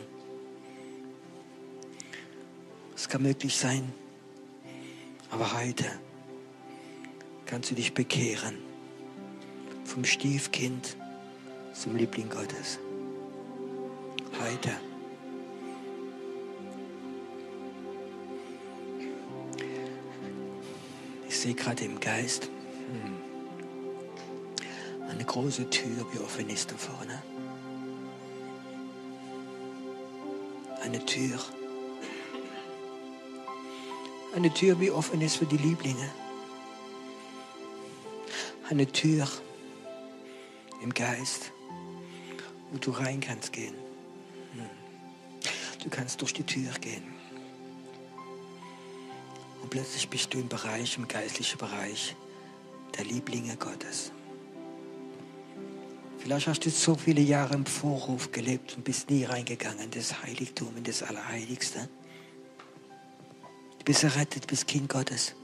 Es 2.94 3.08
kann 3.08 3.22
möglich 3.22 3.56
sein. 3.56 3.92
Aber 5.30 5.60
heute 5.60 5.84
kannst 7.46 7.72
du 7.72 7.74
dich 7.74 7.94
bekehren. 7.94 8.58
Vom 9.84 10.04
Stiefkind 10.04 10.96
zum 11.78 11.94
Liebling 11.94 12.28
Gottes. 12.28 12.80
Heute. 14.42 14.70
Ich 21.28 21.38
sehe 21.38 21.54
gerade 21.54 21.84
im 21.84 22.00
Geist 22.00 22.50
hm, 22.90 23.16
eine 25.08 25.24
große 25.24 25.70
Tür, 25.70 26.04
wie 26.12 26.18
offen 26.18 26.50
ist 26.50 26.72
da 26.72 26.76
vorne. 26.76 27.22
Eine 30.82 31.04
Tür. 31.04 31.38
Eine 34.34 34.52
Tür, 34.52 34.80
wie 34.80 34.90
offen 34.90 35.20
ist 35.20 35.36
für 35.36 35.46
die 35.46 35.58
Lieblinge. 35.58 36.10
Eine 38.68 38.86
Tür 38.86 39.28
im 40.82 40.92
Geist 40.92 41.52
wo 42.70 42.78
du 42.78 42.90
rein 42.90 43.20
kannst 43.20 43.52
gehen. 43.52 43.74
Du 45.82 45.88
kannst 45.90 46.20
durch 46.20 46.32
die 46.32 46.42
Tür 46.42 46.72
gehen. 46.80 47.04
Und 49.62 49.70
plötzlich 49.70 50.08
bist 50.08 50.34
du 50.34 50.38
im 50.38 50.48
Bereich, 50.48 50.96
im 50.96 51.06
geistlichen 51.06 51.58
Bereich 51.58 52.16
der 52.96 53.04
Lieblinge 53.04 53.56
Gottes. 53.56 54.12
Vielleicht 56.18 56.48
hast 56.48 56.64
du 56.66 56.70
so 56.70 56.94
viele 56.96 57.20
Jahre 57.20 57.54
im 57.54 57.64
Vorhof 57.64 58.32
gelebt 58.32 58.76
und 58.76 58.84
bist 58.84 59.08
nie 59.08 59.24
reingegangen 59.24 59.84
in 59.84 59.90
das 59.90 60.22
Heiligtum, 60.22 60.76
in 60.76 60.84
das 60.84 61.02
Allerheiligste. 61.02 61.88
Du 63.78 63.84
bist 63.84 64.02
errettet, 64.02 64.46
bist 64.46 64.66
Kind 64.66 64.88
Gottes. 64.88 65.34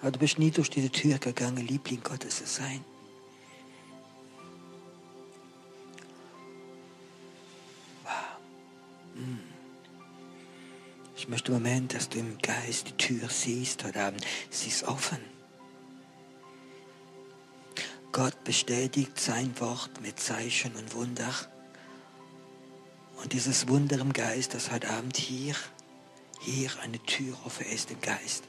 Aber 0.00 0.10
du 0.10 0.18
bist 0.18 0.38
nie 0.38 0.50
durch 0.50 0.70
diese 0.70 0.90
Tür 0.90 1.18
gegangen, 1.18 1.66
Liebling 1.66 2.02
Gottes 2.02 2.38
zu 2.38 2.46
sein. 2.46 2.84
Ich 11.24 11.30
möchte 11.30 11.52
im 11.52 11.62
Moment, 11.62 11.94
dass 11.94 12.10
du 12.10 12.18
im 12.18 12.36
Geist 12.42 12.86
die 12.86 12.96
Tür 12.98 13.30
siehst 13.30 13.82
heute 13.82 13.98
Abend. 13.98 14.22
Sie 14.50 14.68
ist 14.68 14.84
offen. 14.84 15.16
Gott 18.12 18.44
bestätigt 18.44 19.18
sein 19.18 19.58
Wort 19.58 20.02
mit 20.02 20.20
Zeichen 20.20 20.76
und 20.76 20.94
Wunder. 20.94 21.34
Und 23.22 23.32
dieses 23.32 23.68
Wunder 23.68 23.98
im 24.00 24.12
Geist, 24.12 24.52
das 24.52 24.70
heute 24.70 24.90
Abend 24.90 25.16
hier, 25.16 25.56
hier 26.42 26.70
eine 26.82 26.98
Tür 26.98 27.34
offen 27.46 27.64
ist 27.68 27.90
im 27.90 28.02
Geist. 28.02 28.44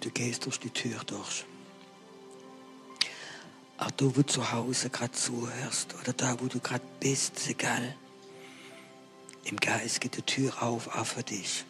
Du 0.00 0.10
gehst 0.10 0.44
durch 0.44 0.58
die 0.58 0.70
Tür 0.70 0.98
durch. 1.06 1.44
Auch 3.80 3.90
du, 3.92 4.14
wo 4.14 4.22
zu 4.22 4.52
Hause 4.52 4.90
gerade 4.90 5.12
zuhörst 5.12 5.94
oder 6.00 6.12
da, 6.12 6.38
wo 6.38 6.46
du 6.46 6.60
gerade 6.60 6.84
bist, 7.00 7.38
ist 7.38 7.48
egal. 7.48 7.96
Im 9.44 9.56
Geist 9.56 10.02
geht 10.02 10.18
die 10.18 10.22
Tür 10.22 10.62
auf, 10.62 10.94
auch 10.94 11.06
für 11.06 11.22
dich. 11.22 11.64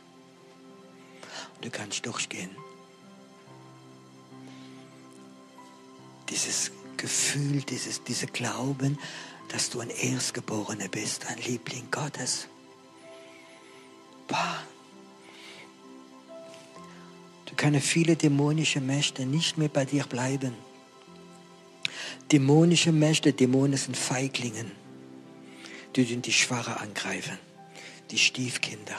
Und 1.54 1.64
du 1.64 1.70
kannst 1.70 2.04
durchgehen. 2.04 2.50
Dieses 6.28 6.72
Gefühl, 6.96 7.62
dieses, 7.62 8.02
dieser 8.02 8.26
Glauben, 8.26 8.98
dass 9.48 9.70
du 9.70 9.78
ein 9.78 9.90
Erstgeborener 9.90 10.88
bist, 10.88 11.26
ein 11.26 11.38
Liebling 11.38 11.88
Gottes. 11.92 12.48
Boah. 14.26 14.58
Du 17.46 17.54
können 17.54 17.80
viele 17.80 18.16
dämonische 18.16 18.80
Mächte 18.80 19.26
nicht 19.26 19.58
mehr 19.58 19.68
bei 19.68 19.84
dir 19.84 20.04
bleiben 20.04 20.54
dämonische 22.30 22.92
Mächte, 22.92 23.32
Dämonen 23.32 23.76
sind 23.76 23.96
Feiglingen, 23.96 24.70
die 25.96 26.04
die 26.04 26.32
Schwache 26.32 26.78
angreifen, 26.78 27.38
die 28.10 28.18
Stiefkinder. 28.18 28.96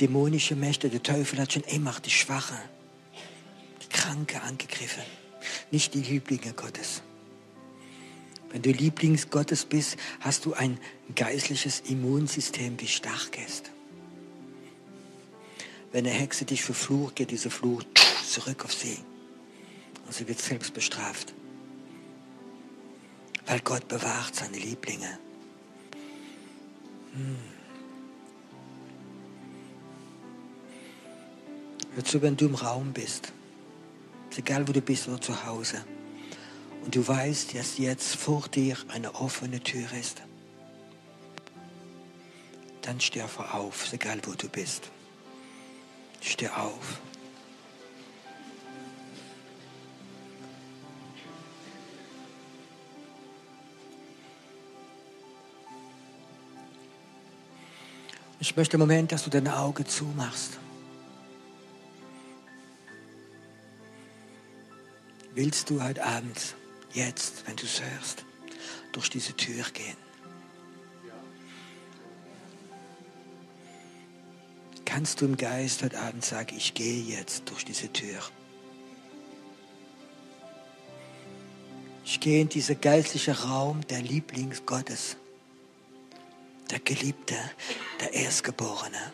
Dämonische 0.00 0.56
Mächte, 0.56 0.88
der 0.88 1.02
Teufel 1.02 1.38
hat 1.38 1.52
schon 1.52 1.62
immer 1.64 1.94
die 2.04 2.10
Schwache, 2.10 2.58
die 3.82 3.88
Kranke 3.88 4.40
angegriffen, 4.42 5.02
nicht 5.70 5.94
die 5.94 6.00
Lieblinge 6.00 6.54
Gottes. 6.54 7.02
Wenn 8.50 8.62
du 8.62 8.70
Lieblings 8.70 9.30
Gottes 9.30 9.64
bist, 9.64 9.96
hast 10.20 10.44
du 10.44 10.54
ein 10.54 10.80
geistliches 11.14 11.80
Immunsystem, 11.80 12.80
wie 12.80 12.88
stark 12.88 13.38
ist. 13.46 13.70
Wenn 15.92 16.06
eine 16.06 16.14
Hexe 16.14 16.44
dich 16.44 16.62
verflucht, 16.62 17.16
geht 17.16 17.30
diese 17.30 17.50
Fluch 17.50 17.84
zurück 18.26 18.64
auf 18.64 18.72
sie 18.72 18.98
und 20.10 20.14
sie 20.14 20.26
wird 20.26 20.40
selbst 20.40 20.74
bestraft. 20.74 21.32
Weil 23.46 23.60
Gott 23.60 23.86
bewahrt 23.86 24.34
seine 24.34 24.56
Lieblinge. 24.56 25.20
Hör 31.94 32.04
zu, 32.04 32.20
wenn 32.22 32.36
du 32.36 32.46
im 32.46 32.56
Raum 32.56 32.92
bist, 32.92 33.32
ist 34.30 34.38
egal 34.40 34.66
wo 34.66 34.72
du 34.72 34.80
bist 34.80 35.06
oder 35.06 35.20
zu 35.20 35.46
Hause, 35.46 35.84
und 36.84 36.96
du 36.96 37.06
weißt, 37.06 37.54
dass 37.54 37.78
jetzt 37.78 38.16
vor 38.16 38.48
dir 38.48 38.76
eine 38.88 39.14
offene 39.14 39.60
Tür 39.60 39.92
ist, 39.92 40.22
dann 42.82 42.98
steh 43.00 43.22
auf, 43.22 43.92
egal 43.92 44.20
wo 44.24 44.32
du 44.32 44.48
bist. 44.48 44.90
Steh 46.20 46.48
auf. 46.48 47.00
Ich 58.42 58.56
möchte 58.56 58.76
im 58.76 58.80
Moment, 58.80 59.12
dass 59.12 59.24
du 59.24 59.30
deine 59.30 59.58
Augen 59.58 59.84
zumachst. 59.84 60.58
Willst 65.34 65.68
du 65.68 65.82
heute 65.82 66.02
Abend, 66.04 66.56
jetzt, 66.94 67.46
wenn 67.46 67.54
du 67.56 67.64
es 67.64 67.82
hörst, 67.82 68.24
durch 68.92 69.10
diese 69.10 69.34
Tür 69.34 69.62
gehen? 69.74 69.96
Kannst 74.86 75.20
du 75.20 75.26
im 75.26 75.36
Geist 75.36 75.82
heute 75.82 76.00
Abend 76.00 76.24
sagen, 76.24 76.56
ich 76.56 76.72
gehe 76.72 77.02
jetzt 77.02 77.48
durch 77.50 77.66
diese 77.66 77.92
Tür? 77.92 78.18
Ich 82.06 82.18
gehe 82.18 82.40
in 82.40 82.48
diesen 82.48 82.80
geistlichen 82.80 83.34
Raum 83.34 83.86
der 83.86 84.00
Liebling 84.00 84.54
Gottes 84.64 85.16
der 86.70 86.80
Geliebte, 86.80 87.36
der 88.00 88.12
Erstgeborene. 88.12 89.12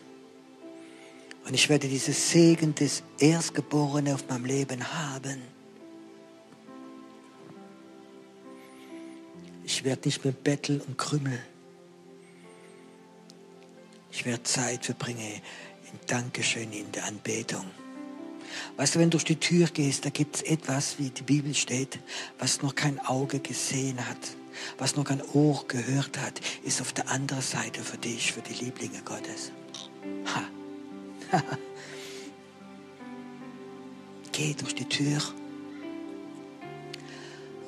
Und 1.45 1.53
ich 1.53 1.69
werde 1.69 1.87
dieses 1.87 2.31
Segen 2.31 2.75
des 2.75 3.03
Erstgeborenen 3.19 4.13
auf 4.13 4.27
meinem 4.27 4.45
Leben 4.45 4.93
haben. 4.93 5.41
Ich 9.63 9.83
werde 9.83 10.07
nicht 10.07 10.23
mehr 10.23 10.33
betteln 10.33 10.81
und 10.81 10.97
krümmeln. 10.97 11.41
Ich 14.11 14.25
werde 14.25 14.43
Zeit 14.43 14.85
verbringen 14.85 15.41
in 15.91 15.99
Dankeschön, 16.07 16.71
in 16.71 16.91
der 16.91 17.05
Anbetung. 17.05 17.65
Weißt 18.77 18.95
du, 18.95 18.99
wenn 18.99 19.09
du 19.09 19.17
durch 19.17 19.25
die 19.25 19.39
Tür 19.39 19.67
gehst, 19.67 20.05
da 20.05 20.09
gibt 20.09 20.37
es 20.37 20.41
etwas, 20.43 20.99
wie 20.99 21.09
die 21.09 21.21
Bibel 21.21 21.53
steht, 21.53 21.99
was 22.39 22.61
noch 22.61 22.75
kein 22.75 22.99
Auge 22.99 23.39
gesehen 23.39 24.05
hat 24.07 24.36
was 24.77 24.95
noch 24.95 25.05
kein 25.05 25.21
Ohr 25.33 25.65
gehört 25.67 26.17
hat, 26.19 26.39
ist 26.63 26.81
auf 26.81 26.93
der 26.93 27.09
anderen 27.09 27.41
Seite 27.41 27.81
für 27.81 27.97
dich, 27.97 28.31
für 28.33 28.41
die 28.41 28.53
Lieblinge 28.53 29.01
Gottes. 29.03 29.51
Ha. 30.33 30.43
Geh 34.31 34.53
durch 34.53 34.75
die 34.75 34.85
Tür. 34.85 35.19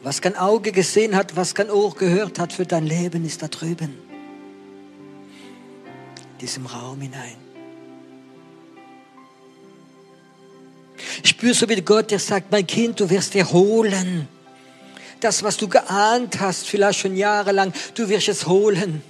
Was 0.02 0.22
kein 0.22 0.38
Auge 0.38 0.72
gesehen 0.72 1.16
hat, 1.16 1.36
was 1.36 1.56
kein 1.56 1.70
Ohr 1.70 1.94
gehört 1.94 2.40
hat 2.40 2.54
für 2.54 2.66
dein 2.66 2.86
Leben, 2.86 3.26
ist 3.26 3.42
da 3.42 3.48
drüben. 3.48 3.98
In 6.32 6.38
diesem 6.40 6.66
Raum 6.68 7.02
hinein. 7.02 7.36
Ich 11.22 11.32
spüre 11.32 11.54
so 11.54 11.68
wie 11.68 11.82
Gott, 11.82 12.12
der 12.12 12.20
sagt, 12.20 12.52
mein 12.52 12.66
Kind, 12.66 13.00
du 13.00 13.10
wirst 13.10 13.34
dir 13.34 13.52
holen 13.52 14.28
das, 15.20 15.43
was 15.43 15.57
du 15.57 15.67
geahnt 15.67 16.39
hast, 16.39 16.67
vielleicht 16.67 16.99
schon 16.99 17.15
jahrelang, 17.15 17.74
du 17.95 18.09
wirst 18.09 18.30
es 18.30 18.47
holen. 18.47 19.01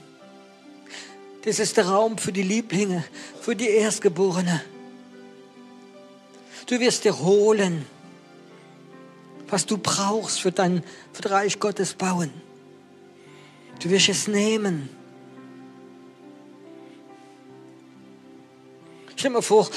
Das 1.46 1.60
ist 1.60 1.78
der 1.78 1.88
Raum 1.88 2.18
für 2.18 2.32
die 2.32 2.44
Lieblinge, 2.44 3.04
für 3.42 3.56
die 3.56 3.70
Erstgeborene. 3.70 4.62
Du 6.66 6.80
wirst 6.80 7.06
dir 7.06 7.18
holen, 7.18 7.86
was 9.48 9.66
du 9.66 9.78
brauchst 9.78 10.42
für 10.42 10.52
dein 10.52 10.84
für 11.14 11.24
das 11.24 11.32
Reich 11.32 11.60
Gottes 11.60 11.94
bauen. 11.94 12.32
Du 13.82 13.90
wirst 13.90 14.10
es 14.10 14.28
nehmen. 14.28 14.90
Stell 19.16 19.32
dir 19.32 19.36
mal 19.36 19.42
vor, 19.42 19.70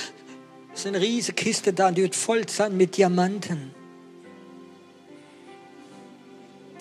es 0.74 0.80
ist 0.80 0.86
eine 0.86 1.00
riesige 1.00 1.34
Kiste 1.34 1.72
da 1.72 1.90
die 1.90 2.02
wird 2.02 2.16
voll 2.16 2.48
sein 2.48 2.76
mit 2.76 2.96
Diamanten. 2.96 3.81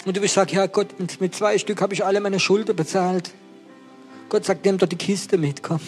Und 0.06 0.18
du 0.18 0.22
wirst 0.22 0.34
sagen, 0.34 0.56
ja 0.56 0.66
Gott, 0.66 1.00
mit, 1.00 1.22
mit 1.22 1.36
zwei 1.36 1.58
Stück 1.58 1.82
habe 1.82 1.94
ich 1.94 2.04
alle 2.04 2.20
meine 2.20 2.40
Schulden 2.40 2.76
bezahlt. 2.76 3.32
Gott 4.30 4.46
sagt, 4.46 4.66
nimm 4.66 4.78
doch 4.78 4.88
die 4.88 4.96
Kiste 4.96 5.38
mit, 5.38 5.62
komm. 5.62 5.80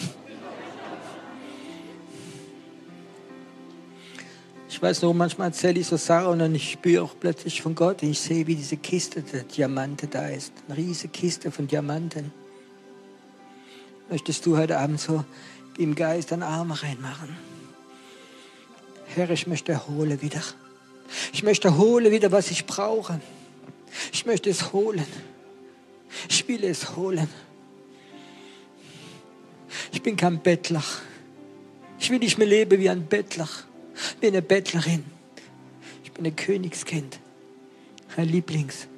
Ich 4.68 4.82
weiß 4.82 5.02
noch, 5.02 5.14
manchmal 5.14 5.48
erzähle 5.48 5.80
ich 5.80 5.86
so 5.86 5.96
Sachen 5.96 6.40
und 6.40 6.54
ich 6.54 6.72
spüre 6.72 7.04
auch 7.04 7.14
plötzlich 7.18 7.62
von 7.62 7.74
Gott. 7.74 8.02
Ich 8.02 8.20
sehe, 8.20 8.46
wie 8.46 8.56
diese 8.56 8.76
Kiste 8.76 9.22
der 9.22 9.44
Diamante 9.44 10.08
da 10.08 10.28
ist. 10.28 10.52
Eine 10.68 10.76
riesige 10.76 11.08
Kiste 11.08 11.50
von 11.50 11.66
Diamanten. 11.66 12.32
Möchtest 14.10 14.44
du 14.44 14.56
heute 14.56 14.78
Abend 14.78 15.00
so 15.00 15.24
im 15.78 15.94
Geist 15.94 16.32
einen 16.32 16.42
Arm 16.42 16.72
reinmachen? 16.72 17.36
Herr, 19.06 19.30
ich 19.30 19.46
möchte 19.46 19.86
hole 19.86 20.20
wieder. 20.22 20.42
Ich 21.32 21.42
möchte 21.42 21.78
hole 21.78 22.10
wieder, 22.10 22.32
was 22.32 22.50
ich 22.50 22.66
brauche. 22.66 23.20
Ich 24.12 24.26
möchte 24.26 24.50
es 24.50 24.72
holen. 24.72 25.06
Ich 26.28 26.46
will 26.48 26.64
es 26.64 26.96
holen. 26.96 27.28
Ich 29.92 30.02
bin 30.02 30.16
kein 30.16 30.40
Bettler. 30.40 30.84
Ich 31.98 32.10
will 32.10 32.18
nicht 32.18 32.38
mehr 32.38 32.46
leben 32.46 32.80
wie 32.80 32.90
ein 32.90 33.06
Bettler, 33.06 33.48
wie 34.20 34.26
eine 34.26 34.42
Bettlerin. 34.42 35.04
Ich 36.02 36.12
bin 36.12 36.26
ein 36.26 36.36
Königskind, 36.36 37.18
ein 38.16 38.28
Lieblings. 38.28 38.88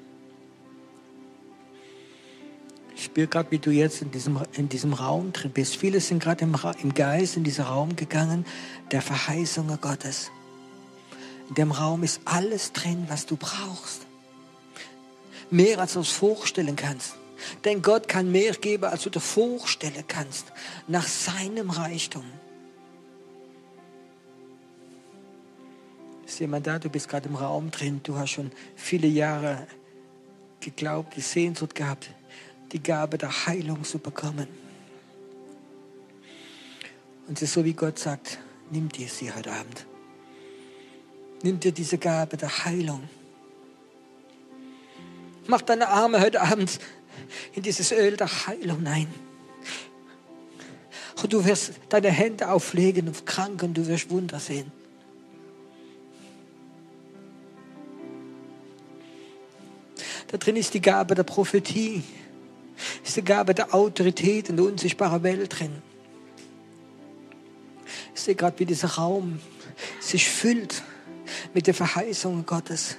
Ich 2.95 3.05
spüre 3.05 3.27
gerade, 3.27 3.51
wie 3.51 3.59
du 3.59 3.71
jetzt 3.71 4.01
in 4.03 4.11
diesem, 4.11 4.41
in 4.55 4.69
diesem 4.69 4.95
Raum 4.95 5.33
drin 5.33 5.51
bist. 5.51 5.77
Viele 5.77 6.01
sind 6.01 6.23
gerade 6.23 6.45
im, 6.45 6.57
im 6.83 6.95
Geist 6.95 7.37
in 7.37 7.45
diesen 7.45 7.65
Raum 7.65 7.95
gegangen, 7.95 8.47
der 8.91 9.03
Verheißungen 9.03 9.79
Gottes. 9.81 10.31
In 11.49 11.55
dem 11.55 11.71
Raum 11.73 12.03
ist 12.03 12.23
alles 12.25 12.73
drin, 12.73 13.05
was 13.09 13.27
du 13.27 13.37
brauchst 13.37 14.06
mehr 15.51 15.79
als 15.79 15.95
du 15.95 16.01
es 16.01 16.11
vorstellen 16.11 16.77
kannst. 16.77 17.17
Denn 17.65 17.83
Gott 17.83 18.09
kann 18.09 18.33
mehr 18.33 18.53
geben, 18.55 18.85
als 18.85 19.03
du 19.03 19.11
dir 19.11 19.21
vorstellen 19.21 20.05
kannst, 20.09 20.53
nach 20.89 21.07
seinem 21.07 21.71
Reichtum. 21.71 22.25
Ist 26.27 26.41
jemand 26.41 26.67
da? 26.67 26.79
Du 26.79 26.89
bist 26.89 27.09
gerade 27.09 27.29
im 27.29 27.37
Raum 27.37 27.71
drin. 27.71 28.01
Du 28.03 28.17
hast 28.17 28.31
schon 28.31 28.51
viele 28.75 29.07
Jahre 29.07 29.67
geglaubt, 30.61 31.15
die 31.17 31.21
Sehnsucht 31.21 31.75
gehabt, 31.75 32.11
die 32.73 32.83
Gabe 32.83 33.19
der 33.19 33.47
Heilung 33.47 33.85
zu 33.85 33.99
bekommen. 33.99 34.49
Und 37.29 37.39
es 37.39 37.43
ist 37.43 37.55
so, 37.55 37.65
wie 37.65 37.75
Gott 37.75 37.99
sagt, 37.99 38.39
nimm 38.71 38.89
dir 38.89 39.09
sie 39.09 39.33
heute 39.33 39.53
Abend. 39.53 39.87
Nimm 41.43 41.61
dir 41.61 41.73
diese 41.73 41.99
Gabe 41.99 42.37
der 42.37 42.65
Heilung. 42.65 43.09
Mach 45.49 45.63
deine 45.63 45.89
Arme 45.89 46.21
heute 46.21 46.41
Abend 46.41 46.79
in 47.55 47.63
dieses 47.63 47.93
Öl 47.93 48.17
der 48.17 48.47
Heilung 48.47 48.79
hinein. 48.79 49.09
Und 51.23 51.33
du 51.33 51.45
wirst 51.45 51.73
deine 51.89 52.11
Hände 52.11 52.51
auflegen 52.51 53.09
auf 53.09 53.25
Kranken, 53.25 53.75
du 53.75 53.87
wirst 53.87 54.11
Wunder 54.11 54.39
sehen. 54.39 54.71
Da 60.29 60.37
drin 60.37 60.57
ist 60.57 60.75
die 60.75 60.83
Gabe 60.83 61.15
der 61.15 61.23
Prophetie, 61.23 62.03
ist 63.05 63.17
die 63.17 63.25
Gabe 63.25 63.55
der 63.55 63.75
Autorität 63.75 64.49
in 64.49 64.57
der 64.57 64.67
unsichtbaren 64.67 65.23
Welt 65.23 65.59
drin. 65.59 65.83
Ich 68.15 68.21
sehe 68.21 68.35
gerade, 68.35 68.59
wie 68.59 68.67
dieser 68.67 68.89
Raum 68.89 69.41
sich 70.01 70.29
füllt 70.29 70.83
mit 71.55 71.67
der 71.67 71.75
Verheißung 71.75 72.45
Gottes. 72.45 72.97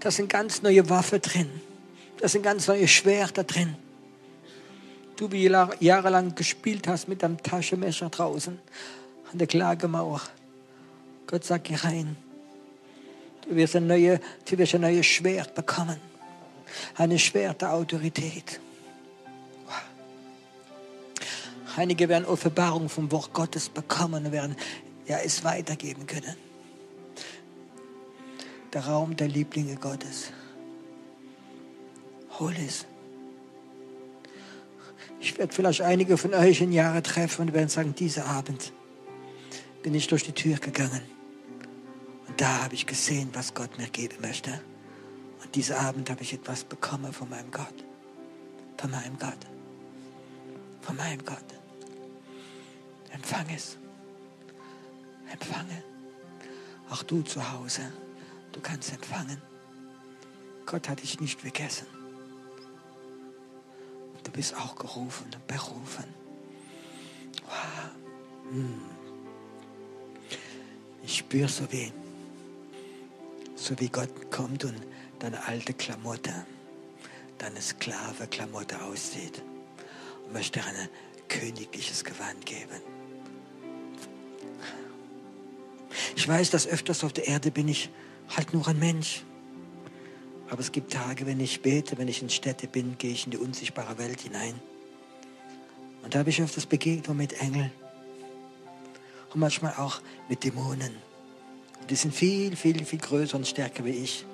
Da 0.00 0.10
sind 0.10 0.28
ganz 0.28 0.62
neue 0.62 0.88
Waffen 0.88 1.20
drin. 1.20 1.48
Da 2.18 2.28
sind 2.28 2.42
ganz 2.42 2.68
neue 2.68 2.86
Schwerter 2.86 3.44
drin. 3.44 3.76
Du, 5.16 5.30
wie 5.32 5.46
jahrelang 5.80 6.34
gespielt 6.34 6.86
hast 6.86 7.08
mit 7.08 7.22
deinem 7.22 7.42
Taschenmesser 7.42 8.08
draußen 8.08 8.58
an 9.32 9.38
der 9.38 9.48
Klagemauer. 9.48 10.20
Gott 11.26 11.44
sagt, 11.44 11.64
geh 11.64 11.74
rein. 11.74 12.16
Du 13.42 13.56
wirst 13.56 13.74
ein, 13.76 13.86
neue, 13.86 14.20
du 14.48 14.58
wirst 14.58 14.74
ein 14.74 14.82
neues 14.82 15.06
Schwert 15.06 15.54
bekommen. 15.54 15.96
Eine 16.96 17.18
Schwert 17.18 17.62
der 17.62 17.72
Autorität. 17.72 18.60
Einige 21.76 22.08
werden 22.08 22.24
Offenbarung 22.24 22.88
vom 22.88 23.10
Wort 23.10 23.32
Gottes 23.32 23.68
bekommen 23.68 24.26
und 24.26 24.32
werden 24.32 24.56
ja, 25.06 25.18
es 25.18 25.44
weitergeben 25.44 26.06
können 26.06 26.47
der 28.72 28.86
Raum 28.86 29.16
der 29.16 29.28
Lieblinge 29.28 29.76
Gottes. 29.76 30.32
Hol 32.38 32.54
es. 32.66 32.86
Ich 35.20 35.36
werde 35.38 35.52
vielleicht 35.52 35.82
einige 35.82 36.16
von 36.16 36.34
euch 36.34 36.60
in 36.60 36.72
Jahre 36.72 37.02
treffen 37.02 37.42
und 37.42 37.54
werden 37.54 37.68
sagen, 37.68 37.94
dieser 37.94 38.26
Abend 38.26 38.72
bin 39.82 39.94
ich 39.94 40.06
durch 40.06 40.24
die 40.24 40.32
Tür 40.32 40.58
gegangen. 40.58 41.02
Und 42.28 42.40
da 42.40 42.64
habe 42.64 42.74
ich 42.74 42.86
gesehen, 42.86 43.30
was 43.32 43.54
Gott 43.54 43.78
mir 43.78 43.88
geben 43.88 44.16
möchte. 44.20 44.60
Und 45.42 45.54
diesen 45.54 45.76
Abend 45.76 46.10
habe 46.10 46.22
ich 46.22 46.34
etwas 46.34 46.64
bekommen 46.64 47.12
von 47.12 47.28
meinem 47.28 47.50
Gott. 47.50 47.74
Von 48.76 48.90
meinem 48.90 49.18
Gott. 49.18 49.38
Von 50.82 50.96
meinem 50.96 51.24
Gott. 51.24 51.44
Empfang 53.12 53.46
es. 53.54 53.76
Empfange. 55.32 55.82
Auch 56.90 57.02
du 57.02 57.22
zu 57.22 57.52
Hause, 57.52 57.82
du 58.58 58.62
kannst 58.62 58.92
empfangen. 58.92 59.40
Gott 60.66 60.88
hat 60.88 61.00
dich 61.00 61.20
nicht 61.20 61.40
vergessen. 61.40 61.86
Du 64.24 64.32
bist 64.32 64.56
auch 64.56 64.74
gerufen 64.74 65.26
und 65.32 65.46
berufen. 65.46 66.04
Wow. 67.46 68.50
Hm. 68.50 68.80
Ich 71.04 71.18
spüre 71.18 71.48
so 71.48 71.70
wie, 71.70 71.92
so 73.54 73.78
wie 73.78 73.88
Gott 73.88 74.30
kommt 74.32 74.64
und 74.64 74.82
deine 75.20 75.46
alte 75.46 75.72
Klamotte, 75.72 76.44
deine 77.38 77.62
Sklave-Klamotte 77.62 78.82
aussieht 78.82 79.40
und 80.26 80.32
möchte 80.32 80.60
ein 80.64 80.88
königliches 81.28 82.02
Gewand 82.02 82.44
geben. 82.44 82.82
Ich 86.16 86.26
weiß, 86.26 86.50
dass 86.50 86.66
öfters 86.66 87.04
auf 87.04 87.12
der 87.12 87.28
Erde 87.28 87.52
bin 87.52 87.68
ich 87.68 87.88
halt 88.36 88.52
nur 88.52 88.66
ein 88.68 88.78
Mensch. 88.78 89.24
Aber 90.50 90.60
es 90.60 90.72
gibt 90.72 90.92
Tage, 90.92 91.26
wenn 91.26 91.40
ich 91.40 91.60
bete, 91.60 91.98
wenn 91.98 92.08
ich 92.08 92.22
in 92.22 92.30
Städte 92.30 92.66
bin, 92.66 92.96
gehe 92.98 93.12
ich 93.12 93.26
in 93.26 93.32
die 93.32 93.38
unsichtbare 93.38 93.98
Welt 93.98 94.20
hinein. 94.20 94.54
Und 96.02 96.14
da 96.14 96.20
habe 96.20 96.30
ich 96.30 96.40
öfters 96.40 96.66
Begegnung 96.66 97.16
mit 97.16 97.34
Engeln. 97.40 97.70
Und 99.32 99.40
manchmal 99.40 99.74
auch 99.74 100.00
mit 100.28 100.44
Dämonen. 100.44 100.96
Und 101.80 101.90
die 101.90 101.96
sind 101.96 102.14
viel, 102.14 102.56
viel, 102.56 102.84
viel 102.84 102.98
größer 102.98 103.36
und 103.36 103.46
stärker 103.46 103.84
wie 103.84 103.90
ich. 103.90 104.24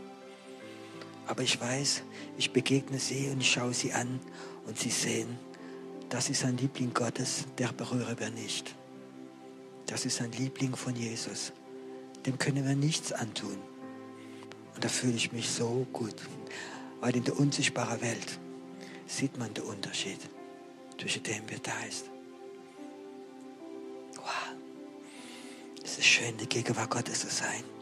Aber 1.27 1.43
ich 1.43 1.61
weiß, 1.61 2.03
ich 2.37 2.53
begegne 2.53 2.99
sie 2.99 3.29
und 3.31 3.41
ich 3.41 3.51
schaue 3.51 3.75
sie 3.75 3.93
an 3.93 4.21
und 4.67 4.79
sie 4.79 4.91
sehen, 4.91 5.39
das 6.11 6.29
ist 6.29 6.45
ein 6.45 6.57
Liebling 6.59 6.93
Gottes, 6.95 7.47
der 7.59 7.73
berühre 7.73 8.19
wir 8.21 8.31
nicht. 8.31 8.75
Das 9.87 10.07
ist 10.07 10.21
ein 10.21 10.33
Liebling 10.33 10.77
von 10.77 10.95
Jesus. 10.95 11.53
Dem 12.25 12.39
können 12.39 12.65
wir 12.65 12.77
nichts 12.77 13.13
antun. 13.13 13.59
Und 14.75 14.85
da 14.85 14.89
fühle 14.89 15.15
ich 15.15 15.33
mich 15.33 15.49
so 15.49 15.87
gut. 15.93 16.15
Weil 17.01 17.17
in 17.17 17.25
der 17.25 17.39
unsichtbaren 17.39 18.01
Welt 18.01 18.39
sieht 19.07 19.39
man 19.39 19.53
den 19.55 19.65
Unterschied 19.65 20.19
zwischen 20.99 21.23
dem, 21.23 21.43
wer 21.49 21.59
da 21.59 21.73
ist. 21.89 22.07
Wow. 24.17 24.55
Es 25.85 25.99
ist 25.99 26.07
schön, 26.07 26.37
die 26.39 26.49
Gegenwart 26.49 26.91
Gottes 26.91 27.21
zu 27.21 27.29
sein. 27.29 27.74